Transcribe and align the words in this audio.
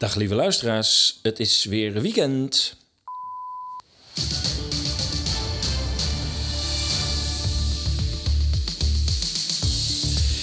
Dag 0.00 0.14
lieve 0.14 0.34
luisteraars, 0.34 1.18
het 1.22 1.40
is 1.40 1.64
weer 1.64 1.92
weekend. 1.92 2.76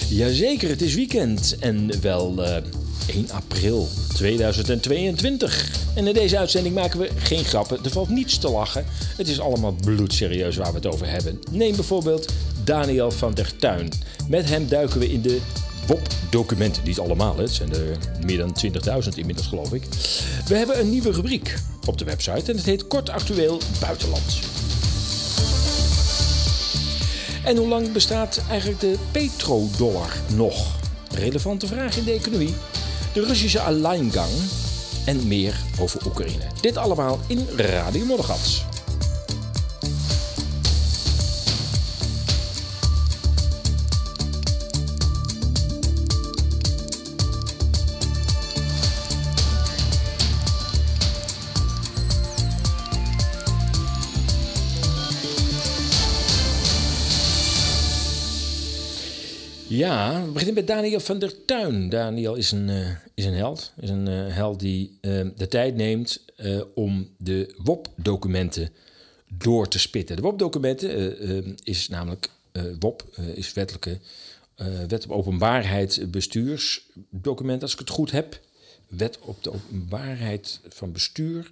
Jazeker, 0.10 0.70
het 0.70 0.82
is 0.82 0.96
weekend 0.96 1.58
en 1.60 2.02
wel 2.02 2.44
eh 2.44 2.64
1 3.08 3.30
april 3.32 3.88
2022. 4.14 5.72
En 5.96 6.08
in 6.08 6.14
deze 6.14 6.38
uitzending 6.38 6.76
maken 6.76 7.00
we 7.00 7.10
geen 7.18 7.46
grappen, 7.46 7.84
er 7.84 7.92
valt 7.92 8.10
niets 8.10 8.38
te 8.38 8.50
lachen. 8.50 8.86
Het 9.18 9.28
is 9.28 9.40
allemaal 9.40 9.76
bloedserieus 9.82 10.56
waar 10.56 10.70
we 10.70 10.76
het 10.76 10.86
over 10.86 11.10
hebben. 11.10 11.40
Neem 11.52 11.76
bijvoorbeeld 11.76 12.34
Daniel 12.64 13.12
van 13.12 13.34
der 13.34 13.56
Tuin. 13.56 13.90
Met 14.30 14.50
hem 14.50 14.68
duiken 14.68 15.00
we 15.00 15.12
in 15.12 15.22
de 15.22 15.42
WOP-documenten. 15.88 16.84
Niet 16.84 17.00
allemaal, 17.00 17.38
het 17.38 17.52
zijn 17.52 17.74
er 17.74 17.98
meer 18.26 18.38
dan 18.38 18.56
20.000 19.04 19.10
inmiddels 19.16 19.48
geloof 19.48 19.74
ik. 19.74 19.84
We 20.48 20.56
hebben 20.56 20.80
een 20.80 20.90
nieuwe 20.90 21.12
rubriek 21.12 21.56
op 21.86 21.98
de 21.98 22.06
website 22.06 22.52
en 22.52 22.58
het 22.58 22.66
heet 22.66 22.88
Kort 22.88 23.10
Actueel 23.10 23.62
Buitenland. 23.80 24.40
En 27.44 27.58
hoe 27.58 27.68
lang 27.68 27.92
bestaat 27.92 28.42
eigenlijk 28.50 28.80
de 28.80 28.98
petrodollar 29.12 30.16
nog? 30.36 30.76
Relevante 31.14 31.68
vraag 31.68 31.98
in 31.98 32.04
de 32.04 32.12
economie. 32.12 32.56
De 33.14 33.26
Russische 33.26 33.60
alleingang 33.60 34.32
en 35.06 35.28
meer 35.28 35.60
over 35.80 36.06
Oekraïne. 36.06 36.44
Dit 36.62 36.78
allemaal 36.78 37.20
in 37.28 37.48
Radio 37.56 38.06
Moddergat. 38.06 38.66
Ja, 59.78 60.26
we 60.26 60.32
beginnen 60.32 60.56
met 60.56 60.68
Daniel 60.68 61.00
van 61.00 61.20
der 61.20 61.46
Tuin. 61.46 61.90
Daniel 61.90 62.36
is 62.36 62.52
een, 62.52 62.70
uh, 62.70 62.90
is 63.14 63.26
een 63.26 63.34
held. 63.34 63.72
Is 63.80 63.90
een 63.90 64.08
uh, 64.08 64.36
held 64.36 64.60
die 64.60 64.98
uh, 65.02 65.28
de 65.36 65.48
tijd 65.48 65.76
neemt 65.76 66.26
om 66.74 67.10
de 67.18 67.54
WOP-documenten 67.64 68.70
door 69.28 69.68
te 69.68 69.80
spitten. 69.80 70.16
De 70.16 70.22
WOP-documenten 70.22 71.58
is 71.64 71.88
namelijk 71.88 72.30
WOP, 72.80 73.06
is 73.34 73.54
wettelijke 73.54 74.00
wet 74.88 75.06
op 75.06 75.12
openbaarheid 75.12 76.12
bestuursdocument, 76.12 77.62
als 77.62 77.74
ik 77.74 77.80
het 77.80 77.90
goed 77.90 78.12
heb. 78.12 78.40
Wet 78.88 79.20
op 79.20 79.44
de 79.44 79.54
openbaarheid 79.54 80.60
van 80.70 80.92
bestuur. 80.92 81.50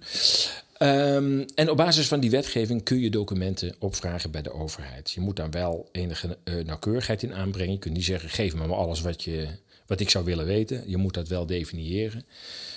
Um, 0.78 1.44
en 1.54 1.70
op 1.70 1.76
basis 1.76 2.08
van 2.08 2.20
die 2.20 2.30
wetgeving 2.30 2.82
kun 2.82 3.00
je 3.00 3.10
documenten 3.10 3.74
opvragen 3.78 4.30
bij 4.30 4.42
de 4.42 4.52
overheid. 4.52 5.10
Je 5.10 5.20
moet 5.20 5.36
daar 5.36 5.50
wel 5.50 5.88
enige 5.92 6.38
uh, 6.44 6.64
nauwkeurigheid 6.64 7.22
in 7.22 7.34
aanbrengen. 7.34 7.72
Je 7.72 7.78
kunt 7.78 7.94
niet 7.94 8.04
zeggen: 8.04 8.28
geef 8.28 8.54
me 8.54 8.66
maar 8.66 8.76
alles 8.76 9.00
wat, 9.00 9.24
je, 9.24 9.48
wat 9.86 10.00
ik 10.00 10.10
zou 10.10 10.24
willen 10.24 10.46
weten. 10.46 10.82
Je 10.86 10.96
moet 10.96 11.14
dat 11.14 11.28
wel 11.28 11.46
definiëren. 11.46 12.24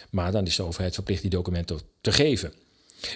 Maar 0.09 0.31
dan 0.31 0.45
is 0.45 0.55
de 0.55 0.63
overheid 0.63 0.93
verplicht 0.93 1.21
die 1.21 1.29
documenten 1.29 1.79
te 2.01 2.11
geven. 2.11 2.53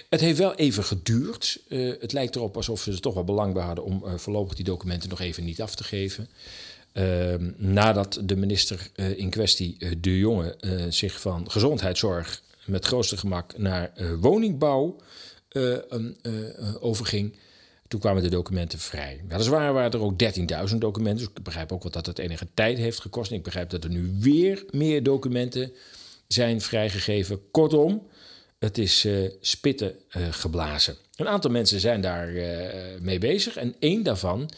Het 0.08 0.20
heeft 0.20 0.38
wel 0.38 0.54
even 0.54 0.84
geduurd. 0.84 1.60
Uh, 1.68 1.94
het 2.00 2.12
lijkt 2.12 2.36
erop 2.36 2.56
alsof 2.56 2.82
ze 2.82 2.92
er 2.92 3.00
toch 3.00 3.14
wel 3.14 3.24
belang 3.24 3.54
bij 3.54 3.64
hadden 3.64 3.84
om 3.84 4.02
uh, 4.04 4.14
voorlopig 4.16 4.54
die 4.54 4.64
documenten 4.64 5.08
nog 5.08 5.20
even 5.20 5.44
niet 5.44 5.62
af 5.62 5.74
te 5.74 5.84
geven. 5.84 6.28
Uh, 6.92 7.34
nadat 7.56 8.20
de 8.24 8.36
minister 8.36 8.90
in 9.16 9.30
kwestie, 9.30 10.00
De 10.00 10.18
Jonge, 10.18 10.56
zich 10.88 11.20
van 11.20 11.50
gezondheidszorg 11.50 12.42
met 12.66 12.84
grootste 12.84 13.16
gemak 13.16 13.58
naar 13.58 13.92
uh, 13.96 14.12
woningbouw 14.20 14.96
uh, 15.52 15.70
uh, 15.72 16.10
overging. 16.80 17.36
Toen 17.88 18.00
kwamen 18.00 18.22
de 18.22 18.28
documenten 18.28 18.78
vrij. 18.78 19.20
Weliswaar 19.28 19.72
waren 19.72 19.90
er 19.90 20.00
ook 20.00 20.22
13.000 20.70 20.76
documenten. 20.78 21.24
Dus 21.24 21.34
ik 21.36 21.42
begrijp 21.42 21.72
ook 21.72 21.82
wat 21.82 21.92
dat 21.92 22.06
het 22.06 22.18
enige 22.18 22.46
tijd 22.54 22.78
heeft 22.78 23.00
gekost. 23.00 23.30
Ik 23.30 23.42
begrijp 23.42 23.70
dat 23.70 23.84
er 23.84 23.90
nu 23.90 24.16
weer 24.20 24.64
meer 24.70 25.02
documenten 25.02 25.72
zijn 26.26 26.60
vrijgegeven. 26.60 27.50
Kortom, 27.50 28.06
het 28.58 28.78
is 28.78 29.06
spitten 29.40 29.94
geblazen. 30.30 30.96
Een 31.16 31.28
aantal 31.28 31.50
mensen 31.50 31.80
zijn 31.80 32.00
daar 32.00 32.28
mee 33.00 33.18
bezig. 33.18 33.56
En 33.56 33.74
één 33.78 34.02
daarvan 34.02 34.50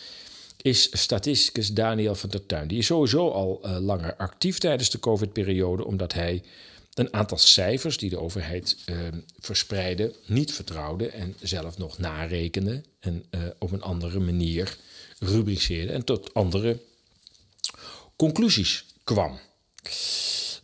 is 0.62 1.00
statisticus 1.00 1.72
Daniel 1.72 2.14
van 2.14 2.30
der 2.30 2.46
Tuin. 2.46 2.68
Die 2.68 2.78
is 2.78 2.86
sowieso 2.86 3.28
al 3.28 3.60
langer 3.80 4.16
actief 4.16 4.58
tijdens 4.58 4.90
de 4.90 4.98
COVID-periode, 4.98 5.84
omdat 5.84 6.12
hij 6.12 6.42
een 6.98 7.12
aantal 7.12 7.38
cijfers 7.38 7.96
die 7.96 8.10
de 8.10 8.18
overheid 8.18 8.76
uh, 8.86 8.98
verspreidde 9.38 10.14
niet 10.26 10.52
vertrouwde 10.52 11.08
en 11.08 11.36
zelf 11.40 11.78
nog 11.78 11.98
narekende 11.98 12.82
en 13.00 13.24
uh, 13.30 13.40
op 13.58 13.72
een 13.72 13.82
andere 13.82 14.18
manier 14.18 14.76
rubriceerde 15.18 15.92
en 15.92 16.04
tot 16.04 16.34
andere 16.34 16.78
conclusies 18.16 18.84
kwam. 19.04 19.38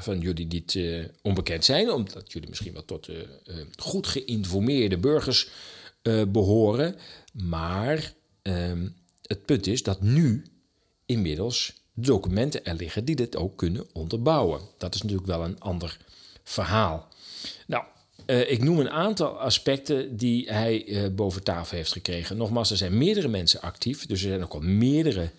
van 0.03 0.19
jullie 0.19 0.47
niet 0.47 0.73
uh, 0.73 1.05
onbekend 1.21 1.65
zijn, 1.65 1.91
omdat 1.91 2.31
jullie 2.31 2.49
misschien 2.49 2.73
wel 2.73 2.85
tot 2.85 3.07
uh, 3.07 3.17
uh, 3.17 3.55
goed 3.75 4.07
geïnformeerde 4.07 4.97
burgers 4.97 5.49
behoren. 6.27 6.95
Maar 7.33 8.13
ehm, 8.41 8.87
het 9.21 9.45
punt 9.45 9.67
is 9.67 9.83
dat 9.83 10.01
nu 10.01 10.45
inmiddels 11.05 11.81
documenten 11.93 12.65
er 12.65 12.75
liggen 12.75 13.05
die 13.05 13.15
dit 13.15 13.35
ook 13.35 13.57
kunnen 13.57 13.85
onderbouwen. 13.93 14.61
Dat 14.77 14.95
is 14.95 15.01
natuurlijk 15.01 15.27
wel 15.27 15.43
een 15.43 15.59
ander 15.59 15.97
verhaal. 16.43 17.07
Nou, 17.67 17.83
ik 18.25 18.63
noem 18.63 18.79
een 18.79 18.89
aantal 18.89 19.39
aspecten 19.39 20.17
die 20.17 20.51
hij 20.51 21.11
boven 21.15 21.43
tafel 21.43 21.77
heeft 21.77 21.91
gekregen. 21.91 22.37
Nogmaals, 22.37 22.71
er 22.71 22.77
zijn 22.77 22.97
meerdere 22.97 23.27
mensen 23.27 23.61
actief, 23.61 24.05
dus 24.05 24.21
er 24.23 24.29
zijn 24.29 24.43
ook 24.43 24.53
al 24.53 24.61
meerdere 24.61 25.29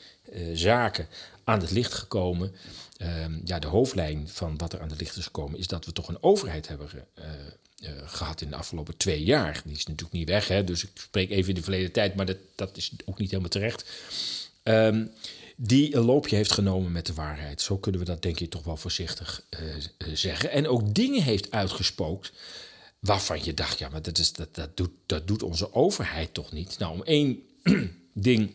zaken 0.54 1.06
aan 1.44 1.60
het 1.60 1.70
licht 1.70 1.94
gekomen. 1.94 2.54
Uh, 2.98 3.08
ja, 3.44 3.58
de 3.58 3.66
hoofdlijn 3.66 4.28
van 4.28 4.56
wat 4.56 4.72
er 4.72 4.80
aan 4.80 4.88
het 4.88 5.00
licht 5.00 5.16
is 5.16 5.24
gekomen 5.24 5.58
is 5.58 5.66
dat 5.66 5.84
we 5.84 5.92
toch 5.92 6.08
een 6.08 6.22
overheid 6.22 6.68
hebben 6.68 6.88
uh, 7.18 7.24
uh, 7.80 7.90
gehad 8.04 8.40
in 8.40 8.50
de 8.50 8.56
afgelopen 8.56 8.96
twee 8.96 9.24
jaar. 9.24 9.62
Die 9.64 9.76
is 9.76 9.86
natuurlijk 9.86 10.12
niet 10.12 10.28
weg, 10.28 10.48
hè, 10.48 10.64
dus 10.64 10.84
ik 10.84 10.90
spreek 10.94 11.30
even 11.30 11.48
in 11.48 11.54
de 11.54 11.62
verleden 11.62 11.92
tijd, 11.92 12.14
maar 12.14 12.26
dat, 12.26 12.36
dat 12.54 12.76
is 12.76 12.92
ook 13.04 13.18
niet 13.18 13.30
helemaal 13.30 13.50
terecht. 13.50 13.90
Um, 14.62 15.10
die 15.56 15.96
een 15.96 16.04
loopje 16.04 16.36
heeft 16.36 16.52
genomen 16.52 16.92
met 16.92 17.06
de 17.06 17.14
waarheid. 17.14 17.60
Zo 17.60 17.76
kunnen 17.76 18.00
we 18.00 18.06
dat 18.06 18.22
denk 18.22 18.40
ik 18.40 18.50
toch 18.50 18.64
wel 18.64 18.76
voorzichtig 18.76 19.42
zeggen. 20.12 20.50
En 20.50 20.68
ook 20.68 20.94
dingen 20.94 21.22
heeft 21.22 21.50
uitgespookt 21.50 22.32
waarvan 22.98 23.44
je 23.44 23.54
dacht, 23.54 23.78
ja, 23.78 23.88
maar 23.88 24.02
dat, 24.02 24.18
is, 24.18 24.32
dat, 24.32 24.54
dat, 24.54 24.76
doet, 24.76 24.90
dat 25.06 25.26
doet 25.26 25.42
onze 25.42 25.74
overheid 25.74 26.34
toch 26.34 26.52
niet. 26.52 26.78
Nou, 26.78 26.92
om 26.92 27.02
één 27.02 27.42
ding 28.12 28.54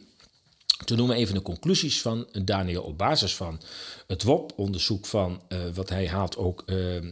te 0.85 0.95
noemen 0.95 1.15
even 1.15 1.33
de 1.33 1.41
conclusies 1.41 2.01
van 2.01 2.27
Daniel 2.43 2.83
op 2.83 2.97
basis 2.97 3.35
van 3.35 3.61
het 4.07 4.23
WOP-onderzoek 4.23 5.05
van 5.05 5.41
uh, 5.49 5.59
wat 5.73 5.89
hij 5.89 6.07
haalt 6.07 6.37
ook 6.37 6.63
uh, 6.65 7.11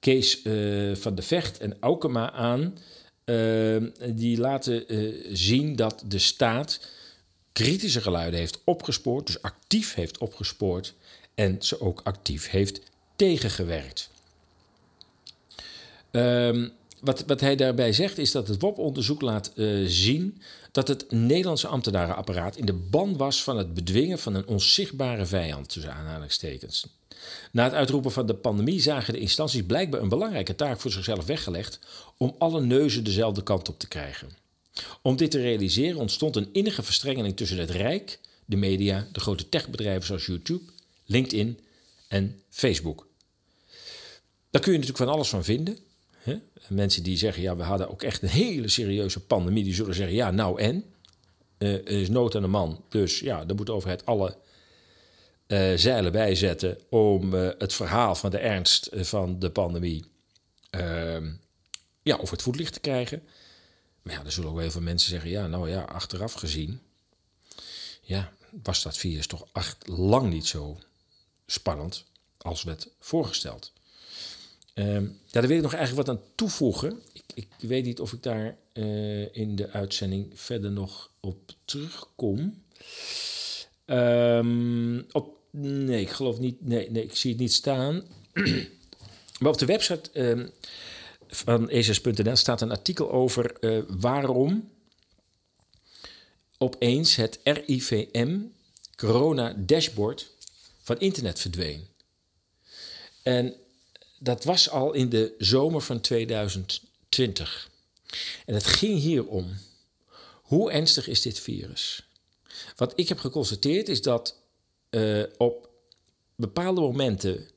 Kees 0.00 0.44
uh, 0.44 0.96
van 0.96 1.14
de 1.14 1.22
Vecht 1.22 1.58
en 1.58 1.76
Aukema 1.80 2.32
aan. 2.32 2.78
die 4.14 4.38
laten 4.38 4.84
zien 5.36 5.76
dat 5.76 6.04
de 6.06 6.18
staat 6.18 6.80
kritische 7.52 8.00
geluiden 8.00 8.40
heeft 8.40 8.60
opgespoord, 8.64 9.26
dus 9.26 9.42
actief 9.42 9.94
heeft 9.94 10.18
opgespoord 10.18 10.94
en 11.34 11.56
ze 11.60 11.80
ook 11.80 12.00
actief 12.04 12.50
heeft 12.50 12.80
tegengewerkt. 13.16 14.10
Um, 16.10 16.72
wat, 17.00 17.24
wat 17.26 17.40
hij 17.40 17.56
daarbij 17.56 17.92
zegt 17.92 18.18
is 18.18 18.32
dat 18.32 18.48
het 18.48 18.60
WOP-onderzoek 18.60 19.20
laat 19.20 19.52
zien 19.84 20.40
dat 20.78 20.88
het 20.88 21.10
Nederlandse 21.10 21.66
ambtenarenapparaat 21.66 22.56
in 22.56 22.64
de 22.64 22.72
ban 22.72 23.16
was 23.16 23.42
van 23.42 23.56
het 23.56 23.74
bedwingen 23.74 24.18
van 24.18 24.34
een 24.34 24.46
onzichtbare 24.46 25.26
vijand, 25.26 25.68
tussen 25.68 25.94
aanhalingstekens. 25.94 26.86
Na 27.52 27.64
het 27.64 27.72
uitroepen 27.72 28.12
van 28.12 28.26
de 28.26 28.34
pandemie 28.34 28.80
zagen 28.80 29.12
de 29.12 29.20
instanties 29.20 29.66
blijkbaar 29.66 30.00
een 30.00 30.08
belangrijke 30.08 30.54
taak 30.54 30.80
voor 30.80 30.90
zichzelf 30.90 31.26
weggelegd 31.26 31.78
om 32.16 32.34
alle 32.38 32.60
neuzen 32.60 33.04
dezelfde 33.04 33.42
kant 33.42 33.68
op 33.68 33.78
te 33.78 33.88
krijgen. 33.88 34.28
Om 35.02 35.16
dit 35.16 35.30
te 35.30 35.40
realiseren 35.40 35.98
ontstond 35.98 36.36
een 36.36 36.48
innige 36.52 36.82
verstrengeling 36.82 37.36
tussen 37.36 37.58
het 37.58 37.70
Rijk, 37.70 38.20
de 38.44 38.56
media, 38.56 39.06
de 39.12 39.20
grote 39.20 39.48
techbedrijven 39.48 40.06
zoals 40.06 40.26
YouTube, 40.26 40.64
LinkedIn 41.04 41.58
en 42.08 42.42
Facebook. 42.50 43.06
Daar 44.50 44.62
kun 44.62 44.72
je 44.72 44.78
natuurlijk 44.78 45.04
van 45.04 45.14
alles 45.14 45.28
van 45.28 45.44
vinden. 45.44 45.78
Mensen 46.68 47.02
die 47.02 47.16
zeggen, 47.16 47.42
ja, 47.42 47.56
we 47.56 47.62
hadden 47.62 47.90
ook 47.90 48.02
echt 48.02 48.22
een 48.22 48.28
hele 48.28 48.68
serieuze 48.68 49.20
pandemie, 49.20 49.64
die 49.64 49.74
zullen 49.74 49.94
zeggen, 49.94 50.16
ja, 50.16 50.30
nou 50.30 50.60
en? 50.60 50.84
Uh, 51.58 51.72
er 51.72 51.88
is 51.88 52.08
nood 52.08 52.34
aan 52.36 52.42
de 52.42 52.48
man, 52.48 52.84
dus 52.88 53.20
ja, 53.20 53.44
dan 53.44 53.56
moet 53.56 53.66
de 53.66 53.72
overheid 53.72 54.06
alle 54.06 54.36
uh, 55.46 55.72
zeilen 55.74 56.12
bijzetten 56.12 56.78
om 56.88 57.34
uh, 57.34 57.50
het 57.58 57.72
verhaal 57.72 58.14
van 58.14 58.30
de 58.30 58.38
ernst 58.38 58.88
van 58.92 59.38
de 59.38 59.50
pandemie 59.50 60.04
ehm, 60.70 61.32
ja, 62.02 62.16
over 62.16 62.32
het 62.32 62.42
voetlicht 62.42 62.72
te 62.72 62.80
krijgen. 62.80 63.22
Maar 64.02 64.14
ja, 64.14 64.24
er 64.24 64.32
zullen 64.32 64.50
ook 64.50 64.60
heel 64.60 64.70
veel 64.70 64.80
mensen 64.80 65.10
zeggen, 65.10 65.30
ja, 65.30 65.46
nou 65.46 65.70
ja, 65.70 65.82
achteraf 65.82 66.32
gezien, 66.32 66.80
ja, 68.02 68.32
was 68.62 68.82
dat 68.82 68.96
virus 68.96 69.26
toch 69.26 69.46
echt 69.52 69.88
lang 69.88 70.30
niet 70.30 70.46
zo 70.46 70.78
spannend 71.46 72.04
als 72.38 72.62
werd 72.62 72.88
voorgesteld. 73.00 73.72
Um, 74.78 75.18
ja, 75.26 75.40
daar 75.40 75.46
wil 75.46 75.56
ik 75.56 75.62
nog 75.62 75.74
eigenlijk 75.74 76.06
wat 76.06 76.16
aan 76.16 76.24
toevoegen. 76.34 77.02
Ik, 77.12 77.24
ik 77.34 77.68
weet 77.68 77.84
niet 77.84 78.00
of 78.00 78.12
ik 78.12 78.22
daar 78.22 78.56
uh, 78.72 79.34
in 79.34 79.56
de 79.56 79.70
uitzending 79.70 80.30
verder 80.34 80.70
nog 80.70 81.10
op 81.20 81.52
terugkom. 81.64 82.62
Um, 83.86 85.06
op, 85.12 85.36
nee, 85.50 86.00
ik 86.00 86.10
geloof 86.10 86.38
niet. 86.38 86.66
Nee, 86.66 86.90
nee, 86.90 87.02
ik 87.02 87.16
zie 87.16 87.30
het 87.30 87.40
niet 87.40 87.52
staan. 87.52 88.02
maar 89.40 89.52
op 89.52 89.58
de 89.58 89.66
website 89.66 90.20
um, 90.30 90.50
van 91.28 91.70
ESS.nl 91.70 92.36
staat 92.36 92.60
een 92.60 92.70
artikel 92.70 93.10
over 93.10 93.56
uh, 93.60 93.82
waarom 93.88 94.70
opeens 96.58 97.16
het 97.16 97.40
RIVM 97.42 98.38
corona 98.96 99.54
dashboard 99.56 100.30
van 100.82 100.98
internet 100.98 101.40
verdween. 101.40 101.86
En 103.22 103.54
dat 104.18 104.44
was 104.44 104.70
al 104.70 104.92
in 104.92 105.08
de 105.08 105.34
zomer 105.38 105.80
van 105.80 106.00
2020. 106.00 107.70
En 108.46 108.54
het 108.54 108.66
ging 108.66 108.98
hier 108.98 109.26
om. 109.26 109.56
Hoe 110.42 110.70
ernstig 110.72 111.08
is 111.08 111.22
dit 111.22 111.40
virus? 111.40 112.08
Wat 112.76 112.92
ik 112.96 113.08
heb 113.08 113.18
geconstateerd 113.18 113.88
is 113.88 114.02
dat 114.02 114.40
uh, 114.90 115.22
op 115.36 115.68
bepaalde 116.34 116.80
momenten 116.80 117.48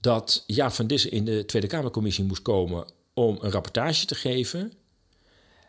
dat 0.00 0.44
Jaap 0.46 0.72
van 0.72 0.86
Dissen 0.86 1.10
in 1.10 1.24
de 1.24 1.44
Tweede 1.44 1.66
Kamercommissie 1.66 2.24
moest 2.24 2.42
komen 2.42 2.86
om 3.14 3.38
een 3.40 3.50
rapportage 3.50 4.06
te 4.06 4.14
geven, 4.14 4.72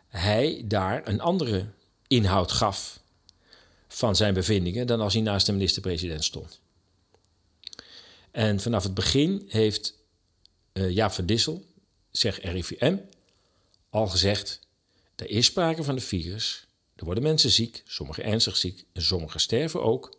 hij 0.08 0.64
daar 0.64 1.08
een 1.08 1.20
andere 1.20 1.66
inhoud 2.06 2.52
gaf 2.52 3.00
van 3.88 4.16
zijn 4.16 4.34
bevindingen 4.34 4.86
dan 4.86 5.00
als 5.00 5.12
hij 5.12 5.22
naast 5.22 5.46
de 5.46 5.52
minister-president 5.52 6.24
stond. 6.24 6.60
En 8.30 8.60
vanaf 8.60 8.82
het 8.82 8.94
begin 8.94 9.44
heeft 9.48 9.98
uh, 10.72 10.90
Jaap 10.90 11.12
van 11.12 11.26
Dissel, 11.26 11.64
zegt 12.10 12.42
RIVM, 12.42 12.96
al 13.90 14.06
gezegd: 14.06 14.60
er 15.16 15.30
is 15.30 15.46
sprake 15.46 15.84
van 15.84 15.94
een 15.94 16.00
virus. 16.00 16.66
Er 16.94 17.04
worden 17.04 17.22
mensen 17.22 17.50
ziek, 17.50 17.82
sommigen 17.86 18.24
ernstig 18.24 18.56
ziek 18.56 18.84
en 18.92 19.02
sommigen 19.02 19.40
sterven 19.40 19.82
ook. 19.82 20.18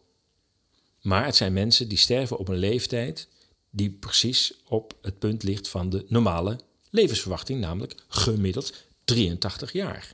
Maar 1.02 1.26
het 1.26 1.36
zijn 1.36 1.54
mensen 1.54 1.88
die 1.88 1.98
sterven 1.98 2.38
op 2.38 2.48
een 2.48 2.58
leeftijd 2.58 3.28
die 3.70 3.90
precies 3.90 4.54
op 4.68 4.98
het 5.02 5.20
punt 5.20 5.44
ligt 5.44 5.68
van 5.68 5.90
de 5.90 6.06
normale 6.08 6.60
levensverwachting, 6.90 7.60
namelijk 7.60 7.96
gemiddeld 8.08 8.74
83 9.06 9.72
jaar. 9.72 10.14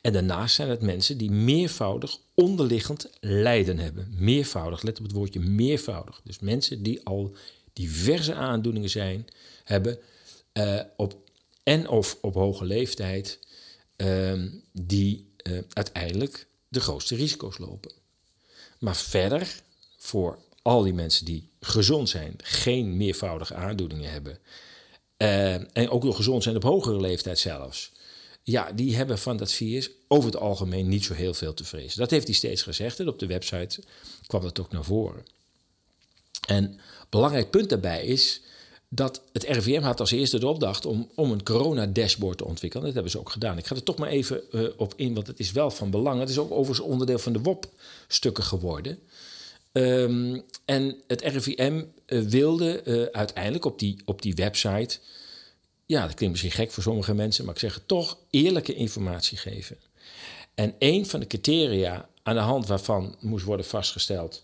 En 0.00 0.12
daarnaast 0.12 0.54
zijn 0.54 0.68
het 0.68 0.82
mensen 0.82 1.18
die 1.18 1.30
meervoudig 1.30 2.18
onderliggend 2.34 3.10
lijden 3.20 3.78
hebben. 3.78 4.14
Meervoudig, 4.18 4.82
let 4.82 4.98
op 4.98 5.04
het 5.04 5.12
woordje 5.12 5.40
meervoudig. 5.40 6.20
Dus 6.24 6.38
mensen 6.38 6.82
die 6.82 7.04
al 7.04 7.36
diverse 7.78 8.34
aandoeningen 8.34 8.90
zijn, 8.90 9.26
hebben 9.64 9.98
uh, 10.52 10.80
op, 10.96 11.16
en 11.62 11.88
of 11.88 12.18
op 12.20 12.34
hoge 12.34 12.64
leeftijd, 12.64 13.38
uh, 13.96 14.42
die 14.72 15.32
uh, 15.42 15.58
uiteindelijk 15.72 16.46
de 16.68 16.80
grootste 16.80 17.14
risico's 17.14 17.58
lopen. 17.58 17.92
Maar 18.78 18.96
verder, 18.96 19.62
voor 19.96 20.38
al 20.62 20.82
die 20.82 20.94
mensen 20.94 21.24
die 21.24 21.48
gezond 21.60 22.08
zijn, 22.08 22.34
geen 22.42 22.96
meervoudige 22.96 23.54
aandoeningen 23.54 24.10
hebben, 24.10 24.38
eh, 25.16 25.54
en 25.54 25.88
ook 25.90 26.04
nog 26.04 26.16
gezond 26.16 26.42
zijn 26.42 26.56
op 26.56 26.62
hogere 26.62 27.00
leeftijd 27.00 27.38
zelfs, 27.38 27.92
ja, 28.42 28.72
die 28.72 28.96
hebben 28.96 29.18
van 29.18 29.36
dat 29.36 29.52
virus 29.52 29.90
over 30.08 30.30
het 30.30 30.40
algemeen 30.40 30.88
niet 30.88 31.04
zo 31.04 31.14
heel 31.14 31.34
veel 31.34 31.54
te 31.54 31.64
vrezen. 31.64 31.98
Dat 31.98 32.10
heeft 32.10 32.26
hij 32.26 32.34
steeds 32.34 32.62
gezegd 32.62 33.00
en 33.00 33.08
op 33.08 33.18
de 33.18 33.26
website 33.26 33.82
kwam 34.26 34.42
dat 34.42 34.60
ook 34.60 34.72
naar 34.72 34.84
voren. 34.84 35.26
En 36.46 36.80
belangrijk 37.08 37.50
punt 37.50 37.68
daarbij 37.68 38.04
is 38.04 38.42
dat 38.88 39.22
het 39.32 39.42
RIVM 39.42 39.82
had 39.82 40.00
als 40.00 40.10
eerste 40.10 40.38
de 40.38 40.46
opdracht 40.46 40.86
om, 40.86 41.10
om 41.14 41.30
een 41.30 41.42
corona-dashboard 41.42 42.38
te 42.38 42.44
ontwikkelen. 42.44 42.84
Dat 42.84 42.94
hebben 42.94 43.12
ze 43.12 43.18
ook 43.18 43.30
gedaan. 43.30 43.58
Ik 43.58 43.66
ga 43.66 43.74
er 43.74 43.82
toch 43.82 43.98
maar 43.98 44.08
even 44.08 44.42
uh, 44.52 44.68
op 44.76 44.92
in, 44.96 45.14
want 45.14 45.26
het 45.26 45.38
is 45.38 45.52
wel 45.52 45.70
van 45.70 45.90
belang. 45.90 46.20
Het 46.20 46.28
is 46.28 46.38
ook 46.38 46.50
overigens 46.50 46.88
onderdeel 46.88 47.18
van 47.18 47.32
de 47.32 47.40
WOP-stukken 47.40 48.44
geworden. 48.44 48.98
Um, 49.72 50.42
en 50.64 50.96
het 51.06 51.20
RIVM 51.20 51.82
uh, 52.06 52.22
wilde 52.22 52.82
uh, 52.84 53.04
uiteindelijk 53.12 53.64
op 53.64 53.78
die, 53.78 54.00
op 54.04 54.22
die 54.22 54.34
website... 54.34 54.98
ja, 55.86 56.06
dat 56.06 56.14
klinkt 56.14 56.34
misschien 56.34 56.64
gek 56.64 56.72
voor 56.72 56.82
sommige 56.82 57.14
mensen... 57.14 57.44
maar 57.44 57.54
ik 57.54 57.60
zeg 57.60 57.74
het 57.74 57.88
toch, 57.88 58.18
eerlijke 58.30 58.74
informatie 58.74 59.38
geven. 59.38 59.76
En 60.54 60.74
een 60.78 61.06
van 61.06 61.20
de 61.20 61.26
criteria 61.26 62.08
aan 62.22 62.34
de 62.34 62.40
hand 62.40 62.66
waarvan 62.66 63.16
moest 63.20 63.44
worden 63.44 63.66
vastgesteld 63.66 64.42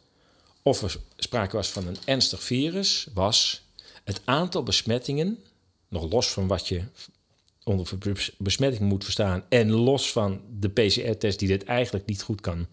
of 0.65 0.83
er 0.83 0.97
sprake 1.17 1.57
was 1.57 1.69
van 1.69 1.87
een 1.87 1.97
ernstig 2.05 2.43
virus, 2.43 3.07
was 3.15 3.63
het 4.05 4.21
aantal 4.25 4.63
besmettingen, 4.63 5.39
nog 5.89 6.11
los 6.11 6.29
van 6.29 6.47
wat 6.47 6.69
je 6.69 6.85
onder 7.65 7.89
besmetting 8.39 8.89
moet 8.89 9.05
verstaan 9.05 9.45
en 9.49 9.71
los 9.71 10.13
van 10.13 10.41
de 10.51 10.69
PCR-test 10.69 11.39
die 11.39 11.49
dit 11.49 11.65
eigenlijk 11.65 12.07
niet 12.07 12.23
goed 12.23 12.41
kan, 12.41 12.67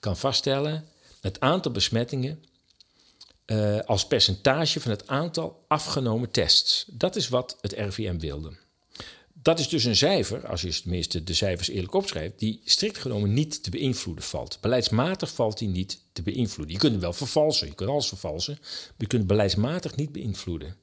kan 0.00 0.16
vaststellen, 0.16 0.88
het 1.20 1.40
aantal 1.40 1.72
besmettingen 1.72 2.44
uh, 3.46 3.80
als 3.80 4.06
percentage 4.06 4.80
van 4.80 4.90
het 4.90 5.06
aantal 5.06 5.64
afgenomen 5.68 6.30
tests. 6.30 6.84
Dat 6.88 7.16
is 7.16 7.28
wat 7.28 7.58
het 7.60 7.72
RIVM 7.72 8.18
wilde 8.18 8.56
dat 9.42 9.58
is 9.58 9.68
dus 9.68 9.84
een 9.84 9.96
cijfer, 9.96 10.46
als 10.46 10.60
je 10.60 10.80
tenminste 10.80 11.24
de 11.24 11.34
cijfers 11.34 11.68
eerlijk 11.68 11.94
opschrijft, 11.94 12.38
die 12.38 12.60
strikt 12.64 12.98
genomen 12.98 13.32
niet 13.32 13.62
te 13.62 13.70
beïnvloeden 13.70 14.24
valt. 14.24 14.58
Beleidsmatig 14.60 15.34
valt 15.34 15.58
die 15.58 15.68
niet 15.68 15.98
te 16.12 16.22
beïnvloeden. 16.22 16.74
Je 16.74 16.80
kunt 16.80 16.92
hem 16.92 17.00
wel 17.00 17.12
vervalsen, 17.12 17.66
je 17.66 17.74
kunt 17.74 17.90
alles 17.90 18.08
vervalsen, 18.08 18.58
maar 18.60 18.94
je 18.96 19.06
kunt 19.06 19.26
beleidsmatig 19.26 19.96
niet 19.96 20.12
beïnvloeden. 20.12 20.76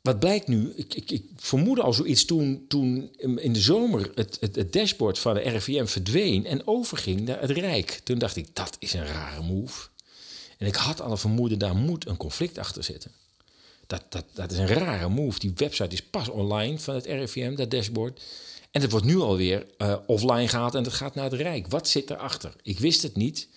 Wat 0.00 0.18
blijkt 0.18 0.48
nu, 0.48 0.72
ik, 0.76 0.94
ik, 0.94 1.10
ik 1.10 1.24
vermoedde 1.36 1.82
al 1.82 1.92
zoiets 1.92 2.24
toen, 2.24 2.64
toen 2.68 3.10
in 3.16 3.52
de 3.52 3.60
zomer 3.60 4.10
het, 4.14 4.38
het, 4.40 4.72
dashboard 4.72 5.18
van 5.18 5.34
de 5.34 5.40
RIVM 5.40 5.86
verdween 5.86 6.46
en 6.46 6.66
overging 6.66 7.20
naar 7.20 7.40
het 7.40 7.50
Rijk. 7.50 8.00
Toen 8.04 8.18
dacht 8.18 8.36
ik, 8.36 8.46
dat 8.52 8.76
is 8.78 8.92
een 8.92 9.06
rare 9.06 9.42
move. 9.42 9.88
En 10.58 10.66
ik 10.66 10.74
had 10.74 11.00
al 11.00 11.10
een 11.10 11.18
vermoeden, 11.18 11.58
daar 11.58 11.76
moet 11.76 12.06
een 12.06 12.16
conflict 12.16 12.58
achter 12.58 12.84
zitten. 12.84 13.10
Dat, 13.88 14.24
dat, 14.34 14.52
is 14.52 14.58
een 14.58 14.66
rare 14.66 15.08
move. 15.08 15.38
Die 15.38 15.52
website 15.54 15.94
is 15.94 16.02
pas 16.02 16.28
online 16.28 16.78
van 16.78 16.94
het 16.94 17.06
RIVM, 17.06 17.54
dat 17.54 17.70
dashboard. 17.70 18.22
En 18.70 18.80
het 18.80 18.90
wordt 18.90 19.06
nu 19.06 19.16
alweer 19.16 19.66
uh, 19.78 19.96
offline 20.06 20.48
gehaald 20.48 20.74
en 20.74 20.84
het 20.84 20.92
gaat 20.92 21.14
naar 21.14 21.30
het 21.30 21.40
Rijk. 21.40 21.68
Wat 21.68 21.88
zit 21.88 22.10
erachter? 22.10 22.52
Ik 22.62 22.78
wist 22.78 23.02
het 23.02 23.16
niet. 23.16 23.48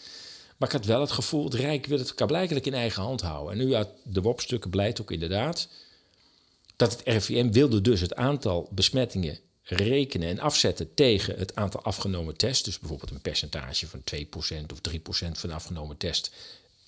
Maar 0.57 0.67
ik 0.67 0.75
had 0.75 0.85
wel 0.85 1.01
het 1.01 1.11
gevoel, 1.11 1.43
het 1.43 1.53
Rijk 1.53 1.85
wil 1.85 1.97
het 1.97 2.15
blijkbaar 2.15 2.65
in 2.65 2.73
eigen 2.73 3.03
hand 3.03 3.21
houden. 3.21 3.51
En 3.51 3.65
nu 3.65 3.73
uit 3.73 3.87
de 4.03 4.21
WOP-stukken 4.21 4.69
blijkt 4.69 5.01
ook 5.01 5.11
inderdaad 5.11 5.67
dat 6.75 6.91
het 6.91 7.01
RIVM 7.05 7.51
wilde 7.51 7.81
dus 7.81 8.01
het 8.01 8.15
aantal 8.15 8.69
besmettingen 8.71 9.39
rekenen 9.63 10.29
en 10.29 10.39
afzetten 10.39 10.93
tegen 10.93 11.37
het 11.37 11.55
aantal 11.55 11.81
afgenomen 11.81 12.37
tests. 12.37 12.63
Dus 12.63 12.79
bijvoorbeeld 12.79 13.11
een 13.11 13.21
percentage 13.21 13.87
van 13.87 14.01
2% 14.15 14.17
of 14.71 14.79
3% 14.91 15.31
van 15.31 15.49
de 15.49 15.55
afgenomen 15.55 15.97
test 15.97 16.31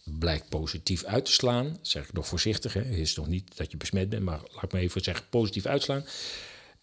blijkt 0.03 0.50
positief 0.50 1.03
uit 1.03 1.25
te 1.25 1.31
slaan. 1.31 1.77
zeg 1.81 2.03
ik 2.03 2.13
nog 2.13 2.27
voorzichtig, 2.27 2.74
hè. 2.74 2.81
het 2.81 2.98
is 2.98 3.15
nog 3.15 3.27
niet 3.27 3.57
dat 3.57 3.72
je 3.72 3.77
besmet 3.77 4.10
bent, 4.10 4.24
maar 4.24 4.41
laat 4.62 4.72
me 4.72 4.79
even 4.79 5.03
zeggen 5.03 5.25
positief 5.29 5.65
uitslaan. 5.65 6.05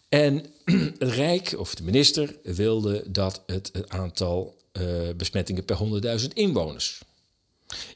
En 0.09 0.45
het 0.99 1.11
Rijk, 1.11 1.53
of 1.57 1.75
de 1.75 1.83
minister, 1.83 2.35
wilde 2.43 3.03
dat 3.07 3.43
het, 3.45 3.71
aantal 3.87 4.57
uh, 4.73 5.09
besmettingen 5.15 5.65
per 5.65 5.77
100.000 6.21 6.27
inwoners. 6.33 7.01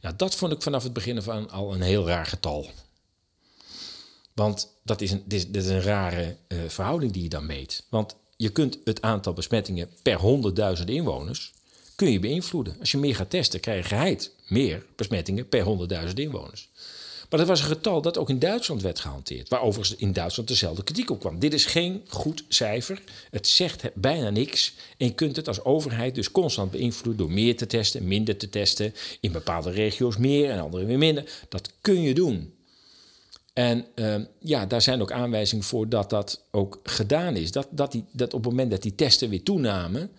Ja, 0.01 0.11
dat 0.11 0.35
vond 0.35 0.51
ik 0.51 0.61
vanaf 0.61 0.83
het 0.83 0.93
begin 0.93 1.21
van 1.21 1.49
al 1.49 1.73
een 1.73 1.81
heel 1.81 2.07
raar 2.07 2.25
getal. 2.25 2.69
Want 4.33 4.69
dat 4.83 5.01
is 5.01 5.11
een, 5.11 5.23
dit 5.25 5.55
is, 5.55 5.67
een 5.67 5.81
rare 5.81 6.37
uh, 6.47 6.59
verhouding 6.67 7.11
die 7.11 7.23
je 7.23 7.29
dan 7.29 7.45
meet. 7.45 7.83
Want 7.89 8.15
je 8.37 8.49
kunt 8.49 8.77
het 8.83 9.01
aantal 9.01 9.33
besmettingen 9.33 9.89
per 10.01 10.19
100.000 10.77 10.85
inwoners 10.85 11.53
kun 11.95 12.11
je 12.11 12.19
beïnvloeden. 12.19 12.75
Als 12.79 12.91
je 12.91 12.97
meer 12.97 13.15
gaat 13.15 13.29
testen, 13.29 13.59
krijg 13.59 13.81
je 13.81 13.95
geheid 13.95 14.31
meer 14.47 14.85
besmettingen 14.95 15.49
per 15.49 15.65
100.000 16.07 16.13
inwoners. 16.13 16.69
Maar 17.29 17.39
dat 17.39 17.47
was 17.47 17.59
een 17.59 17.75
getal 17.75 18.01
dat 18.01 18.17
ook 18.17 18.29
in 18.29 18.39
Duitsland 18.39 18.81
werd 18.81 18.99
gehanteerd. 18.99 19.49
Waar 19.49 19.61
overigens 19.61 19.99
in 19.99 20.13
Duitsland 20.13 20.49
dezelfde 20.49 20.83
kritiek 20.83 21.09
op 21.09 21.19
kwam. 21.19 21.39
Dit 21.39 21.53
is 21.53 21.65
geen 21.65 22.01
goed 22.07 22.43
cijfer. 22.47 23.01
Het 23.31 23.47
zegt 23.47 23.83
bijna 23.93 24.29
niks. 24.29 24.73
En 24.97 25.05
je 25.07 25.13
kunt 25.13 25.35
het 25.35 25.47
als 25.47 25.63
overheid 25.63 26.15
dus 26.15 26.31
constant 26.31 26.71
beïnvloeden 26.71 27.25
door 27.25 27.35
meer 27.35 27.57
te 27.57 27.67
testen, 27.67 28.07
minder 28.07 28.37
te 28.37 28.49
testen. 28.49 28.93
In 29.19 29.31
bepaalde 29.31 29.71
regio's 29.71 30.17
meer 30.17 30.49
en 30.49 30.59
andere 30.59 30.85
weer 30.85 30.97
minder. 30.97 31.45
Dat 31.49 31.71
kun 31.81 32.01
je 32.01 32.13
doen. 32.13 32.53
En 33.53 33.85
uh, 33.95 34.15
ja, 34.39 34.65
daar 34.65 34.81
zijn 34.81 35.01
ook 35.01 35.11
aanwijzingen 35.11 35.63
voor 35.63 35.89
dat 35.89 36.09
dat 36.09 36.41
ook 36.51 36.79
gedaan 36.83 37.35
is. 37.35 37.51
Dat, 37.51 37.67
dat, 37.69 37.91
die, 37.91 38.05
dat 38.11 38.33
op 38.33 38.43
het 38.43 38.49
moment 38.49 38.71
dat 38.71 38.81
die 38.81 38.95
testen 38.95 39.29
weer 39.29 39.43
toenamen, 39.43 40.11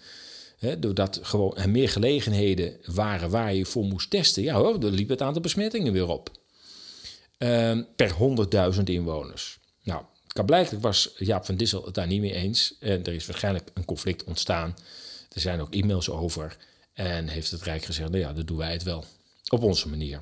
doordat 0.78 1.18
gewoon 1.22 1.56
er 1.56 1.70
meer 1.70 1.88
gelegenheden 1.88 2.76
waren 2.84 3.30
waar 3.30 3.54
je 3.54 3.64
voor 3.64 3.84
moest 3.84 4.10
testen, 4.10 4.42
ja 4.42 4.54
hoor, 4.54 4.80
dan 4.80 4.92
liep 4.92 5.08
het 5.08 5.22
aantal 5.22 5.42
besmettingen 5.42 5.92
weer 5.92 6.08
op. 6.08 6.30
Uh, 7.38 7.78
per 7.96 8.14
100.000 8.74 8.82
inwoners. 8.84 9.58
Nou, 9.82 10.02
blijkbaar 10.44 10.80
was 10.80 11.10
Jaap 11.18 11.44
van 11.44 11.56
Dissel 11.56 11.84
het 11.84 11.94
daar 11.94 12.06
niet 12.06 12.20
mee 12.20 12.32
eens. 12.32 12.74
En 12.80 13.04
er 13.04 13.12
is 13.12 13.26
waarschijnlijk 13.26 13.70
een 13.74 13.84
conflict 13.84 14.24
ontstaan. 14.24 14.76
Er 15.32 15.40
zijn 15.40 15.60
ook 15.60 15.74
e-mails 15.74 16.10
over. 16.10 16.56
En 16.92 17.28
heeft 17.28 17.50
het 17.50 17.62
Rijk 17.62 17.84
gezegd, 17.84 18.10
nou 18.10 18.22
ja, 18.22 18.32
dan 18.32 18.44
doen 18.46 18.56
wij 18.56 18.72
het 18.72 18.82
wel. 18.82 19.04
Op 19.48 19.62
onze 19.62 19.88
manier. 19.88 20.20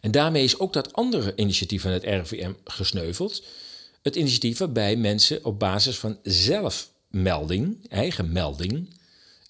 En 0.00 0.10
daarmee 0.10 0.44
is 0.44 0.58
ook 0.58 0.72
dat 0.72 0.92
andere 0.92 1.32
initiatief 1.36 1.82
van 1.82 1.90
het 1.90 2.04
RVM 2.04 2.52
gesneuveld. 2.64 3.44
Het 4.02 4.16
initiatief 4.16 4.58
waarbij 4.58 4.96
mensen 4.96 5.44
op 5.44 5.58
basis 5.58 5.98
van 5.98 6.18
zelfmelding, 7.10 7.88
eigen 7.88 8.32
melding, 8.32 8.88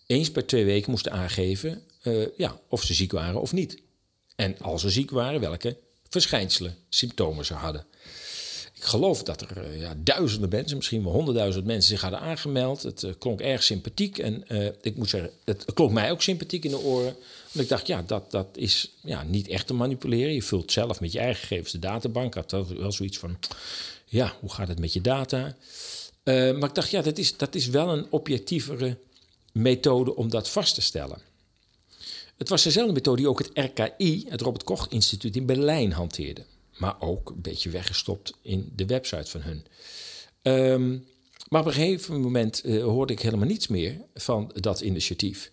eens 0.06 0.30
per 0.30 0.46
twee 0.46 0.64
weken 0.64 0.90
moesten 0.90 1.12
aangeven 1.12 1.82
uh, 2.02 2.26
ja, 2.36 2.60
of 2.68 2.82
ze 2.82 2.94
ziek 2.94 3.12
waren 3.12 3.40
of 3.40 3.52
niet. 3.52 3.82
En 4.36 4.58
als 4.58 4.80
ze 4.80 4.90
ziek 4.90 5.10
waren, 5.10 5.40
welke 5.40 5.76
verschijnselen, 6.08 6.76
symptomen 6.88 7.44
ze 7.44 7.54
hadden. 7.54 7.86
Ik 8.74 8.84
geloof 8.84 9.22
dat 9.22 9.40
er 9.40 9.72
uh, 9.72 9.80
ja, 9.80 9.94
duizenden 9.96 10.48
mensen, 10.48 10.76
misschien 10.76 11.04
wel 11.04 11.12
honderdduizend 11.12 11.64
mensen 11.64 11.88
zich 11.90 12.00
hadden 12.00 12.20
aangemeld. 12.20 12.82
Het 12.82 13.02
uh, 13.02 13.12
klonk 13.18 13.40
erg 13.40 13.62
sympathiek 13.62 14.18
en 14.18 14.44
ik 14.82 14.96
moet 14.96 15.08
zeggen, 15.08 15.30
het 15.44 15.64
klonk 15.74 15.92
mij 15.92 16.10
ook 16.10 16.22
sympathiek 16.22 16.64
in 16.64 16.70
de 16.70 16.78
oren. 16.78 17.16
Want 17.52 17.64
ik 17.64 17.68
dacht, 17.68 17.86
ja, 17.86 18.02
dat, 18.02 18.30
dat 18.30 18.46
is 18.52 18.90
ja, 19.02 19.22
niet 19.22 19.48
echt 19.48 19.66
te 19.66 19.74
manipuleren. 19.74 20.34
Je 20.34 20.42
vult 20.42 20.72
zelf 20.72 21.00
met 21.00 21.12
je 21.12 21.18
eigen 21.18 21.40
gegevens 21.40 21.72
de 21.72 21.78
databank. 21.78 22.34
Had 22.34 22.50
wel 22.50 22.92
zoiets 22.92 23.18
van, 23.18 23.38
ja, 24.04 24.34
hoe 24.40 24.52
gaat 24.52 24.68
het 24.68 24.78
met 24.78 24.92
je 24.92 25.00
data? 25.00 25.56
Uh, 26.28 26.58
maar 26.58 26.68
ik 26.68 26.74
dacht, 26.74 26.90
ja, 26.90 27.02
dat 27.02 27.18
is, 27.18 27.36
dat 27.36 27.54
is 27.54 27.66
wel 27.66 27.88
een 27.88 28.06
objectievere 28.10 28.96
methode 29.52 30.16
om 30.16 30.30
dat 30.30 30.48
vast 30.48 30.74
te 30.74 30.80
stellen. 30.80 31.20
Het 32.36 32.48
was 32.48 32.62
dezelfde 32.62 32.92
methode 32.92 33.16
die 33.16 33.28
ook 33.28 33.38
het 33.38 33.50
RKI, 33.54 34.24
het 34.28 34.40
Robert 34.40 34.64
Koch 34.64 34.88
Instituut 34.88 35.36
in 35.36 35.46
Berlijn, 35.46 35.92
hanteerde. 35.92 36.44
Maar 36.76 36.96
ook 37.00 37.30
een 37.30 37.40
beetje 37.40 37.70
weggestopt 37.70 38.34
in 38.42 38.72
de 38.76 38.86
website 38.86 39.30
van 39.30 39.40
hun. 39.40 39.66
Um, 40.42 41.06
maar 41.48 41.60
op 41.60 41.66
een 41.66 41.72
gegeven 41.72 42.20
moment 42.20 42.62
uh, 42.64 42.82
hoorde 42.82 43.12
ik 43.12 43.20
helemaal 43.20 43.46
niets 43.46 43.66
meer 43.66 44.00
van 44.14 44.52
dat 44.54 44.80
initiatief. 44.80 45.52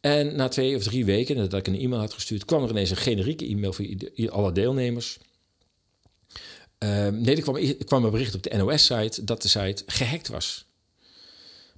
En 0.00 0.36
na 0.36 0.48
twee 0.48 0.76
of 0.76 0.82
drie 0.82 1.04
weken, 1.04 1.36
nadat 1.36 1.60
ik 1.60 1.66
een 1.66 1.80
e-mail 1.80 2.00
had 2.00 2.12
gestuurd, 2.12 2.44
kwam 2.44 2.62
er 2.62 2.70
ineens 2.70 2.90
een 2.90 2.96
generieke 2.96 3.46
e-mail 3.46 3.72
voor 3.72 4.30
alle 4.30 4.52
deelnemers. 4.52 5.18
Uh, 6.78 7.08
nee, 7.08 7.36
er 7.36 7.42
kwam, 7.42 7.76
kwam 7.84 8.04
een 8.04 8.10
bericht 8.10 8.34
op 8.34 8.42
de 8.42 8.56
NOS-site 8.56 9.24
dat 9.24 9.42
de 9.42 9.48
site 9.48 9.82
gehackt 9.86 10.28
was. 10.28 10.66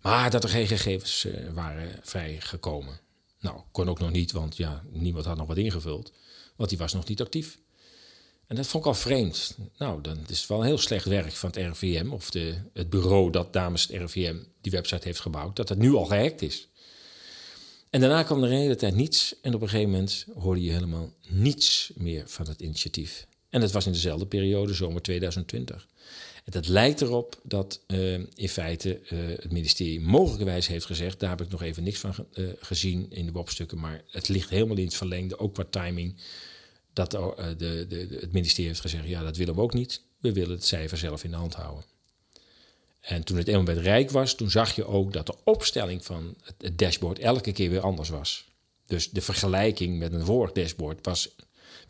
Maar 0.01 0.31
dat 0.31 0.45
er 0.45 0.51
geen 0.51 0.67
gegevens 0.67 1.25
uh, 1.25 1.33
waren 1.53 1.99
vrijgekomen. 2.03 3.01
Nou, 3.41 3.61
kon 3.73 3.89
ook 3.89 3.99
nog 3.99 4.11
niet, 4.11 4.33
want 4.33 4.57
ja, 4.57 4.83
niemand 4.91 5.25
had 5.25 5.37
nog 5.37 5.47
wat 5.47 5.57
ingevuld. 5.57 6.13
Want 6.57 6.69
die 6.69 6.79
was 6.79 6.93
nog 6.93 7.09
niet 7.09 7.21
actief. 7.21 7.59
En 8.47 8.57
dat 8.57 8.67
vond 8.67 8.85
ik 8.85 8.89
al 8.89 8.97
vreemd. 8.97 9.57
Nou, 9.79 10.01
dan 10.01 10.19
is 10.27 10.39
het 10.39 10.49
wel 10.49 10.59
een 10.59 10.67
heel 10.67 10.79
slecht 10.79 11.05
werk 11.05 11.33
van 11.33 11.51
het 11.51 11.77
RVM, 11.77 12.11
of 12.11 12.31
de, 12.31 12.55
het 12.73 12.91
bureau 12.91 13.31
dat 13.31 13.53
namens 13.53 13.87
het 13.87 14.03
RVM 14.03 14.37
die 14.61 14.73
website 14.73 15.07
heeft 15.07 15.21
gebouwd, 15.21 15.57
dat 15.57 15.69
het 15.69 15.79
nu 15.79 15.95
al 15.95 16.05
gehackt 16.05 16.43
is. 16.43 16.69
En 17.91 18.01
daarna 18.01 18.23
kwam 18.23 18.43
er 18.43 18.51
een 18.51 18.59
hele 18.59 18.77
tijd 18.77 18.95
niets. 18.95 19.35
En 19.43 19.55
op 19.55 19.63
een 19.63 19.69
gegeven 19.69 19.91
moment 19.91 20.27
hoorde 20.35 20.63
je 20.63 20.71
helemaal 20.71 21.13
niets 21.29 21.91
meer 21.95 22.23
van 22.27 22.49
het 22.49 22.61
initiatief. 22.61 23.27
En 23.51 23.61
dat 23.61 23.73
was 23.73 23.87
in 23.87 23.93
dezelfde 23.93 24.27
periode, 24.27 24.75
zomer 24.75 25.03
2020. 25.03 25.89
En 26.45 26.53
dat 26.53 26.69
lijkt 26.69 27.01
erop 27.01 27.41
dat 27.43 27.81
uh, 27.87 28.13
in 28.13 28.49
feite 28.49 29.01
uh, 29.03 29.19
het 29.29 29.53
ministerie 29.53 30.01
mogelijkerwijs 30.01 30.67
heeft 30.67 30.85
gezegd... 30.85 31.21
daar 31.21 31.31
heb 31.31 31.41
ik 31.41 31.51
nog 31.51 31.63
even 31.63 31.83
niks 31.83 31.99
van 31.99 32.15
uh, 32.35 32.49
gezien 32.61 33.11
in 33.11 33.27
de 33.27 33.33
WOP-stukken... 33.33 33.79
maar 33.79 34.03
het 34.07 34.29
ligt 34.29 34.51
helemaal 34.51 34.77
in 34.77 34.85
het 34.85 34.95
verlengde, 34.95 35.39
ook 35.39 35.55
qua 35.55 35.65
timing... 35.71 36.17
dat 36.93 37.11
de, 37.11 37.57
de, 37.89 38.17
het 38.21 38.33
ministerie 38.33 38.69
heeft 38.69 38.81
gezegd, 38.81 39.09
ja, 39.09 39.23
dat 39.23 39.37
willen 39.37 39.55
we 39.55 39.61
ook 39.61 39.75
niet. 39.75 40.03
We 40.19 40.33
willen 40.33 40.51
het 40.51 40.67
cijfer 40.67 40.99
zelf 40.99 41.25
in 41.25 41.31
de 41.31 41.37
hand 41.37 41.55
houden. 41.55 41.85
En 43.01 43.25
toen 43.25 43.37
het 43.37 43.49
eenmaal 43.49 43.63
bij 43.63 43.75
Rijk 43.75 44.11
was, 44.11 44.35
toen 44.35 44.51
zag 44.51 44.75
je 44.75 44.85
ook 44.85 45.13
dat 45.13 45.27
de 45.27 45.35
opstelling 45.45 46.05
van 46.05 46.37
het 46.59 46.79
dashboard 46.79 47.19
elke 47.19 47.53
keer 47.53 47.71
weer 47.71 47.81
anders 47.81 48.09
was. 48.09 48.49
Dus 48.87 49.11
de 49.11 49.21
vergelijking 49.21 49.99
met 49.99 50.13
een 50.13 50.25
vorig 50.25 50.53
dashboard 50.53 51.07
was, 51.07 51.37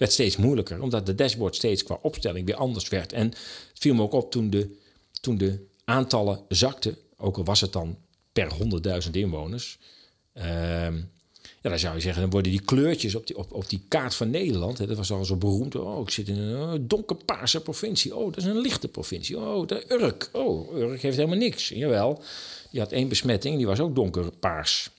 werd 0.00 0.12
steeds 0.12 0.37
moeilijker, 0.37 0.83
omdat 0.83 1.07
de 1.07 1.14
dashboard 1.14 1.57
steeds 1.57 1.83
qua 1.83 1.99
opstelling 2.02 2.47
weer 2.47 2.54
anders 2.54 2.88
werd. 2.88 3.12
En 3.12 3.26
het 3.28 3.78
viel 3.78 3.95
me 3.95 4.02
ook 4.02 4.12
op 4.12 4.30
toen 4.30 4.50
de, 4.50 4.76
toen 5.21 5.38
de 5.38 5.66
aantallen 5.85 6.40
zakten, 6.49 6.97
ook 7.16 7.37
al 7.37 7.45
was 7.45 7.61
het 7.61 7.73
dan 7.73 7.97
per 8.33 8.50
100.000 9.04 9.11
inwoners. 9.11 9.78
Uh, 10.35 10.45
ja, 11.62 11.71
dan 11.71 11.78
zou 11.78 11.95
je 11.95 12.00
zeggen, 12.00 12.23
dan 12.23 12.30
worden 12.30 12.50
die 12.50 12.61
kleurtjes 12.61 13.14
op 13.14 13.26
die, 13.26 13.37
op, 13.37 13.52
op 13.52 13.69
die 13.69 13.83
kaart 13.88 14.14
van 14.14 14.30
Nederland, 14.30 14.78
hè, 14.78 14.87
dat 14.87 14.97
was 14.97 15.11
al 15.11 15.25
zo 15.25 15.37
beroemd. 15.37 15.75
Oh, 15.75 16.00
ik 16.00 16.11
zit 16.11 16.28
in 16.28 16.38
een 16.38 16.75
uh, 16.75 16.80
donkerpaarse 16.88 17.61
provincie. 17.61 18.16
Oh, 18.16 18.25
dat 18.25 18.37
is 18.37 18.45
een 18.45 18.61
lichte 18.61 18.88
provincie. 18.88 19.38
Oh, 19.38 19.66
de 19.66 19.85
Urk. 19.88 20.28
Oh, 20.33 20.76
Urk 20.76 21.02
heeft 21.02 21.16
helemaal 21.16 21.38
niks. 21.38 21.69
Jawel, 21.69 22.23
die 22.71 22.80
had 22.80 22.92
één 22.92 23.09
besmetting, 23.09 23.57
die 23.57 23.66
was 23.66 23.80
ook 23.80 23.95
donkerpaars. 23.95 24.90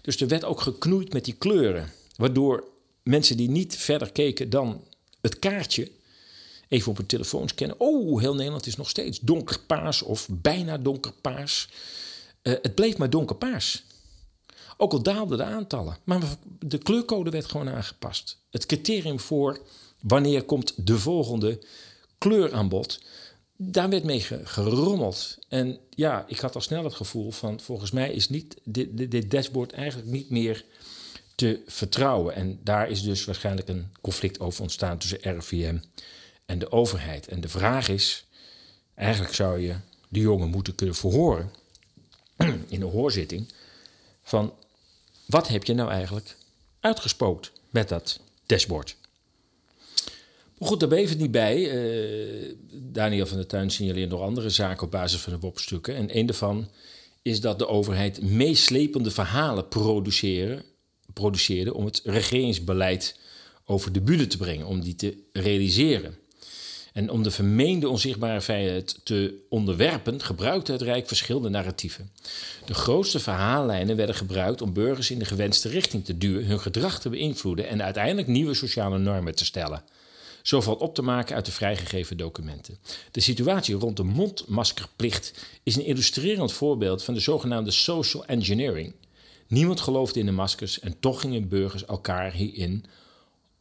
Dus 0.00 0.20
er 0.20 0.28
werd 0.28 0.44
ook 0.44 0.60
geknoeid 0.60 1.12
met 1.12 1.24
die 1.24 1.34
kleuren, 1.38 1.92
waardoor 2.16 2.64
mensen 3.08 3.36
die 3.36 3.50
niet 3.50 3.76
verder 3.76 4.12
keken 4.12 4.50
dan 4.50 4.84
het 5.20 5.38
kaartje, 5.38 5.90
even 6.68 6.90
op 6.90 6.96
hun 6.96 7.06
telefoon 7.06 7.48
scannen. 7.48 7.80
Oh, 7.80 8.20
heel 8.20 8.34
Nederland 8.34 8.66
is 8.66 8.76
nog 8.76 8.88
steeds 8.88 9.18
donkerpaars 9.20 10.02
of 10.02 10.28
bijna 10.30 10.78
donkerpaars. 10.78 11.68
Uh, 12.42 12.54
het 12.62 12.74
bleef 12.74 12.96
maar 12.96 13.10
donkerpaars. 13.10 13.82
Ook 14.76 14.92
al 14.92 15.02
daalden 15.02 15.38
de 15.38 15.44
aantallen. 15.44 15.98
Maar 16.04 16.22
de 16.58 16.78
kleurcode 16.78 17.30
werd 17.30 17.44
gewoon 17.44 17.68
aangepast. 17.68 18.38
Het 18.50 18.66
criterium 18.66 19.20
voor 19.20 19.60
wanneer 20.00 20.42
komt 20.42 20.86
de 20.86 20.98
volgende 20.98 21.58
kleur 22.18 22.54
aan 22.54 22.68
bod, 22.68 23.00
daar 23.56 23.88
werd 23.88 24.04
mee 24.04 24.20
gerommeld. 24.44 25.38
En 25.48 25.78
ja, 25.90 26.24
ik 26.28 26.38
had 26.38 26.54
al 26.54 26.60
snel 26.60 26.84
het 26.84 26.94
gevoel 26.94 27.30
van 27.30 27.60
volgens 27.60 27.90
mij 27.90 28.12
is 28.12 28.28
niet 28.28 28.56
dit, 28.64 29.10
dit 29.10 29.30
dashboard 29.30 29.72
eigenlijk 29.72 30.10
niet 30.10 30.30
meer 30.30 30.64
te 31.38 31.60
vertrouwen. 31.66 32.34
En 32.34 32.60
daar 32.62 32.90
is 32.90 33.02
dus 33.02 33.24
waarschijnlijk 33.24 33.68
een 33.68 33.92
conflict 34.00 34.40
over 34.40 34.62
ontstaan 34.62 34.98
tussen 34.98 35.38
RVM 35.38 35.78
en 36.46 36.58
de 36.58 36.72
overheid. 36.72 37.28
En 37.28 37.40
de 37.40 37.48
vraag 37.48 37.88
is, 37.88 38.24
eigenlijk 38.94 39.34
zou 39.34 39.58
je 39.58 39.74
de 40.08 40.20
jongen 40.20 40.48
moeten 40.48 40.74
kunnen 40.74 40.94
verhoren 40.94 41.50
in 42.68 42.82
een 42.82 42.90
hoorzitting 42.90 43.52
van 44.22 44.52
wat 45.26 45.48
heb 45.48 45.64
je 45.64 45.74
nou 45.74 45.90
eigenlijk 45.90 46.36
uitgespookt 46.80 47.52
met 47.70 47.88
dat 47.88 48.20
dashboard? 48.46 48.96
Goed, 50.58 50.80
daar 50.80 50.88
bleef 50.88 51.08
het 51.08 51.18
niet 51.18 51.30
bij. 51.30 51.58
Uh, 51.58 52.54
Daniel 52.70 53.26
van 53.26 53.36
der 53.36 53.46
Tuin 53.46 53.70
signaleert 53.70 54.10
nog 54.10 54.20
andere 54.20 54.50
zaken 54.50 54.84
op 54.84 54.90
basis 54.90 55.20
van 55.20 55.32
de 55.32 55.38
WOP-stukken. 55.38 55.94
En 55.94 56.16
een 56.16 56.26
daarvan 56.26 56.68
is 57.22 57.40
dat 57.40 57.58
de 57.58 57.68
overheid 57.68 58.22
meeslepende 58.22 59.10
verhalen 59.10 59.68
produceren, 59.68 60.64
produceerde 61.18 61.74
om 61.74 61.84
het 61.84 62.00
regeringsbeleid 62.04 63.18
over 63.64 63.92
de 63.92 64.00
bühne 64.00 64.26
te 64.26 64.36
brengen, 64.36 64.66
om 64.66 64.80
die 64.80 64.94
te 64.94 65.16
realiseren. 65.32 66.18
En 66.92 67.10
om 67.10 67.22
de 67.22 67.30
vermeende 67.30 67.88
onzichtbare 67.88 68.40
vijand 68.40 69.00
te 69.02 69.46
onderwerpen, 69.48 70.22
gebruikte 70.22 70.72
het 70.72 70.82
Rijk 70.82 71.06
verschillende 71.06 71.48
narratieven. 71.48 72.10
De 72.64 72.74
grootste 72.74 73.18
verhaallijnen 73.18 73.96
werden 73.96 74.14
gebruikt 74.14 74.62
om 74.62 74.72
burgers 74.72 75.10
in 75.10 75.18
de 75.18 75.24
gewenste 75.24 75.68
richting 75.68 76.04
te 76.04 76.18
duwen, 76.18 76.46
hun 76.46 76.60
gedrag 76.60 77.00
te 77.00 77.08
beïnvloeden 77.08 77.68
en 77.68 77.82
uiteindelijk 77.82 78.26
nieuwe 78.28 78.54
sociale 78.54 78.98
normen 78.98 79.34
te 79.34 79.44
stellen. 79.44 79.82
Zo 80.42 80.60
valt 80.60 80.80
op 80.80 80.94
te 80.94 81.02
maken 81.02 81.34
uit 81.34 81.44
de 81.44 81.52
vrijgegeven 81.52 82.16
documenten. 82.16 82.78
De 83.10 83.20
situatie 83.20 83.74
rond 83.74 83.96
de 83.96 84.02
mondmaskerplicht 84.02 85.32
is 85.62 85.76
een 85.76 85.84
illustrerend 85.84 86.52
voorbeeld 86.52 87.04
van 87.04 87.14
de 87.14 87.20
zogenaamde 87.20 87.70
social 87.70 88.24
engineering. 88.26 88.94
Niemand 89.48 89.80
geloofde 89.80 90.20
in 90.20 90.26
de 90.26 90.32
maskers 90.32 90.80
en 90.80 91.00
toch 91.00 91.20
gingen 91.20 91.48
burgers 91.48 91.84
elkaar 91.84 92.32
hierin, 92.32 92.84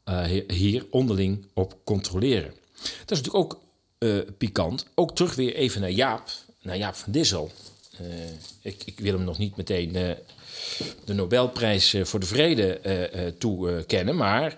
uh, 0.06 0.26
hier 0.48 0.86
onderling 0.90 1.46
op 1.54 1.78
controleren. 1.84 2.54
Dat 2.82 3.12
is 3.12 3.22
natuurlijk 3.22 3.36
ook 3.36 3.60
pikant. 4.38 4.86
Ook 4.96 5.16
terug 5.16 5.36
weer 5.36 5.56
even 5.56 5.82
naar 5.82 5.92
Jaap, 5.92 6.30
naar 6.62 6.78
Jaap 6.78 6.96
van 6.96 7.12
Dissel. 7.12 7.52
ik, 8.62 8.84
ik, 8.86 9.00
wil 9.00 9.14
hem 9.14 9.24
nog 9.24 9.38
niet 9.38 9.56
meteen 9.56 9.92
de 11.06 11.14
Nobelprijs 11.14 11.96
voor 12.04 12.20
de 12.20 12.26
Vrede 12.26 13.36
toekennen, 13.38 14.16
maar 14.16 14.58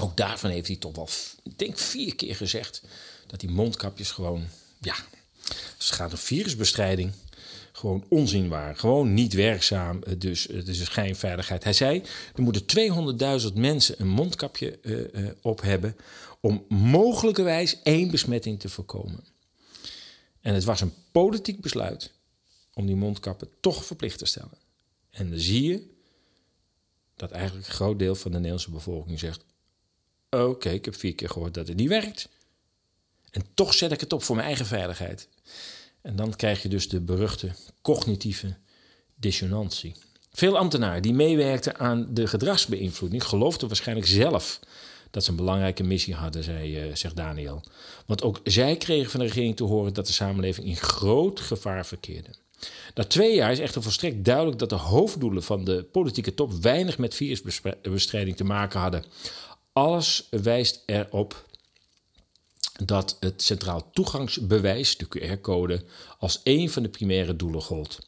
ook 0.00 0.16
daarvan 0.16 0.50
heeft 0.50 0.66
hij 0.66 0.76
toch 0.76 0.96
wel, 0.96 1.08
ik 1.42 1.58
denk 1.58 1.78
vier 1.78 2.14
keer 2.14 2.36
gezegd 2.36 2.82
dat 3.26 3.40
die 3.40 3.50
mondkapjes 3.50 4.10
gewoon, 4.10 4.48
ja, 4.80 4.94
het 5.48 5.74
gaat 5.78 6.12
om 6.12 6.18
virusbestrijding, 6.18 7.12
gewoon 7.80 8.04
onzin. 8.08 8.52
Gewoon 8.74 9.14
niet 9.14 9.32
werkzaam, 9.32 10.02
eh, 10.02 10.14
dus 10.18 10.42
het 10.42 10.68
is 10.68 10.80
een 10.80 10.86
schijnveiligheid. 10.86 11.64
Hij 11.64 11.72
zei, 11.72 12.02
er 12.34 12.42
moeten 12.42 12.66
200.000 12.66 13.54
mensen 13.54 13.94
een 13.98 14.08
mondkapje 14.08 14.78
uh, 14.82 15.30
op 15.42 15.60
hebben 15.60 15.96
om 16.40 16.64
mogelijkerwijs 16.68 17.82
één 17.82 18.10
besmetting 18.10 18.60
te 18.60 18.68
voorkomen. 18.68 19.24
En 20.40 20.54
het 20.54 20.64
was 20.64 20.80
een 20.80 20.92
politiek 21.12 21.60
besluit 21.60 22.12
om 22.74 22.86
die 22.86 22.96
mondkappen 22.96 23.48
toch 23.60 23.84
verplicht 23.84 24.18
te 24.18 24.24
stellen. 24.24 24.58
En 25.10 25.30
dan 25.30 25.38
zie 25.38 25.62
je 25.62 25.86
dat 27.16 27.30
eigenlijk 27.30 27.66
een 27.66 27.72
groot 27.72 27.98
deel 27.98 28.14
van 28.14 28.30
de 28.30 28.36
Nederlandse 28.36 28.70
bevolking 28.70 29.18
zegt: 29.18 29.44
Oké, 30.30 30.68
ik 30.68 30.84
heb 30.84 30.96
vier 30.96 31.14
keer 31.14 31.28
gehoord 31.28 31.54
dat 31.54 31.68
het 31.68 31.76
niet 31.76 31.88
werkt. 31.88 32.28
En 33.30 33.46
toch 33.54 33.74
zet 33.74 33.92
ik 33.92 34.00
het 34.00 34.12
op 34.12 34.22
voor 34.22 34.36
mijn 34.36 34.46
eigen 34.46 34.66
veiligheid. 34.66 35.28
En 36.02 36.16
dan 36.16 36.36
krijg 36.36 36.62
je 36.62 36.68
dus 36.68 36.88
de 36.88 37.00
beruchte 37.00 37.50
cognitieve 37.82 38.56
dissonantie. 39.14 39.94
Veel 40.32 40.58
ambtenaren 40.58 41.02
die 41.02 41.14
meewerkten 41.14 41.78
aan 41.78 42.06
de 42.10 42.26
gedragsbeïnvloeding 42.26 43.24
geloofden 43.24 43.68
waarschijnlijk 43.68 44.06
zelf 44.06 44.60
dat 45.10 45.24
ze 45.24 45.30
een 45.30 45.36
belangrijke 45.36 45.82
missie 45.82 46.14
hadden, 46.14 46.44
zei, 46.44 46.88
uh, 46.88 46.94
zegt 46.94 47.16
Daniel. 47.16 47.62
Want 48.06 48.22
ook 48.22 48.40
zij 48.44 48.76
kregen 48.76 49.10
van 49.10 49.20
de 49.20 49.26
regering 49.26 49.56
te 49.56 49.64
horen 49.64 49.94
dat 49.94 50.06
de 50.06 50.12
samenleving 50.12 50.66
in 50.66 50.76
groot 50.76 51.40
gevaar 51.40 51.86
verkeerde. 51.86 52.28
Na 52.94 53.04
twee 53.04 53.34
jaar 53.34 53.52
is 53.52 53.58
echter 53.58 53.82
volstrekt 53.82 54.24
duidelijk 54.24 54.58
dat 54.58 54.68
de 54.68 54.74
hoofddoelen 54.74 55.42
van 55.42 55.64
de 55.64 55.82
politieke 55.92 56.34
top 56.34 56.52
weinig 56.52 56.98
met 56.98 57.14
virusbestrijding 57.14 58.36
te 58.36 58.44
maken 58.44 58.80
hadden. 58.80 59.04
Alles 59.72 60.26
wijst 60.30 60.82
erop 60.86 61.44
dat 62.84 63.16
het 63.20 63.42
centraal 63.42 63.90
toegangsbewijs, 63.92 64.96
de 64.96 65.06
QR-code, 65.06 65.84
als 66.18 66.40
een 66.44 66.70
van 66.70 66.82
de 66.82 66.88
primaire 66.88 67.36
doelen 67.36 67.62
gold. 67.62 67.98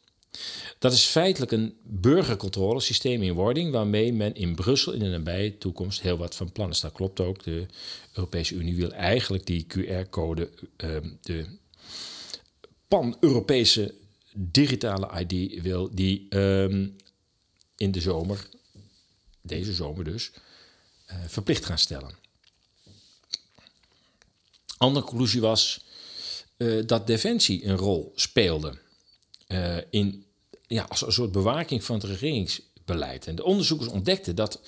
Dat 0.79 0.93
is 0.93 1.05
feitelijk 1.05 1.51
een 1.51 1.77
burgercontrolesysteem 1.83 3.21
in 3.21 3.33
wording 3.33 3.71
waarmee 3.71 4.13
men 4.13 4.35
in 4.35 4.55
Brussel 4.55 4.93
in 4.93 4.99
de 4.99 5.09
nabije 5.09 5.57
toekomst 5.57 6.01
heel 6.01 6.17
wat 6.17 6.35
van 6.35 6.51
plan 6.51 6.69
is. 6.69 6.79
Dat 6.79 6.91
klopt 6.91 7.19
ook. 7.19 7.43
De 7.43 7.65
Europese 8.13 8.55
Unie 8.55 8.75
wil 8.75 8.91
eigenlijk 8.91 9.45
die 9.45 9.65
QR-code, 9.67 10.49
ehm, 10.75 11.09
de 11.21 11.45
pan-Europese 12.87 13.93
digitale 14.33 15.25
ID, 15.25 15.61
wil 15.61 15.89
die 15.95 16.25
ehm, 16.29 16.87
in 17.77 17.91
de 17.91 18.01
zomer, 18.01 18.49
deze 19.41 19.73
zomer 19.73 20.03
dus, 20.03 20.31
uh, 21.11 21.15
verplicht 21.27 21.65
gaan 21.65 21.77
stellen. 21.77 22.22
Andere 24.83 25.05
conclusie 25.05 25.41
was 25.41 25.85
uh, 26.57 26.83
dat 26.85 27.07
Defensie 27.07 27.65
een 27.65 27.77
rol 27.77 28.11
speelde 28.15 28.77
uh, 29.47 29.77
in, 29.89 30.25
ja, 30.67 30.85
als 30.89 31.01
een 31.01 31.11
soort 31.11 31.31
bewaking 31.31 31.83
van 31.83 31.95
het 31.95 32.03
regeringsbeleid. 32.03 33.27
En 33.27 33.35
de 33.35 33.43
onderzoekers 33.43 33.89
ontdekten 33.89 34.35
dat 34.35 34.61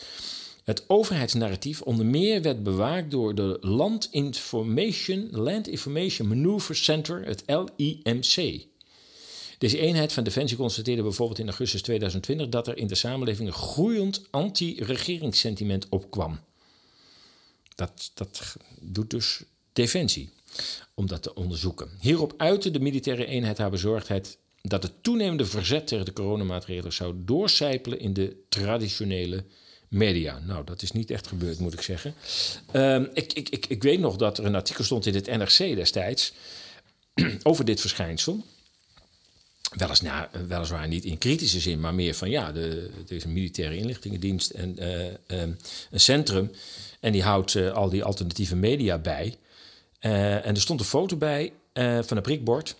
het 0.63 0.83
overheidsnarratief 0.89 1.81
onder 1.81 2.05
meer 2.05 2.41
werd 2.41 2.63
bewaakt 2.63 3.11
door 3.11 3.35
de 3.35 3.57
Land 3.61 4.07
Information, 4.11 5.27
Land 5.31 5.67
Information 5.67 6.27
Maneuver 6.27 6.75
Center, 6.75 7.25
het 7.25 7.43
LIMC. 7.45 8.65
Deze 9.57 9.79
eenheid 9.79 10.13
van 10.13 10.23
Defensie 10.23 10.57
constateerde 10.57 11.01
bijvoorbeeld 11.01 11.39
in 11.39 11.47
augustus 11.47 11.81
2020 11.81 12.49
dat 12.49 12.67
er 12.67 12.77
in 12.77 12.87
de 12.87 12.95
samenleving 12.95 13.47
een 13.47 13.53
groeiend 13.53 14.21
anti-regeringssentiment 14.31 15.89
opkwam. 15.89 16.39
Dat, 17.75 18.11
dat 18.13 18.55
doet 18.79 19.09
dus 19.09 19.43
Defensie 19.75 20.29
om 20.93 21.07
dat 21.07 21.23
te 21.23 21.33
onderzoeken. 21.33 21.89
Hierop 21.99 22.33
uitte 22.37 22.71
de 22.71 22.79
militaire 22.79 23.25
eenheid 23.25 23.57
haar 23.57 23.69
bezorgdheid 23.69 24.37
dat 24.61 24.83
het 24.83 25.03
toenemende 25.03 25.45
verzet 25.45 25.87
tegen 25.87 26.05
de 26.05 26.13
coronamaatregelen 26.13 26.93
zou 26.93 27.13
doorcijpelen 27.17 27.99
in 27.99 28.13
de 28.13 28.35
traditionele 28.49 29.43
media. 29.87 30.39
Nou, 30.39 30.65
dat 30.65 30.81
is 30.81 30.91
niet 30.91 31.11
echt 31.11 31.27
gebeurd, 31.27 31.59
moet 31.59 31.73
ik 31.73 31.81
zeggen. 31.81 32.13
Uh, 32.73 33.01
ik, 33.13 33.33
ik, 33.33 33.49
ik, 33.49 33.65
ik 33.65 33.83
weet 33.83 33.99
nog 33.99 34.15
dat 34.15 34.37
er 34.37 34.45
een 34.45 34.55
artikel 34.55 34.83
stond 34.83 35.05
in 35.05 35.15
het 35.15 35.25
NRC 35.25 35.75
destijds 35.75 36.33
over 37.43 37.65
dit 37.65 37.81
verschijnsel. 37.81 38.43
Weliswaar, 39.77 40.29
weliswaar 40.47 40.87
niet 40.87 41.05
in 41.05 41.17
kritische 41.17 41.59
zin, 41.59 41.79
maar 41.79 41.93
meer 41.93 42.13
van 42.13 42.29
ja, 42.29 42.51
de, 42.51 42.89
er 43.07 43.15
is 43.15 43.23
een 43.23 43.33
militaire 43.33 43.77
inlichtingendienst 43.77 44.49
en 44.49 44.75
uh, 44.79 45.41
um, 45.41 45.57
een 45.91 45.99
centrum. 45.99 46.51
En 46.99 47.11
die 47.11 47.23
houdt 47.23 47.55
al 47.55 47.89
die 47.89 48.03
alternatieve 48.03 48.55
media 48.55 48.97
bij. 48.97 49.37
Uh, 50.05 50.45
en 50.45 50.55
er 50.55 50.61
stond 50.61 50.79
een 50.79 50.85
foto 50.85 51.15
bij 51.15 51.53
van 51.73 52.17
een 52.17 52.21
prikbord. 52.21 52.75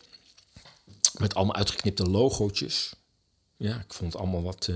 Met 1.17 1.35
allemaal 1.35 1.55
uitgeknipte 1.55 2.03
logootjes. 2.03 2.93
Ja, 3.57 3.75
ik 3.75 3.93
vond 3.93 4.13
het 4.13 4.21
allemaal 4.21 4.43
wat. 4.43 4.71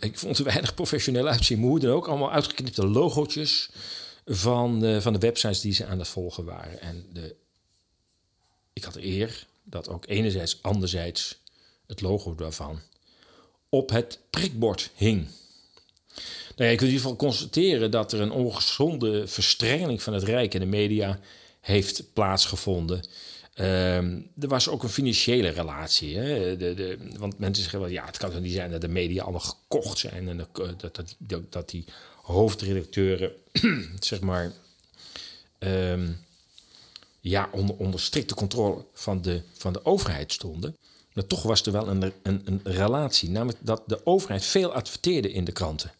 ik 0.00 0.18
vond 0.18 0.36
het 0.38 0.46
weinig 0.46 0.74
professioneel 0.74 1.28
uitzien. 1.28 1.60
Hoe 1.60 1.78
dan 1.78 1.90
ook, 1.90 2.08
allemaal 2.08 2.32
uitgeknipte 2.32 2.86
logootjes 2.86 3.70
van, 4.26 5.00
van 5.02 5.12
de 5.12 5.18
websites 5.18 5.60
die 5.60 5.72
ze 5.72 5.86
aan 5.86 5.98
het 5.98 6.08
volgen 6.08 6.44
waren. 6.44 6.80
En 6.80 7.06
de, 7.12 7.36
ik 8.72 8.84
had 8.84 8.96
eer 8.96 9.46
dat 9.62 9.88
ook 9.88 10.06
enerzijds, 10.06 10.62
anderzijds 10.62 11.38
het 11.86 12.00
logo 12.00 12.34
daarvan 12.34 12.80
op 13.68 13.90
het 13.90 14.18
prikbord 14.30 14.90
hing. 14.94 15.28
Nou 16.56 16.64
ja, 16.64 16.66
je 16.66 16.76
kunt 16.76 16.90
in 16.90 16.96
ieder 16.96 17.00
geval 17.00 17.16
constateren 17.16 17.90
dat 17.90 18.12
er 18.12 18.20
een 18.20 18.30
ongezonde 18.30 19.26
verstrengeling 19.26 20.02
van 20.02 20.12
het 20.12 20.22
Rijk 20.22 20.54
en 20.54 20.60
de 20.60 20.66
media 20.66 21.18
heeft 21.60 22.02
plaatsgevonden. 22.12 23.02
Um, 23.60 24.30
er 24.40 24.48
was 24.48 24.68
ook 24.68 24.82
een 24.82 24.88
financiële 24.88 25.48
relatie. 25.48 26.16
Hè? 26.16 26.56
De, 26.56 26.74
de, 26.74 26.98
want 27.18 27.38
mensen 27.38 27.62
zeggen 27.62 27.80
wel, 27.80 27.90
ja, 27.90 28.04
het 28.04 28.16
kan 28.16 28.30
toch 28.30 28.40
niet 28.40 28.52
zijn 28.52 28.70
dat 28.70 28.80
de 28.80 28.88
media 28.88 29.22
allemaal 29.22 29.40
gekocht 29.40 29.98
zijn 29.98 30.28
en 30.28 30.36
dat, 30.36 30.80
dat, 30.80 31.14
dat, 31.18 31.52
dat 31.52 31.70
die 31.70 31.84
hoofdredacteuren, 32.22 33.32
zeg 34.00 34.20
maar, 34.20 34.52
um, 35.58 36.18
ja, 37.20 37.48
onder, 37.52 37.76
onder 37.76 38.00
strikte 38.00 38.34
controle 38.34 38.84
van 38.92 39.22
de, 39.22 39.42
van 39.52 39.72
de 39.72 39.84
overheid 39.84 40.32
stonden. 40.32 40.76
Maar 41.12 41.26
toch 41.26 41.42
was 41.42 41.62
er 41.62 41.72
wel 41.72 41.88
een, 41.88 42.12
een, 42.22 42.42
een 42.44 42.60
relatie, 42.64 43.30
namelijk 43.30 43.58
dat 43.60 43.82
de 43.86 44.06
overheid 44.06 44.44
veel 44.44 44.72
adverteerde 44.72 45.32
in 45.32 45.44
de 45.44 45.52
kranten. 45.52 45.92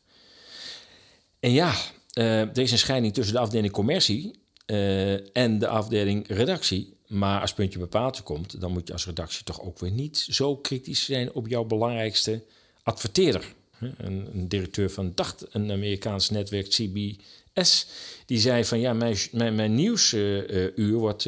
En 1.41 1.53
ja, 1.53 1.75
uh, 2.19 2.41
er 2.41 2.59
is 2.59 2.73
een 2.73 2.79
scheiding 2.79 3.15
tussen 3.15 3.35
de 3.35 3.41
afdeling 3.41 3.73
commercie 3.73 4.31
uh, 4.67 5.37
en 5.37 5.59
de 5.59 5.69
afdeling 5.69 6.29
redactie. 6.29 6.97
Maar 7.07 7.41
als 7.41 7.53
puntje 7.53 7.79
bepaald 7.79 8.23
komt, 8.23 8.61
dan 8.61 8.73
moet 8.73 8.87
je 8.87 8.93
als 8.93 9.07
redactie 9.07 9.45
toch 9.45 9.63
ook 9.63 9.79
weer 9.79 9.91
niet 9.91 10.27
zo 10.31 10.57
kritisch 10.57 11.05
zijn 11.05 11.33
op 11.33 11.49
jouw 11.49 11.65
belangrijkste 11.65 12.45
adverteerder. 12.83 13.55
Een, 13.79 14.29
een 14.33 14.49
directeur 14.49 14.91
van 14.91 15.13
dacht 15.15 15.47
een 15.51 15.71
Amerikaans 15.71 16.31
netwerk, 16.31 16.69
CBS, 16.69 17.87
die 18.27 18.39
zei 18.39 18.65
van 18.65 18.81
ja, 18.81 18.93
mijn, 18.93 19.17
mijn, 19.33 19.55
mijn 19.55 19.75
nieuwsuur 19.75 20.79
uh, 20.79 20.95
wordt. 20.95 21.27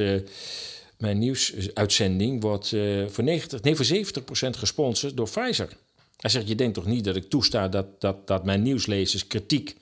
Mijn 0.99 1.19
nieuwsuitzending 1.19 2.43
wordt 2.43 2.69
voor, 3.09 3.25
90, 3.25 3.63
nee, 3.63 3.77
voor 3.77 3.87
70% 3.87 4.59
gesponsord 4.59 5.17
door 5.17 5.31
Pfizer. 5.31 5.69
Hij 6.17 6.31
zegt: 6.31 6.49
Je 6.49 6.55
denkt 6.55 6.75
toch 6.75 6.87
niet 6.87 7.05
dat 7.05 7.17
ik 7.17 7.29
toesta 7.29 7.69
dat, 7.69 8.01
dat, 8.01 8.27
dat 8.27 8.45
mijn 8.45 8.63
nieuwslezers 8.63 9.27
kritiek 9.27 9.77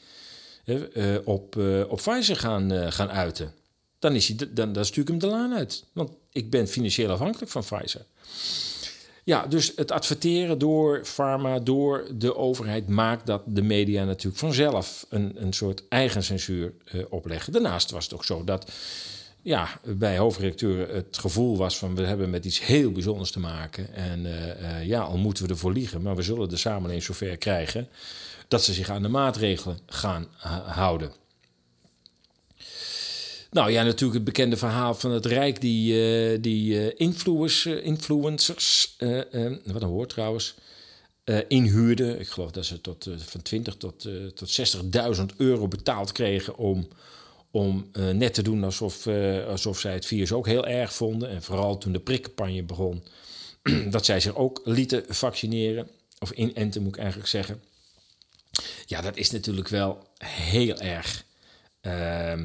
op, 1.25 1.57
op 1.89 1.97
Pfizer 1.97 2.37
gaan, 2.37 2.93
gaan 2.93 3.11
uiten? 3.11 3.53
Dan, 3.99 4.15
is 4.15 4.29
hij, 4.29 4.49
dan, 4.51 4.73
dan 4.73 4.85
stuur 4.85 5.03
ik 5.03 5.09
hem 5.09 5.19
de 5.19 5.27
laan 5.27 5.55
uit. 5.55 5.85
Want 5.93 6.11
ik 6.33 6.51
ben 6.51 6.69
financieel 6.69 7.11
afhankelijk 7.11 7.51
van 7.51 7.63
Pfizer. 7.63 8.05
Ja, 9.25 9.47
dus 9.47 9.73
het 9.77 9.91
adverteren 9.91 10.59
door 10.59 11.01
pharma, 11.05 11.59
door 11.59 12.07
de 12.15 12.37
overheid, 12.37 12.89
maakt 12.89 13.27
dat 13.27 13.43
de 13.47 13.63
media 13.63 14.05
natuurlijk 14.05 14.39
vanzelf 14.39 15.07
een, 15.09 15.33
een 15.35 15.53
soort 15.53 15.83
eigen 15.89 16.23
censuur 16.23 16.73
opleggen. 17.09 17.53
Daarnaast 17.53 17.91
was 17.91 18.05
het 18.05 18.15
ook 18.15 18.25
zo 18.25 18.45
dat 18.45 18.73
ja, 19.43 19.81
bij 19.85 20.19
hoofdredacteuren 20.19 20.95
het 20.95 21.19
gevoel 21.19 21.57
was 21.57 21.79
van 21.79 21.95
we 21.95 22.03
hebben 22.03 22.31
met 22.31 22.45
iets 22.45 22.67
heel 22.67 22.93
bijzonders 22.93 23.31
te 23.31 23.41
maken. 23.41 23.95
En 23.95 24.27
ja, 24.87 25.01
al 25.01 25.17
moeten 25.17 25.45
we 25.45 25.51
ervoor 25.51 25.73
liegen, 25.73 26.03
maar 26.03 26.17
we 26.17 26.23
zullen 26.23 26.49
de 26.49 26.57
samenleving 26.57 27.03
zover 27.03 27.37
krijgen 27.37 27.89
dat 28.49 28.65
ze 28.65 28.73
zich 28.73 28.91
aan 28.91 29.03
de 29.03 29.09
maatregelen 29.09 29.79
gaan 29.87 30.29
houden. 30.67 31.13
Nou 33.51 33.71
ja, 33.71 33.83
natuurlijk 33.83 34.15
het 34.15 34.25
bekende 34.25 34.57
verhaal 34.57 34.95
van 34.95 35.11
het 35.11 35.27
Rijk 35.27 35.61
die, 35.61 35.95
uh, 36.33 36.39
die 36.41 36.73
uh, 36.73 36.91
influencers, 36.97 37.83
influencers 37.83 38.97
uh, 38.99 39.23
wat 39.65 39.83
een 39.83 39.89
woord 39.89 40.09
trouwens, 40.09 40.55
inhuurde. 41.49 42.19
Ik 42.19 42.29
geloof 42.29 42.51
dat 42.51 42.65
ze 42.65 42.81
tot, 42.81 43.09
van 43.17 43.43
20 43.43 43.77
tot, 43.77 44.09
tot 44.35 44.75
60.000 45.19 45.25
euro 45.37 45.69
betaald 45.69 46.13
kregen 46.13 46.57
om, 46.57 46.89
om 47.51 47.91
net 47.93 48.35
te 48.35 48.43
doen 48.43 48.65
alsof, 48.65 49.07
alsof 49.49 49.79
zij 49.81 49.93
het 49.93 50.07
virus 50.07 50.33
ook 50.33 50.47
heel 50.47 50.67
erg 50.67 50.93
vonden. 50.93 51.29
En 51.29 51.43
vooral 51.43 51.79
toen 51.79 51.93
de 51.93 52.01
prikcampagne 52.01 52.63
begon, 52.63 53.03
dat 53.91 54.05
zij 54.05 54.21
zich 54.21 54.37
ook 54.37 54.61
lieten 54.65 55.05
vaccineren. 55.09 55.89
Of 56.19 56.31
inenten 56.31 56.83
moet 56.83 56.95
ik 56.95 57.01
eigenlijk 57.01 57.31
zeggen. 57.31 57.63
Ja, 58.87 59.01
dat 59.01 59.17
is 59.17 59.31
natuurlijk 59.31 59.69
wel 59.69 60.07
heel 60.19 60.79
erg 60.79 61.25
uh, 61.83 62.43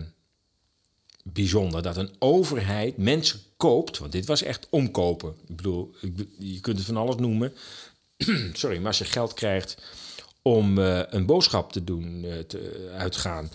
bijzonder. 1.23 1.81
Dat 1.81 1.97
een 1.97 2.15
overheid 2.19 2.97
mensen 2.97 3.39
koopt, 3.57 3.97
want 3.97 4.11
dit 4.11 4.25
was 4.25 4.41
echt 4.41 4.67
omkopen. 4.69 5.35
Ik 5.47 5.55
bedoel, 5.55 5.95
je 6.37 6.59
kunt 6.59 6.77
het 6.77 6.85
van 6.85 6.97
alles 6.97 7.15
noemen. 7.15 7.53
Sorry, 8.53 8.77
maar 8.77 8.87
als 8.87 8.97
je 8.97 9.05
geld 9.05 9.33
krijgt 9.33 9.77
om 10.41 10.77
uh, 10.77 11.01
een 11.09 11.25
boodschap 11.25 11.71
te 11.71 11.83
doen, 11.83 12.23
uh, 12.23 12.39
te 12.39 12.91
uitgaan, 12.97 13.51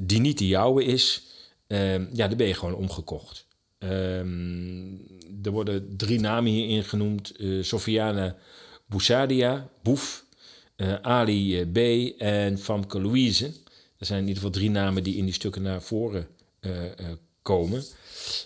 die 0.00 0.20
niet 0.20 0.38
de 0.38 0.46
jouwe 0.46 0.84
is, 0.84 1.22
uh, 1.68 2.14
ja, 2.14 2.28
dan 2.28 2.36
ben 2.36 2.46
je 2.46 2.54
gewoon 2.54 2.74
omgekocht. 2.74 3.46
Ehm, 3.78 4.94
er 5.42 5.50
worden 5.50 5.96
drie 5.96 6.20
namen 6.20 6.52
hierin 6.52 6.84
genoemd: 6.84 7.40
uh, 7.40 7.62
Sofiane 7.62 8.34
Boussadia, 8.86 9.68
Boef, 9.82 10.24
Ali 11.02 11.66
B 11.72 11.78
en 12.20 12.58
Famke 12.58 13.00
Louise. 13.00 13.52
Er 13.98 14.06
zijn 14.06 14.20
in 14.20 14.26
ieder 14.26 14.42
geval 14.42 14.58
drie 14.58 14.70
namen 14.70 15.02
die 15.02 15.16
in 15.16 15.24
die 15.24 15.34
stukken 15.34 15.62
naar 15.62 15.82
voren 15.82 16.26
komen. 17.42 17.84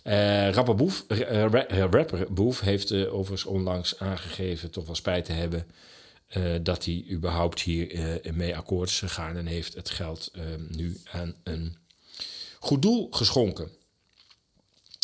Uh, 0.04 0.50
rapper, 0.50 0.74
Boef, 0.74 1.04
rapper 1.68 2.32
Boef 2.32 2.60
heeft 2.60 2.92
uh, 2.92 3.14
overigens 3.14 3.44
onlangs 3.44 3.98
aangegeven 3.98 4.70
toch 4.70 4.86
wel 4.86 4.94
spijt 4.94 5.24
te 5.24 5.32
hebben 5.32 5.66
dat 6.62 6.84
hij 6.84 7.04
überhaupt 7.10 7.60
hier 7.60 8.20
mee 8.34 8.56
akkoord 8.56 8.88
is 8.88 8.98
gegaan 8.98 9.36
en 9.36 9.46
heeft 9.46 9.74
het 9.74 9.90
geld 9.90 10.32
nu 10.68 10.96
aan 11.12 11.34
een 11.44 11.76
goed 12.58 12.82
doel 12.82 13.08
geschonken. 13.10 13.68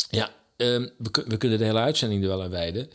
Ja, 0.09 0.33
ehm, 0.55 0.87
we, 0.97 1.23
we, 1.27 1.37
kunnen 1.37 1.57
de 1.57 1.65
hele 1.65 1.79
uitzending 1.79 2.21
er 2.21 2.27
wel 2.27 2.43
aan 2.43 2.49
wijden. 2.49 2.89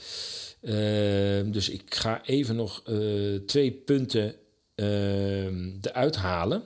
Ehm, 0.62 1.50
dus 1.50 1.68
ik 1.68 1.94
ga 1.94 2.24
even 2.24 2.56
nog 2.56 2.82
twee 3.46 3.72
punten 3.72 4.34
ehm, 4.74 5.70
eruit 5.80 6.16
halen. 6.16 6.62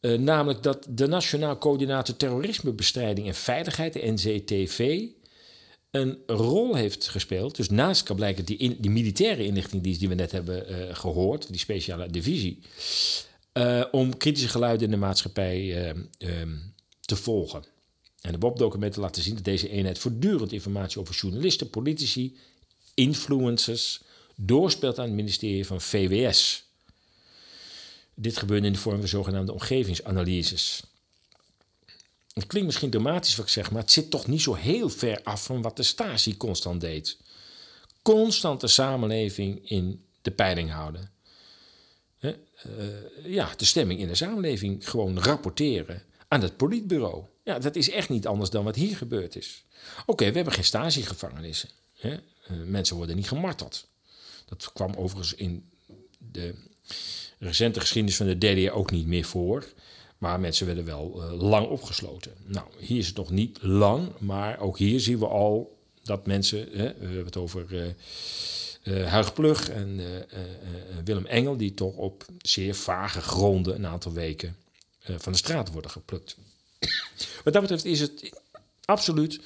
Uh, 0.00 0.18
namelijk 0.18 0.62
dat 0.62 0.86
de 0.90 1.06
Nationaal 1.06 1.58
Coördinator 1.58 2.16
Terrorismebestrijding 2.16 3.26
en 3.26 3.34
Veiligheid, 3.34 3.92
de 3.92 4.10
NCTV, 4.12 5.06
een 5.90 6.18
rol 6.26 6.74
heeft 6.74 7.08
gespeeld. 7.08 7.56
Dus 7.56 7.70
naast 7.70 8.02
kan 8.02 8.16
blijken 8.16 8.44
die, 8.44 8.56
in, 8.56 8.76
die 8.80 8.90
militaire 8.90 9.44
inlichtingdienst 9.44 10.00
die 10.00 10.08
we 10.08 10.14
net 10.14 10.32
hebben 10.32 10.70
uh, 10.70 10.94
gehoord, 10.94 11.48
die 11.48 11.58
speciale 11.58 12.08
divisie, 12.08 12.62
om 13.90 14.16
kritische 14.16 14.48
geluiden 14.48 14.84
in 14.84 14.90
de 14.90 14.96
maatschappij 14.96 15.88
um, 15.90 16.74
te 17.00 17.16
volgen. 17.16 17.64
En 18.20 18.32
de 18.32 18.38
WOP-documenten 18.38 19.00
laten 19.00 19.22
zien 19.22 19.34
dat 19.34 19.44
deze 19.44 19.68
eenheid 19.68 19.98
voortdurend 19.98 20.52
informatie 20.52 21.00
over 21.00 21.14
journalisten, 21.14 21.70
politici, 21.70 22.36
influencers 22.98 24.00
doorspeelt 24.34 24.98
aan 24.98 25.04
het 25.04 25.14
ministerie 25.14 25.66
van 25.66 25.80
VWS. 25.80 26.64
Dit 28.14 28.36
gebeurde 28.36 28.66
in 28.66 28.72
de 28.72 28.78
vorm 28.78 28.98
van 28.98 29.08
zogenaamde 29.08 29.52
omgevingsanalyses. 29.52 30.82
Het 32.32 32.46
klinkt 32.46 32.66
misschien 32.66 32.90
dramatisch 32.90 33.36
wat 33.36 33.46
ik 33.46 33.52
zeg, 33.52 33.70
maar 33.70 33.82
het 33.82 33.92
zit 33.92 34.10
toch 34.10 34.26
niet 34.26 34.40
zo 34.40 34.54
heel 34.54 34.88
ver 34.88 35.20
af 35.22 35.44
van 35.44 35.62
wat 35.62 35.76
de 35.76 35.82
Stasi 35.82 36.36
constant 36.36 36.80
deed. 36.80 37.16
Constant 38.02 38.60
de 38.60 38.68
samenleving 38.68 39.70
in 39.70 40.04
de 40.22 40.30
peiling 40.30 40.70
houden. 40.70 41.10
Uh, 42.20 42.32
ja, 43.24 43.54
de 43.56 43.64
stemming 43.64 44.00
in 44.00 44.08
de 44.08 44.14
samenleving 44.14 44.88
gewoon 44.90 45.18
rapporteren 45.18 46.02
aan 46.28 46.42
het 46.42 46.56
politbureau. 46.56 47.24
Ja, 47.44 47.58
dat 47.58 47.76
is 47.76 47.90
echt 47.90 48.08
niet 48.08 48.26
anders 48.26 48.50
dan 48.50 48.64
wat 48.64 48.76
hier 48.76 48.96
gebeurd 48.96 49.36
is. 49.36 49.64
Oké, 50.06 50.28
we 50.28 50.34
hebben 50.34 50.52
geen 50.52 50.64
stasiegevangenissen. 50.64 51.68
Hè? 51.96 52.16
Uh, 52.50 52.56
mensen 52.66 52.96
worden 52.96 53.16
niet 53.16 53.28
gemarteld. 53.28 53.88
Dat 54.44 54.72
kwam 54.72 54.94
overigens 54.94 55.34
in 55.34 55.70
de 56.32 56.54
recente 57.38 57.80
geschiedenis 57.80 58.16
van 58.16 58.26
de 58.26 58.38
DDR 58.38 58.72
ook 58.72 58.90
niet 58.90 59.06
meer 59.06 59.24
voor. 59.24 59.66
Maar 60.18 60.40
mensen 60.40 60.66
werden 60.66 60.84
wel 60.84 61.14
uh, 61.16 61.42
lang 61.42 61.66
opgesloten. 61.66 62.32
Nou, 62.44 62.66
hier 62.78 62.98
is 62.98 63.06
het 63.06 63.16
nog 63.16 63.30
niet 63.30 63.62
lang, 63.62 64.08
maar 64.18 64.58
ook 64.58 64.78
hier 64.78 65.00
zien 65.00 65.18
we 65.18 65.26
al 65.26 65.78
dat 66.02 66.26
mensen, 66.26 66.58
hè, 66.58 66.94
we 66.94 67.04
hebben 67.04 67.24
het 67.24 67.36
over 67.36 67.66
uh, 68.82 69.06
Huig 69.06 69.32
Plug 69.32 69.68
en 69.70 70.00
Willem 71.04 71.26
Engel, 71.26 71.56
die 71.56 71.74
toch 71.74 71.94
op 71.94 72.24
zeer 72.42 72.74
vage 72.74 73.20
gronden 73.20 73.74
een 73.74 73.86
aantal 73.86 74.12
weken 74.12 74.56
van 74.98 75.32
de 75.32 75.38
straat 75.38 75.72
worden 75.72 75.90
geplukt. 75.90 76.36
Wat 77.44 77.52
dat 77.52 77.62
betreft 77.62 77.84
is 77.84 78.00
het 78.00 78.30
absoluut 78.84 79.40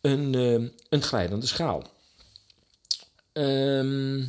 een, 0.00 0.34
een 0.88 1.02
glijdende 1.02 1.46
schaal. 1.46 1.97
Ehm 3.38 4.22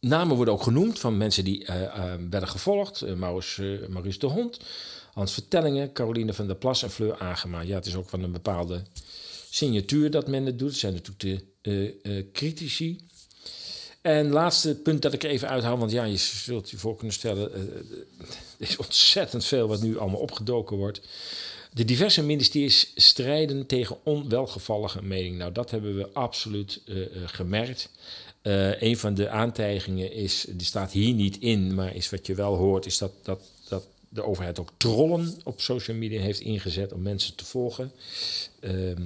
namen 0.00 0.36
worden 0.36 0.54
ook 0.54 0.62
genoemd 0.62 0.98
van 0.98 1.16
mensen 1.16 1.44
die 1.44 1.60
uh, 1.60 1.80
uh, 1.80 2.12
werden 2.30 2.48
gevolgd. 2.48 3.02
Uh, 3.02 3.14
Maurice, 3.14 3.86
Maurice 3.88 4.18
de 4.18 4.26
Hond, 4.26 4.60
Hans 5.12 5.32
Vertellingen, 5.32 5.92
Caroline 5.92 6.32
van 6.32 6.46
der 6.46 6.56
Plas 6.56 6.82
en 6.82 6.90
Fleur 6.90 7.18
Agema. 7.18 7.60
Ja, 7.60 7.74
het 7.74 7.86
is 7.86 7.94
ook 7.94 8.08
van 8.08 8.22
een 8.22 8.32
bepaalde 8.32 8.82
signatuur 9.50 10.10
dat 10.10 10.28
men 10.28 10.46
het 10.46 10.58
doet. 10.58 10.70
Het 10.70 10.78
zijn 10.78 10.92
natuurlijk 10.94 11.44
de 11.60 12.28
critici. 12.32 13.00
En 14.00 14.30
laatste 14.30 14.74
punt 14.74 15.02
dat 15.02 15.12
ik 15.12 15.22
even 15.22 15.48
uithaal, 15.48 15.78
want 15.78 15.90
ja, 15.90 16.04
je 16.04 16.16
zult 16.16 16.70
je 16.70 16.78
voor 16.78 16.96
kunnen 16.96 17.14
stellen, 17.14 17.52
er 17.52 17.84
is 18.58 18.76
ontzettend 18.76 19.44
veel 19.44 19.68
wat 19.68 19.82
nu 19.82 19.98
allemaal 19.98 20.20
opgedoken 20.20 20.76
wordt. 20.76 21.00
De 21.72 21.84
diverse 21.84 22.22
ministeries 22.22 22.92
strijden 22.94 23.66
tegen 23.66 24.04
onwelgevallige 24.04 25.02
mening. 25.02 25.36
Nou, 25.36 25.52
dat 25.52 25.70
hebben 25.70 25.96
we 25.96 26.12
absoluut 26.12 26.80
gemerkt. 27.24 27.90
Uh, 28.42 28.82
een 28.82 28.96
van 28.96 29.14
de 29.14 29.28
aantijgingen 29.28 30.12
is, 30.12 30.46
die 30.48 30.66
staat 30.66 30.92
hier 30.92 31.14
niet 31.14 31.38
in, 31.38 31.74
maar 31.74 31.94
is 31.94 32.10
wat 32.10 32.26
je 32.26 32.34
wel 32.34 32.56
hoort, 32.56 32.86
is 32.86 32.98
dat, 32.98 33.12
dat, 33.22 33.40
dat 33.68 33.86
de 34.08 34.22
overheid 34.22 34.58
ook 34.58 34.70
trollen 34.76 35.40
op 35.44 35.60
social 35.60 35.96
media 35.96 36.20
heeft 36.20 36.40
ingezet 36.40 36.92
om 36.92 37.02
mensen 37.02 37.34
te 37.34 37.44
volgen. 37.44 37.92
Uh, 38.60 38.96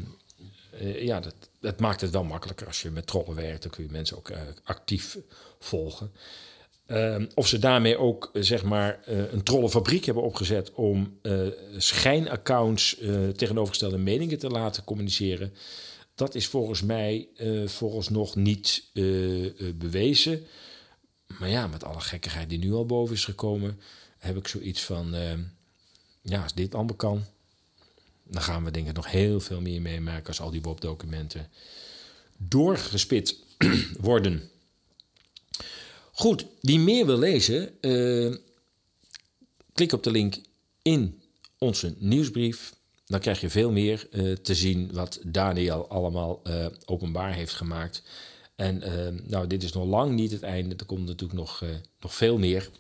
ja, 1.03 1.21
dat, 1.21 1.35
dat, 1.61 1.81
maakt 1.81 2.01
het 2.01 2.11
wel 2.11 2.25
makkelijker 2.25 2.67
als 2.67 2.83
je 2.83 2.91
met 2.91 3.07
trollen 3.07 3.35
werkt, 3.35 3.63
dan 3.63 3.71
kun 3.71 3.85
je 3.85 3.91
mensen 3.91 4.17
ook 4.17 4.33
actief 4.65 5.19
volgen. 5.59 6.13
Ehm, 6.87 7.27
of 7.35 7.47
ze 7.49 7.59
daarmee 7.59 7.99
ook 7.99 8.31
zeg 8.35 8.65
maar 8.65 9.01
een 9.07 9.43
trollenfabriek 9.43 10.05
hebben 10.05 10.23
opgezet 10.23 10.73
om 10.73 11.19
schijnaccounts 11.77 12.97
tegenovergestelde 13.37 13.99
meningen 13.99 14.39
te 14.39 14.49
laten 14.49 14.85
communiceren. 14.85 15.53
Dat 16.15 16.35
is 16.35 16.47
volgens 16.47 16.83
mij 16.83 17.29
uh, 17.37 17.69
vooralsnog 17.69 18.37
niet 18.37 18.85
uh, 18.93 19.53
bewezen. 19.75 20.47
Maar 21.39 21.49
ja, 21.49 21.67
met 21.67 21.85
alle 21.85 22.01
gekkigheid 22.01 22.49
die 22.49 22.59
nu 22.59 22.73
al 22.73 22.87
boven 22.87 23.15
is 23.15 23.25
gekomen, 23.25 23.81
heb 24.19 24.37
ik 24.37 24.49
zoiets 24.49 24.83
van: 24.83 25.15
ja, 26.23 26.43
als 26.43 26.55
dit 26.55 26.75
allemaal 26.75 26.97
kan, 26.97 27.25
dan 28.23 28.43
gaan 28.43 28.65
we 28.65 28.71
denk 28.71 28.89
ik 28.89 28.95
nog 28.95 29.11
heel 29.11 29.41
veel 29.41 29.61
meer 29.61 29.83
meemaken 29.83 30.27
als 30.27 30.41
al 30.41 30.51
die 30.51 30.63
WOP-documenten 30.63 31.51
doorgespit 32.37 33.37
worden. 34.01 34.51
Goed, 36.17 36.47
wie 36.61 36.79
meer 36.79 37.07
wil 37.07 37.19
lezen, 37.19 37.71
klik 39.73 39.93
op 39.93 40.03
de 40.03 40.11
link 40.11 40.37
in 40.83 41.23
onze 41.59 41.95
nieuwsbrief 41.99 42.73
dan 43.07 43.21
krijg 43.21 43.41
je 43.41 43.51
veel 43.51 43.71
meer 43.71 44.09
uh, 44.11 44.37
te 44.37 44.55
zien 44.55 44.93
wat 44.93 45.21
Daniel 45.23 45.89
allemaal 45.89 46.41
uh, 46.45 46.67
openbaar 46.85 47.35
heeft 47.35 47.55
gemaakt. 47.55 48.03
En 48.57 48.83
nou, 49.27 49.47
dit 49.47 49.63
is 49.63 49.73
nog 49.73 49.85
lang 49.85 50.15
niet 50.15 50.31
het 50.31 50.43
einde. 50.43 50.75
Er 50.77 50.85
komt 50.85 51.07
natuurlijk 51.07 51.39
nog, 51.39 51.65
nog 52.01 52.15
veel 52.15 52.39
meer. 52.39 52.71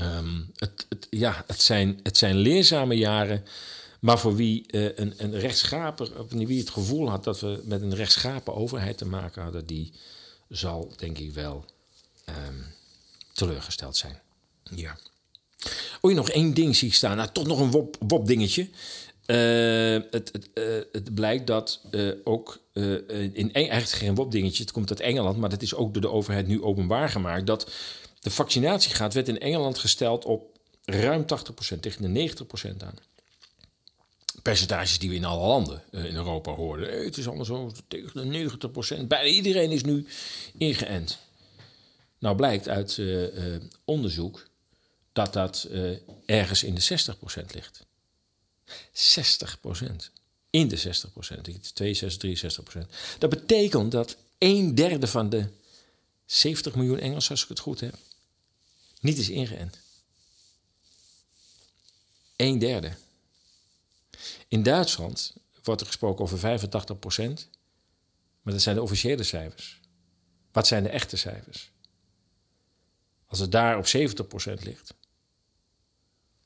Um, 0.00 0.50
het, 0.54 0.86
het, 0.88 1.06
ja, 1.10 1.44
het, 1.46 1.62
zijn, 1.62 2.00
het 2.02 2.16
zijn 2.16 2.36
leerzame 2.36 2.94
jaren. 2.94 3.44
Maar 4.00 4.18
voor 4.18 4.36
wie 4.36 4.64
een, 5.00 5.14
een 5.16 5.38
rechtschapen, 5.38 6.18
of 6.18 6.30
wie 6.30 6.58
het 6.58 6.70
gevoel 6.70 7.08
had 7.08 7.24
dat 7.24 7.40
we 7.40 7.62
met 7.64 7.82
een 7.82 7.94
rechtschapen 7.94 8.54
overheid 8.54 8.98
te 8.98 9.06
maken 9.06 9.42
hadden, 9.42 9.66
die 9.66 9.92
zal 10.48 10.92
denk 10.96 11.18
ik 11.18 11.32
wel 11.32 11.64
um, 12.48 12.66
teleurgesteld 13.32 13.96
zijn. 13.96 14.20
Ja. 14.74 14.98
Oh, 16.00 16.14
nog 16.14 16.30
één 16.30 16.54
ding 16.54 16.76
zie 16.76 16.88
ik 16.88 16.94
staan. 16.94 17.16
Nou, 17.16 17.28
toch 17.32 17.46
nog 17.46 17.60
een 17.60 17.92
wop-dingetje. 17.98 18.68
Uh, 19.26 20.02
het, 20.10 20.30
het, 20.32 20.48
uh, 20.54 20.64
het, 20.92 21.14
blijkt 21.14 21.46
dat 21.46 21.80
uh, 21.90 22.12
ook 22.24 22.60
in 22.72 23.52
eigenlijk 23.52 23.88
geen 23.88 24.14
WOP-dingetje, 24.14 24.62
het 24.62 24.72
komt 24.72 24.90
uit 24.90 25.00
Engeland, 25.00 25.36
maar 25.36 25.48
dat 25.48 25.62
is 25.62 25.74
ook 25.74 25.92
door 25.92 26.02
de 26.02 26.10
overheid 26.10 26.46
nu 26.46 26.62
openbaar 26.62 27.08
gemaakt, 27.08 27.46
dat 27.46 27.70
de 28.20 28.30
vaccinatiegraad 28.30 29.14
werd 29.14 29.28
in 29.28 29.40
Engeland 29.40 29.78
gesteld 29.78 30.24
op 30.24 30.58
ruim 30.84 31.24
80%, 31.74 31.80
tegen 31.80 32.14
de 32.14 32.32
90% 32.70 32.84
aan. 32.84 32.94
Percentages 34.42 34.98
die 34.98 35.08
we 35.08 35.14
in 35.14 35.24
alle 35.24 35.46
landen 35.46 35.82
in 35.90 36.14
Europa 36.14 36.52
hoorden. 36.52 37.04
Het 37.04 37.16
is 37.16 37.26
allemaal 37.26 37.44
zo 37.44 37.72
tegen 37.88 38.30
de 38.30 38.50
90%. 39.02 39.06
Bijna 39.06 39.28
iedereen 39.28 39.70
is 39.70 39.82
nu 39.82 40.06
ingeënt. 40.58 41.18
Nou 42.20 42.36
blijkt 42.36 42.68
uit 42.68 43.00
onderzoek 43.84 44.48
dat 45.12 45.32
dat 45.32 45.66
uh, 45.70 45.96
ergens 46.26 46.62
in 46.62 46.74
de 46.74 46.82
60% 46.82 47.46
ligt. 47.54 47.86
60 48.92 49.60
procent. 49.60 50.10
In 50.50 50.68
de 50.68 50.76
60 50.76 51.12
procent. 51.12 51.74
62, 51.74 52.18
63 52.18 52.62
procent. 52.62 52.92
Dat 53.18 53.30
betekent 53.30 53.92
dat 53.92 54.16
een 54.38 54.74
derde 54.74 55.06
van 55.06 55.30
de 55.30 55.48
70 56.26 56.74
miljoen 56.74 56.98
Engelsen, 56.98 57.30
als 57.30 57.42
ik 57.42 57.48
het 57.48 57.58
goed 57.58 57.80
heb, 57.80 57.94
niet 59.00 59.18
is 59.18 59.28
ingeënt. 59.28 59.78
Een 62.36 62.58
derde. 62.58 62.92
In 64.48 64.62
Duitsland 64.62 65.34
wordt 65.62 65.80
er 65.80 65.86
gesproken 65.86 66.24
over 66.24 66.38
85 66.38 66.98
procent. 66.98 67.48
Maar 68.42 68.52
dat 68.52 68.62
zijn 68.62 68.76
de 68.76 68.82
officiële 68.82 69.22
cijfers. 69.22 69.80
Wat 70.52 70.66
zijn 70.66 70.82
de 70.82 70.88
echte 70.88 71.16
cijfers? 71.16 71.70
Als 73.30 73.38
het 73.38 73.52
daar 73.52 73.78
op 73.78 73.86
70 73.86 74.26
procent 74.26 74.64
ligt, 74.64 74.94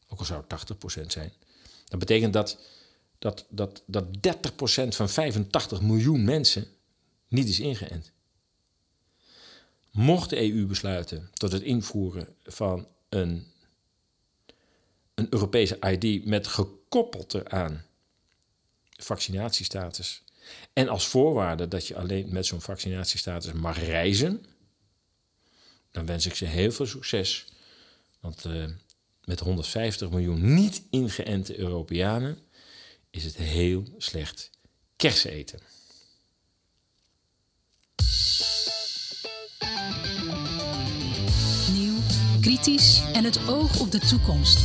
ook 0.09 0.18
al 0.18 0.25
zou 0.25 0.40
het 0.40 0.49
80 0.49 0.79
procent 0.79 1.12
zijn, 1.12 1.33
dan 1.88 1.99
betekent 1.99 2.33
dat 2.33 2.59
dat, 3.18 3.47
dat, 3.49 3.83
dat 3.87 4.23
30 4.23 4.55
procent 4.55 4.97
van 4.97 5.09
85 5.09 5.81
miljoen 5.81 6.25
mensen 6.25 6.66
niet 7.29 7.49
is 7.49 7.61
ingeënt. 7.61 8.12
Mocht 9.90 10.31
de 10.31 10.53
EU 10.53 10.66
besluiten 10.66 11.31
tot 11.33 11.53
het 11.53 11.62
invoeren 11.62 12.37
van 12.42 12.88
een, 13.09 13.47
een 15.14 15.27
Europese 15.31 15.79
ID 15.79 16.25
met 16.25 16.47
gekoppeld 16.47 17.35
eraan 17.35 17.85
vaccinatiestatus 18.90 20.23
en 20.73 20.88
als 20.88 21.07
voorwaarde 21.07 21.68
dat 21.68 21.87
je 21.87 21.97
alleen 21.97 22.33
met 22.33 22.47
zo'n 22.47 22.61
vaccinatiestatus 22.61 23.53
mag 23.53 23.79
reizen, 23.79 24.44
dan 25.95 26.07
wens 26.07 26.27
ik 26.27 26.35
ze 26.35 26.45
heel 26.45 26.73
veel 26.73 26.87
succes. 26.87 27.45
Want 28.21 28.45
uh, 28.45 28.65
met 29.25 29.41
150 29.41 30.11
miljoen 30.11 30.55
niet 30.55 30.83
ingeënte 30.91 31.59
Europeanen 31.59 32.39
is 33.11 33.25
het 33.25 33.37
heel 33.37 33.85
slecht 33.99 34.51
kerseneten. 34.97 35.61
Nieuw, 41.73 41.99
kritisch 42.41 43.03
en 43.13 43.25
het 43.25 43.49
oog 43.49 43.81
op 43.81 43.91
de 43.91 43.99
toekomst. 43.99 44.59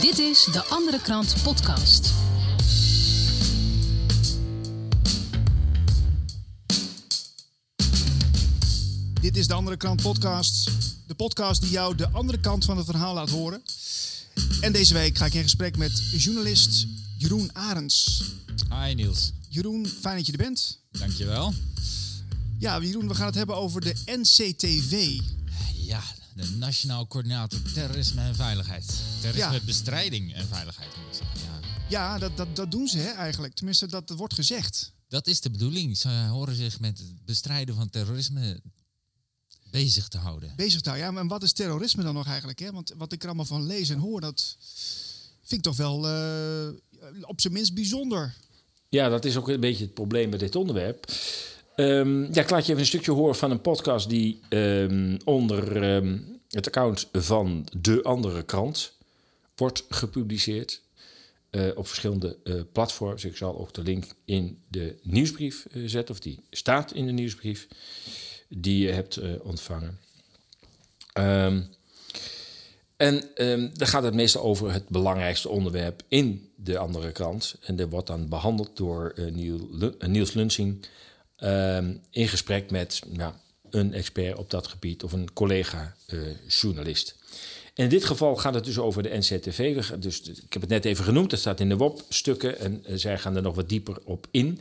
Dit 0.00 0.18
is 0.18 0.44
de 0.44 0.64
Andere 0.64 1.00
Krant 1.00 1.42
Podcast. 1.42 2.12
Dit 9.20 9.36
is 9.36 9.46
de 9.46 9.54
Andere 9.54 9.76
Krant 9.76 10.02
Podcast. 10.02 10.70
De 11.06 11.14
podcast 11.14 11.60
die 11.60 11.70
jou 11.70 11.94
de 11.94 12.08
andere 12.08 12.40
kant 12.40 12.64
van 12.64 12.76
het 12.76 12.86
verhaal 12.86 13.14
laat 13.14 13.30
horen. 13.30 13.62
En 14.60 14.72
deze 14.72 14.94
week 14.94 15.16
ga 15.16 15.26
ik 15.26 15.34
in 15.34 15.42
gesprek 15.42 15.76
met 15.76 16.10
journalist 16.10 16.86
Jeroen 17.16 17.50
Arends. 17.52 18.22
Hi 18.70 18.94
Niels. 18.94 19.32
Jeroen, 19.48 19.86
fijn 19.86 20.16
dat 20.16 20.26
je 20.26 20.32
er 20.32 20.38
bent. 20.38 20.78
Dankjewel. 20.90 21.54
Ja, 22.58 22.80
Jeroen, 22.80 23.08
we 23.08 23.14
gaan 23.14 23.26
het 23.26 23.34
hebben 23.34 23.56
over 23.56 23.80
de 23.80 23.94
NCTV. 24.06 25.20
Ja, 25.74 26.02
de 26.34 26.50
Nationaal 26.58 27.06
Coördinator 27.06 27.62
Terrorisme 27.72 28.20
en 28.20 28.34
Veiligheid. 28.34 28.94
Terrorismebestrijding 29.20 30.34
en 30.34 30.48
Veiligheid 30.48 30.96
moet 30.96 31.06
ik 31.06 31.24
zeggen. 31.24 31.62
Ja, 31.88 32.12
ja 32.12 32.18
dat, 32.18 32.36
dat, 32.36 32.56
dat 32.56 32.70
doen 32.70 32.88
ze 32.88 32.98
hè, 32.98 33.10
eigenlijk. 33.10 33.54
Tenminste, 33.54 33.86
dat, 33.86 34.08
dat 34.08 34.16
wordt 34.16 34.34
gezegd. 34.34 34.92
Dat 35.08 35.26
is 35.26 35.40
de 35.40 35.50
bedoeling. 35.50 35.96
Ze 35.96 36.08
horen 36.08 36.54
zich 36.54 36.80
met 36.80 36.98
het 36.98 37.24
bestrijden 37.24 37.74
van 37.74 37.90
terrorisme 37.90 38.60
bezig 39.70 40.08
te 40.08 40.18
houden. 40.18 40.52
Bezig 40.56 40.80
te 40.80 40.88
houden, 40.88 41.08
ja. 41.08 41.14
Maar 41.14 41.26
wat 41.26 41.42
is 41.42 41.52
terrorisme 41.52 42.02
dan 42.02 42.14
nog 42.14 42.26
eigenlijk? 42.26 42.58
Hè? 42.58 42.72
Want 42.72 42.94
wat 42.96 43.12
ik 43.12 43.20
er 43.20 43.26
allemaal 43.26 43.44
van 43.44 43.66
lees 43.66 43.90
en 43.90 43.98
hoor, 43.98 44.20
dat 44.20 44.56
vind 45.42 45.66
ik 45.66 45.72
toch 45.72 45.76
wel 45.76 46.08
uh, 46.08 46.68
op 47.20 47.40
zijn 47.40 47.52
minst 47.52 47.74
bijzonder. 47.74 48.34
Ja, 48.88 49.08
dat 49.08 49.24
is 49.24 49.36
ook 49.36 49.48
een 49.48 49.60
beetje 49.60 49.84
het 49.84 49.94
probleem 49.94 50.30
met 50.30 50.40
dit 50.40 50.56
onderwerp. 50.56 51.12
Um, 51.76 52.34
ja, 52.34 52.42
ik 52.42 52.50
laat 52.50 52.66
je 52.66 52.70
even 52.70 52.78
een 52.78 52.86
stukje 52.86 53.12
horen 53.12 53.36
van 53.36 53.50
een 53.50 53.60
podcast 53.60 54.08
die 54.08 54.40
um, 54.48 55.18
onder 55.24 55.82
um, 55.94 56.40
het 56.50 56.66
account 56.66 57.08
van 57.12 57.66
de 57.80 58.02
andere 58.02 58.42
krant 58.42 58.92
wordt 59.54 59.84
gepubliceerd. 59.88 60.80
Uh, 61.50 61.76
op 61.76 61.86
verschillende 61.86 62.36
uh, 62.44 62.60
platforms. 62.72 63.24
Ik 63.24 63.36
zal 63.36 63.58
ook 63.58 63.72
de 63.74 63.82
link 63.82 64.04
in 64.24 64.58
de 64.68 64.98
nieuwsbrief 65.02 65.66
uh, 65.70 65.88
zetten, 65.88 66.14
of 66.14 66.20
die 66.20 66.40
staat 66.50 66.92
in 66.92 67.06
de 67.06 67.12
nieuwsbrief 67.12 67.68
die 68.48 68.86
je 68.86 68.92
hebt 68.92 69.20
ontvangen. 69.42 69.98
Um, 71.14 71.68
en 72.96 73.24
um, 73.34 73.70
dan 73.74 73.86
gaat 73.86 74.02
het 74.02 74.14
meestal 74.14 74.42
over 74.42 74.72
het 74.72 74.88
belangrijkste 74.88 75.48
onderwerp 75.48 76.02
in 76.08 76.50
de 76.56 76.78
andere 76.78 77.12
krant. 77.12 77.54
En 77.60 77.76
dat 77.76 77.88
wordt 77.88 78.06
dan 78.06 78.28
behandeld 78.28 78.76
door 78.76 79.14
Niel, 79.32 79.68
uh, 79.80 80.08
Niels 80.08 80.32
Lunsing 80.32 80.86
um, 81.38 82.00
in 82.10 82.28
gesprek 82.28 82.70
met 82.70 83.00
nou, 83.08 83.32
een 83.70 83.94
expert 83.94 84.36
op 84.36 84.50
dat 84.50 84.66
gebied 84.66 85.02
of 85.02 85.12
een 85.12 85.32
collega-journalist. 85.32 87.16
In 87.74 87.88
dit 87.88 88.04
geval 88.04 88.36
gaat 88.36 88.54
het 88.54 88.64
dus 88.64 88.78
over 88.78 89.02
de 89.02 89.16
NCTV. 89.16 89.82
Dus, 89.98 90.20
ik 90.22 90.52
heb 90.52 90.62
het 90.62 90.70
net 90.70 90.84
even 90.84 91.04
genoemd, 91.04 91.30
dat 91.30 91.38
staat 91.38 91.60
in 91.60 91.68
de 91.68 91.76
WOP-stukken 91.76 92.58
en 92.58 93.00
zij 93.00 93.18
gaan 93.18 93.36
er 93.36 93.42
nog 93.42 93.54
wat 93.54 93.68
dieper 93.68 93.96
op 94.04 94.26
in. 94.30 94.60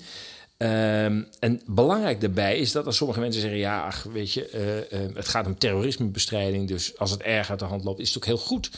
Um, 0.59 1.27
en 1.39 1.61
belangrijk 1.65 2.21
daarbij 2.21 2.57
is 2.57 2.71
dat 2.71 2.85
als 2.85 2.97
sommige 2.97 3.19
mensen 3.19 3.41
zeggen: 3.41 3.59
ja, 3.59 3.85
ach, 3.85 4.03
weet 4.03 4.33
je, 4.33 4.51
uh, 4.91 5.07
uh, 5.07 5.15
het 5.15 5.27
gaat 5.27 5.45
om 5.45 5.57
terrorismebestrijding. 5.57 6.67
Dus 6.67 6.97
als 6.97 7.11
het 7.11 7.21
erg 7.21 7.49
uit 7.49 7.59
de 7.59 7.65
hand 7.65 7.83
loopt, 7.83 7.99
is 7.99 8.07
het 8.07 8.17
ook 8.17 8.25
heel 8.25 8.37
goed 8.37 8.69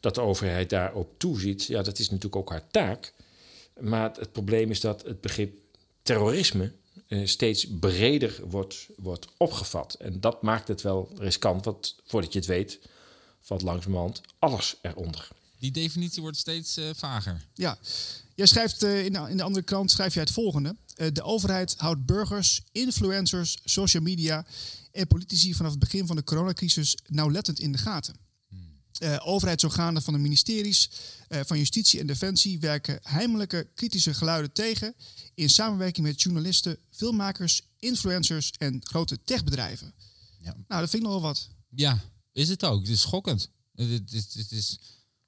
dat 0.00 0.14
de 0.14 0.20
overheid 0.20 0.70
daarop 0.70 1.18
toeziet. 1.18 1.64
Ja, 1.64 1.82
dat 1.82 1.98
is 1.98 2.08
natuurlijk 2.08 2.36
ook 2.36 2.50
haar 2.50 2.66
taak. 2.70 3.12
Maar 3.80 4.02
het, 4.02 4.16
het 4.16 4.32
probleem 4.32 4.70
is 4.70 4.80
dat 4.80 5.02
het 5.02 5.20
begrip 5.20 5.58
terrorisme 6.02 6.72
uh, 7.08 7.26
steeds 7.26 7.66
breder 7.80 8.40
wordt, 8.48 8.86
wordt 8.96 9.28
opgevat. 9.36 9.94
En 9.94 10.20
dat 10.20 10.42
maakt 10.42 10.68
het 10.68 10.82
wel 10.82 11.10
riskant, 11.18 11.64
want 11.64 11.96
voordat 12.06 12.32
je 12.32 12.38
het 12.38 12.48
weet, 12.48 12.78
valt 13.40 13.62
langzamerhand 13.62 14.20
alles 14.38 14.76
eronder. 14.82 15.28
Die 15.58 15.70
definitie 15.70 16.22
wordt 16.22 16.36
steeds 16.36 16.80
vager. 16.94 17.46
Ja, 17.54 17.78
jij 18.34 18.46
schrijft 18.46 18.82
in 18.82 19.12
de, 19.12 19.26
in 19.28 19.36
de 19.36 19.42
andere 19.42 19.64
krant 19.64 19.90
schrijf 19.90 20.14
jij 20.14 20.22
het 20.22 20.32
volgende. 20.32 20.76
Uh, 20.96 21.06
de 21.12 21.22
overheid 21.22 21.74
houdt 21.76 22.06
burgers, 22.06 22.62
influencers, 22.72 23.58
social 23.64 24.02
media 24.02 24.46
en 24.92 25.06
politici 25.06 25.54
vanaf 25.54 25.70
het 25.70 25.80
begin 25.80 26.06
van 26.06 26.16
de 26.16 26.24
coronacrisis 26.24 26.96
nauwlettend 27.06 27.58
in 27.58 27.72
de 27.72 27.78
gaten. 27.78 28.16
Uh, 29.02 29.16
overheidsorganen 29.24 30.02
van 30.02 30.12
de 30.12 30.18
ministeries 30.18 30.90
uh, 31.28 31.40
van 31.44 31.58
Justitie 31.58 32.00
en 32.00 32.06
Defensie 32.06 32.58
werken 32.58 32.98
heimelijke 33.02 33.68
kritische 33.74 34.14
geluiden 34.14 34.52
tegen 34.52 34.94
in 35.34 35.50
samenwerking 35.50 36.06
met 36.06 36.22
journalisten, 36.22 36.78
filmmakers, 36.90 37.62
influencers 37.78 38.50
en 38.50 38.80
grote 38.84 39.18
techbedrijven. 39.24 39.94
Ja. 40.40 40.56
Nou, 40.68 40.80
dat 40.80 40.90
vind 40.90 41.02
ik 41.02 41.08
nogal 41.08 41.20
wat. 41.20 41.48
Ja, 41.68 42.04
is 42.32 42.48
het 42.48 42.64
ook. 42.64 42.80
Het 42.80 42.88
is 42.88 43.00
schokkend. 43.00 43.50
Het 43.74 44.12
is, 44.12 44.34
het 44.34 44.52
is 44.52 44.78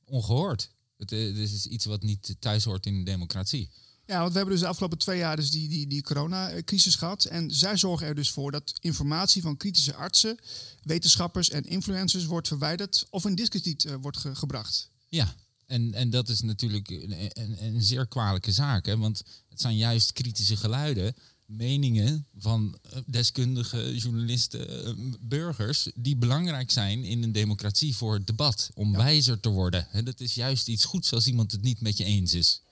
ongehoord. 0.05 0.71
Het, 0.97 1.11
het 1.11 1.37
is 1.37 1.67
iets 1.67 1.85
wat 1.85 2.03
niet 2.03 2.37
thuis 2.39 2.65
hoort 2.65 2.87
in 2.87 2.95
een 2.95 3.05
democratie. 3.05 3.71
Ja, 4.09 4.19
want 4.19 4.31
we 4.31 4.37
hebben 4.37 4.55
dus 4.55 4.63
de 4.65 4.71
afgelopen 4.71 4.99
twee 4.99 5.19
jaar 5.19 5.37
dus 5.37 5.51
die, 5.51 5.69
die, 5.69 5.87
die 5.87 6.03
coronacrisis 6.03 6.95
gehad. 6.95 7.25
En 7.25 7.51
zij 7.51 7.77
zorgen 7.77 8.07
er 8.07 8.15
dus 8.15 8.31
voor 8.31 8.53
dat 8.53 8.73
informatie 8.81 9.43
van 9.43 9.57
kritische 9.57 9.95
artsen, 9.95 10.39
wetenschappers 10.83 11.51
en 11.51 11.65
influencers 11.65 12.25
wordt 12.25 12.49
verwijderd 12.49 13.07
of 13.11 13.25
in 13.25 13.35
discrediet 13.35 13.85
uh, 13.85 13.95
wordt 14.01 14.17
ge 14.17 14.35
gebracht. 14.35 14.91
Ja, 15.09 15.35
en, 15.67 15.95
en 15.95 16.11
dat 16.11 16.29
is 16.29 16.41
natuurlijk 16.41 16.91
een, 16.91 17.31
een, 17.33 17.65
een 17.65 17.83
zeer 17.83 18.07
kwalijke 18.07 18.53
zaak. 18.53 18.87
Hè? 18.87 18.97
Want 18.97 19.23
het 19.49 19.61
zijn 19.61 19.77
juist 19.77 20.13
kritische 20.13 20.57
geluiden, 20.57 21.15
meningen 21.45 22.27
van 22.39 22.79
deskundige 23.07 23.97
journalisten, 23.97 25.17
burgers, 25.21 25.91
die 25.95 26.17
belangrijk 26.17 26.71
zijn 26.71 27.05
in 27.05 27.23
een 27.23 27.33
democratie 27.33 27.97
voor 27.97 28.15
het 28.15 28.27
debat, 28.27 28.71
om 28.75 28.91
ja. 28.91 28.97
wijzer 28.97 29.41
te 29.41 29.49
worden. 29.49 29.87
Dat 30.05 30.21
is 30.21 30.35
juist 30.35 30.69
iets 30.69 30.85
goeds 30.85 31.13
als 31.13 31.27
iemand 31.27 31.53
het 31.53 31.63
niet 31.63 31.81
met 31.81 31.97
je 31.97 32.05
eens 32.05 32.35
is. 32.35 32.63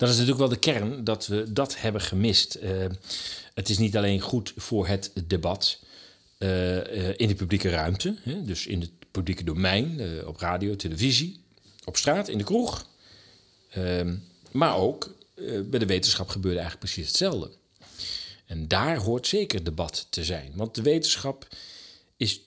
Dat 0.00 0.08
is 0.08 0.14
natuurlijk 0.14 0.40
wel 0.40 0.48
de 0.48 0.58
kern 0.58 1.04
dat 1.04 1.26
we 1.26 1.52
dat 1.52 1.80
hebben 1.80 2.00
gemist. 2.00 2.58
Uh, 2.62 2.84
het 3.54 3.68
is 3.68 3.78
niet 3.78 3.96
alleen 3.96 4.20
goed 4.20 4.52
voor 4.56 4.86
het 4.86 5.12
debat 5.26 5.78
uh, 6.38 6.76
uh, 6.76 7.08
in 7.16 7.28
de 7.28 7.34
publieke 7.34 7.68
ruimte, 7.68 8.16
hè, 8.22 8.44
dus 8.44 8.66
in 8.66 8.80
het 8.80 8.90
publieke 9.10 9.44
domein, 9.44 10.00
op 10.26 10.36
radio, 10.36 10.76
televisie, 10.76 11.40
op 11.84 11.96
straat, 11.96 12.28
in 12.28 12.38
de 12.38 12.44
kroeg. 12.44 12.86
Ehm, 13.70 14.16
maar 14.50 14.76
ook 14.76 15.14
bij 15.64 15.78
de 15.78 15.86
wetenschap 15.86 16.28
gebeurde 16.28 16.58
eigenlijk 16.58 16.92
precies 16.92 17.06
hetzelfde. 17.08 17.50
En 18.46 18.68
daar 18.68 18.96
hoort 18.96 19.26
zeker 19.26 19.64
debat 19.64 20.06
te 20.10 20.24
zijn. 20.24 20.52
Want 20.54 20.74
de 20.74 20.82
wetenschap 20.82 21.48
is 22.16 22.40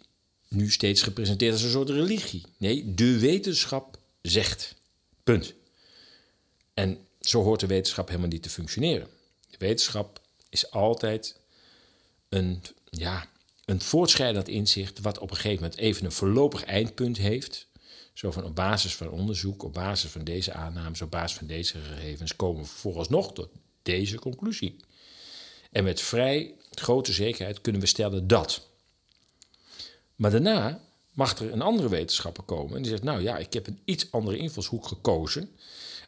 nu 0.48 0.72
steeds 0.72 1.02
gepresenteerd 1.02 1.54
als 1.54 1.64
een 1.64 1.70
soort 1.70 1.90
religie. 1.90 2.44
Nee, 2.58 2.94
de 2.94 3.20
wetenschap 3.20 4.00
zegt. 4.22 4.76
Punt. 5.24 5.54
En 6.74 6.98
zo 7.28 7.44
hoort 7.44 7.60
de 7.60 7.68
wetenschap 7.68 8.08
helemaal 8.08 8.30
niet 8.30 8.44
te 8.44 8.50
functioneren. 8.50 9.08
De 9.50 9.58
wetenschap 9.58 10.22
is 10.50 10.72
altijd 10.72 11.40
een, 12.30 12.64
ja, 12.90 13.28
een 13.66 13.82
voortschrijdend 13.82 14.48
inzicht, 14.48 15.00
wat 15.00 15.20
op 15.20 15.30
een 15.30 15.36
gegeven 15.36 15.64
moment 15.64 15.80
even 15.80 16.06
een 16.06 16.12
voorlopig 16.12 16.64
eindpunt 16.64 17.18
heeft, 17.18 17.68
Zo 18.14 18.32
van 18.32 18.44
op 18.44 18.56
basis 18.56 18.96
van 18.96 19.10
onderzoek, 19.10 19.64
op 19.64 19.74
basis 19.74 20.10
van 20.10 20.24
deze 20.24 20.54
aannames, 20.54 21.02
op 21.02 21.12
basis 21.12 21.38
van 21.38 21.48
deze 21.48 21.78
gegevens 21.80 22.36
komen 22.36 22.62
we 22.62 22.68
vooralsnog 22.68 23.34
tot 23.34 23.50
deze 23.84 24.20
conclusie. 24.20 24.76
En 25.72 25.84
met 25.84 26.02
vrij 26.02 26.54
grote 26.72 27.14
zekerheid 27.14 27.62
kunnen 27.62 27.82
we 27.82 27.88
stellen 27.88 28.28
dat. 28.28 28.68
Maar 30.16 30.32
daarna 30.32 30.82
mag 31.12 31.40
er 31.40 31.52
een 31.52 31.62
andere 31.62 31.90
wetenschapper 31.90 32.44
komen 32.44 32.76
en 32.76 32.82
die 32.82 32.92
zegt: 32.92 33.04
Nou 33.04 33.22
ja, 33.22 33.38
ik 33.38 33.54
heb 33.54 33.68
een 33.68 33.80
iets 33.86 34.12
andere 34.12 34.38
invalshoek 34.38 34.88
gekozen. 34.88 35.56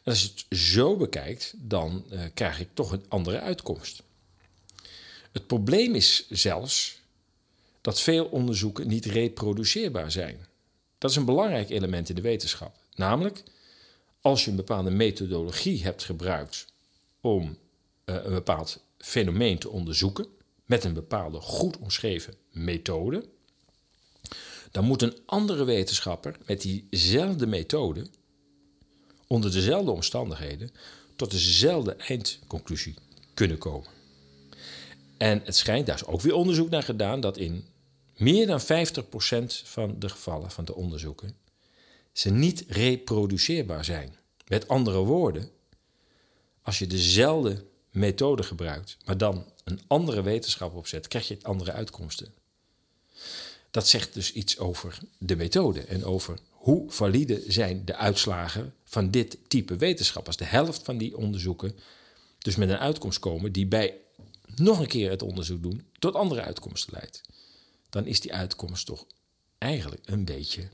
Als 0.06 0.22
je 0.22 0.28
het 0.28 0.58
zo 0.58 0.96
bekijkt, 0.96 1.54
dan 1.56 2.04
uh, 2.10 2.20
krijg 2.34 2.60
ik 2.60 2.68
toch 2.74 2.92
een 2.92 3.04
andere 3.08 3.40
uitkomst. 3.40 4.02
Het 5.32 5.46
probleem 5.46 5.94
is 5.94 6.26
zelfs 6.30 7.00
dat 7.80 8.00
veel 8.00 8.24
onderzoeken 8.24 8.88
niet 8.88 9.04
reproduceerbaar 9.04 10.10
zijn. 10.10 10.46
Dat 10.98 11.10
is 11.10 11.16
een 11.16 11.24
belangrijk 11.24 11.70
element 11.70 12.08
in 12.08 12.14
de 12.14 12.20
wetenschap. 12.20 12.76
Namelijk, 12.94 13.42
als 14.20 14.44
je 14.44 14.50
een 14.50 14.56
bepaalde 14.56 14.90
methodologie 14.90 15.82
hebt 15.82 16.04
gebruikt 16.04 16.66
om 17.20 17.42
uh, 18.04 18.14
een 18.24 18.32
bepaald 18.32 18.82
fenomeen 18.98 19.58
te 19.58 19.68
onderzoeken, 19.68 20.26
met 20.64 20.84
een 20.84 20.94
bepaalde 20.94 21.40
goed 21.40 21.78
omschreven 21.78 22.34
methode, 22.50 23.28
dan 24.70 24.84
moet 24.84 25.02
een 25.02 25.18
andere 25.24 25.64
wetenschapper 25.64 26.36
met 26.46 26.62
diezelfde 26.62 27.46
methode, 27.46 28.06
onder 29.26 29.52
dezelfde 29.52 29.90
omstandigheden, 29.90 30.70
tot 31.16 31.30
dezelfde 31.30 31.94
eindconclusie 31.94 32.94
kunnen 33.34 33.58
komen. 33.58 33.88
En 35.16 35.42
het 35.44 35.56
schijnt, 35.56 35.86
daar 35.86 35.94
is 35.94 36.04
ook 36.04 36.20
weer 36.20 36.34
onderzoek 36.34 36.70
naar 36.70 36.82
gedaan, 36.82 37.20
dat 37.20 37.36
in 37.36 37.64
meer 38.16 38.46
dan 38.46 38.60
50% 38.60 38.64
van 39.64 39.98
de 39.98 40.08
gevallen 40.08 40.50
van 40.50 40.64
de 40.64 40.74
onderzoeken 40.74 41.34
ze 42.12 42.30
niet 42.30 42.64
reproduceerbaar 42.68 43.84
zijn. 43.84 44.16
Met 44.46 44.68
andere 44.68 44.98
woorden, 44.98 45.50
als 46.62 46.78
je 46.78 46.86
dezelfde 46.86 47.64
methode 47.90 48.42
gebruikt, 48.42 48.96
maar 49.04 49.18
dan 49.18 49.44
een 49.64 49.80
andere 49.86 50.22
wetenschap 50.22 50.74
opzet, 50.74 51.08
krijg 51.08 51.28
je 51.28 51.38
andere 51.42 51.72
uitkomsten. 51.72 52.34
Dat 53.70 53.88
zegt 53.88 54.14
dus 54.14 54.32
iets 54.32 54.58
over 54.58 54.98
de 55.18 55.36
methode 55.36 55.80
en 55.80 56.04
over 56.04 56.38
hoe 56.50 56.90
valide 56.90 57.42
zijn 57.48 57.84
de 57.84 57.96
uitslagen 57.96 58.74
van 58.96 59.10
dit 59.10 59.38
type 59.48 59.76
wetenschap. 59.76 60.26
Als 60.26 60.36
de 60.36 60.44
helft 60.44 60.82
van 60.82 60.98
die 60.98 61.16
onderzoeken 61.16 61.78
dus 62.38 62.56
met 62.56 62.68
een 62.68 62.78
uitkomst 62.78 63.18
komen 63.18 63.52
die 63.52 63.66
bij 63.66 63.94
nog 64.54 64.80
een 64.80 64.86
keer 64.86 65.10
het 65.10 65.22
onderzoek 65.22 65.62
doen 65.62 65.86
tot 65.98 66.14
andere 66.14 66.42
uitkomsten 66.42 66.92
leidt, 66.92 67.20
dan 67.90 68.06
is 68.06 68.20
die 68.20 68.34
uitkomst 68.34 68.86
toch 68.86 69.06
eigenlijk 69.58 70.02
een 70.04 70.24
beetje, 70.24 70.68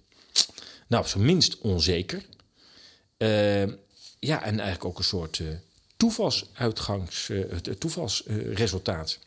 nou, 0.86 1.02
op 1.02 1.08
zijn 1.08 1.24
minst 1.24 1.58
onzeker. 1.58 2.24
Uh, 3.18 3.62
ja, 4.18 4.42
en 4.42 4.58
eigenlijk 4.58 4.84
ook 4.84 4.98
een 4.98 5.04
soort 5.04 5.38
uh, 5.38 5.48
toevalsuitgangs, 5.96 7.28
uh, 7.28 7.54
toevalsresultaat. 7.56 9.18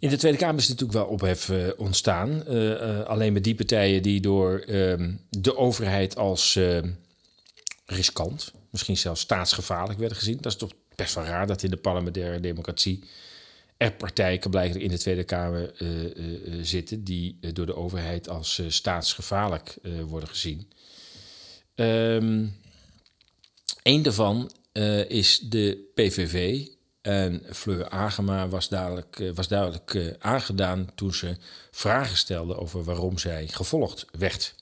In 0.00 0.08
de 0.08 0.16
Tweede 0.16 0.38
Kamer 0.38 0.60
is 0.60 0.68
natuurlijk 0.68 0.98
wel 0.98 1.06
ophef 1.06 1.48
uh, 1.48 1.68
ontstaan. 1.76 2.46
alleen 3.06 3.32
met 3.32 3.44
die 3.44 3.54
partijen 3.54 4.02
die 4.02 4.20
door 4.20 4.58
ehm, 4.58 5.14
de 5.30 5.56
overheid 5.56 6.16
als 6.16 6.58
riskant, 7.86 8.52
misschien 8.70 8.96
zelfs 8.96 9.20
staatsgevaarlijk 9.20 9.98
werden 9.98 10.18
gezien. 10.18 10.36
Dat 10.40 10.52
is 10.52 10.58
toch 10.58 10.72
best 10.94 11.14
wel 11.14 11.24
raar 11.24 11.46
dat 11.46 11.62
in 11.62 11.70
de 11.70 11.76
parlementaire 11.76 12.40
democratie 12.40 13.04
er 13.76 13.92
partijen 13.92 14.50
blijkbaar 14.50 14.82
in 14.82 14.88
de 14.88 14.98
Tweede 14.98 15.24
Kamer 15.24 15.72
zitten 16.62 17.04
die 17.04 17.38
door 17.52 17.66
de 17.66 17.76
overheid 17.76 18.28
als 18.28 18.62
staatsgevaarlijk 18.68 19.76
worden 20.06 20.28
gezien. 20.28 20.70
Um, 21.74 22.56
een 23.82 24.02
daarvan 24.02 24.50
is 25.08 25.38
de 25.38 25.90
PVV. 25.94 26.66
En 27.08 27.42
Fleur 27.52 27.88
Agema 27.88 28.48
was 28.48 28.68
duidelijk, 28.68 29.32
was 29.34 29.48
duidelijk 29.48 30.16
aangedaan 30.18 30.88
toen 30.94 31.14
ze 31.14 31.36
vragen 31.70 32.16
stelde 32.16 32.56
over 32.56 32.84
waarom 32.84 33.18
zij 33.18 33.48
gevolgd 33.48 34.04
werd. 34.18 34.54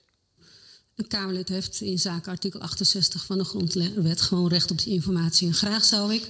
Een 0.94 1.06
Kamerlid 1.08 1.48
heeft 1.48 1.80
in 1.80 1.98
zaken 1.98 2.30
artikel 2.30 2.60
68 2.60 3.24
van 3.24 3.38
de 3.38 3.44
Grondwet 3.44 4.20
gewoon 4.20 4.48
recht 4.48 4.70
op 4.70 4.78
die 4.78 4.92
informatie. 4.92 5.48
En 5.48 5.54
graag 5.54 5.84
zou 5.84 6.14
ik 6.14 6.28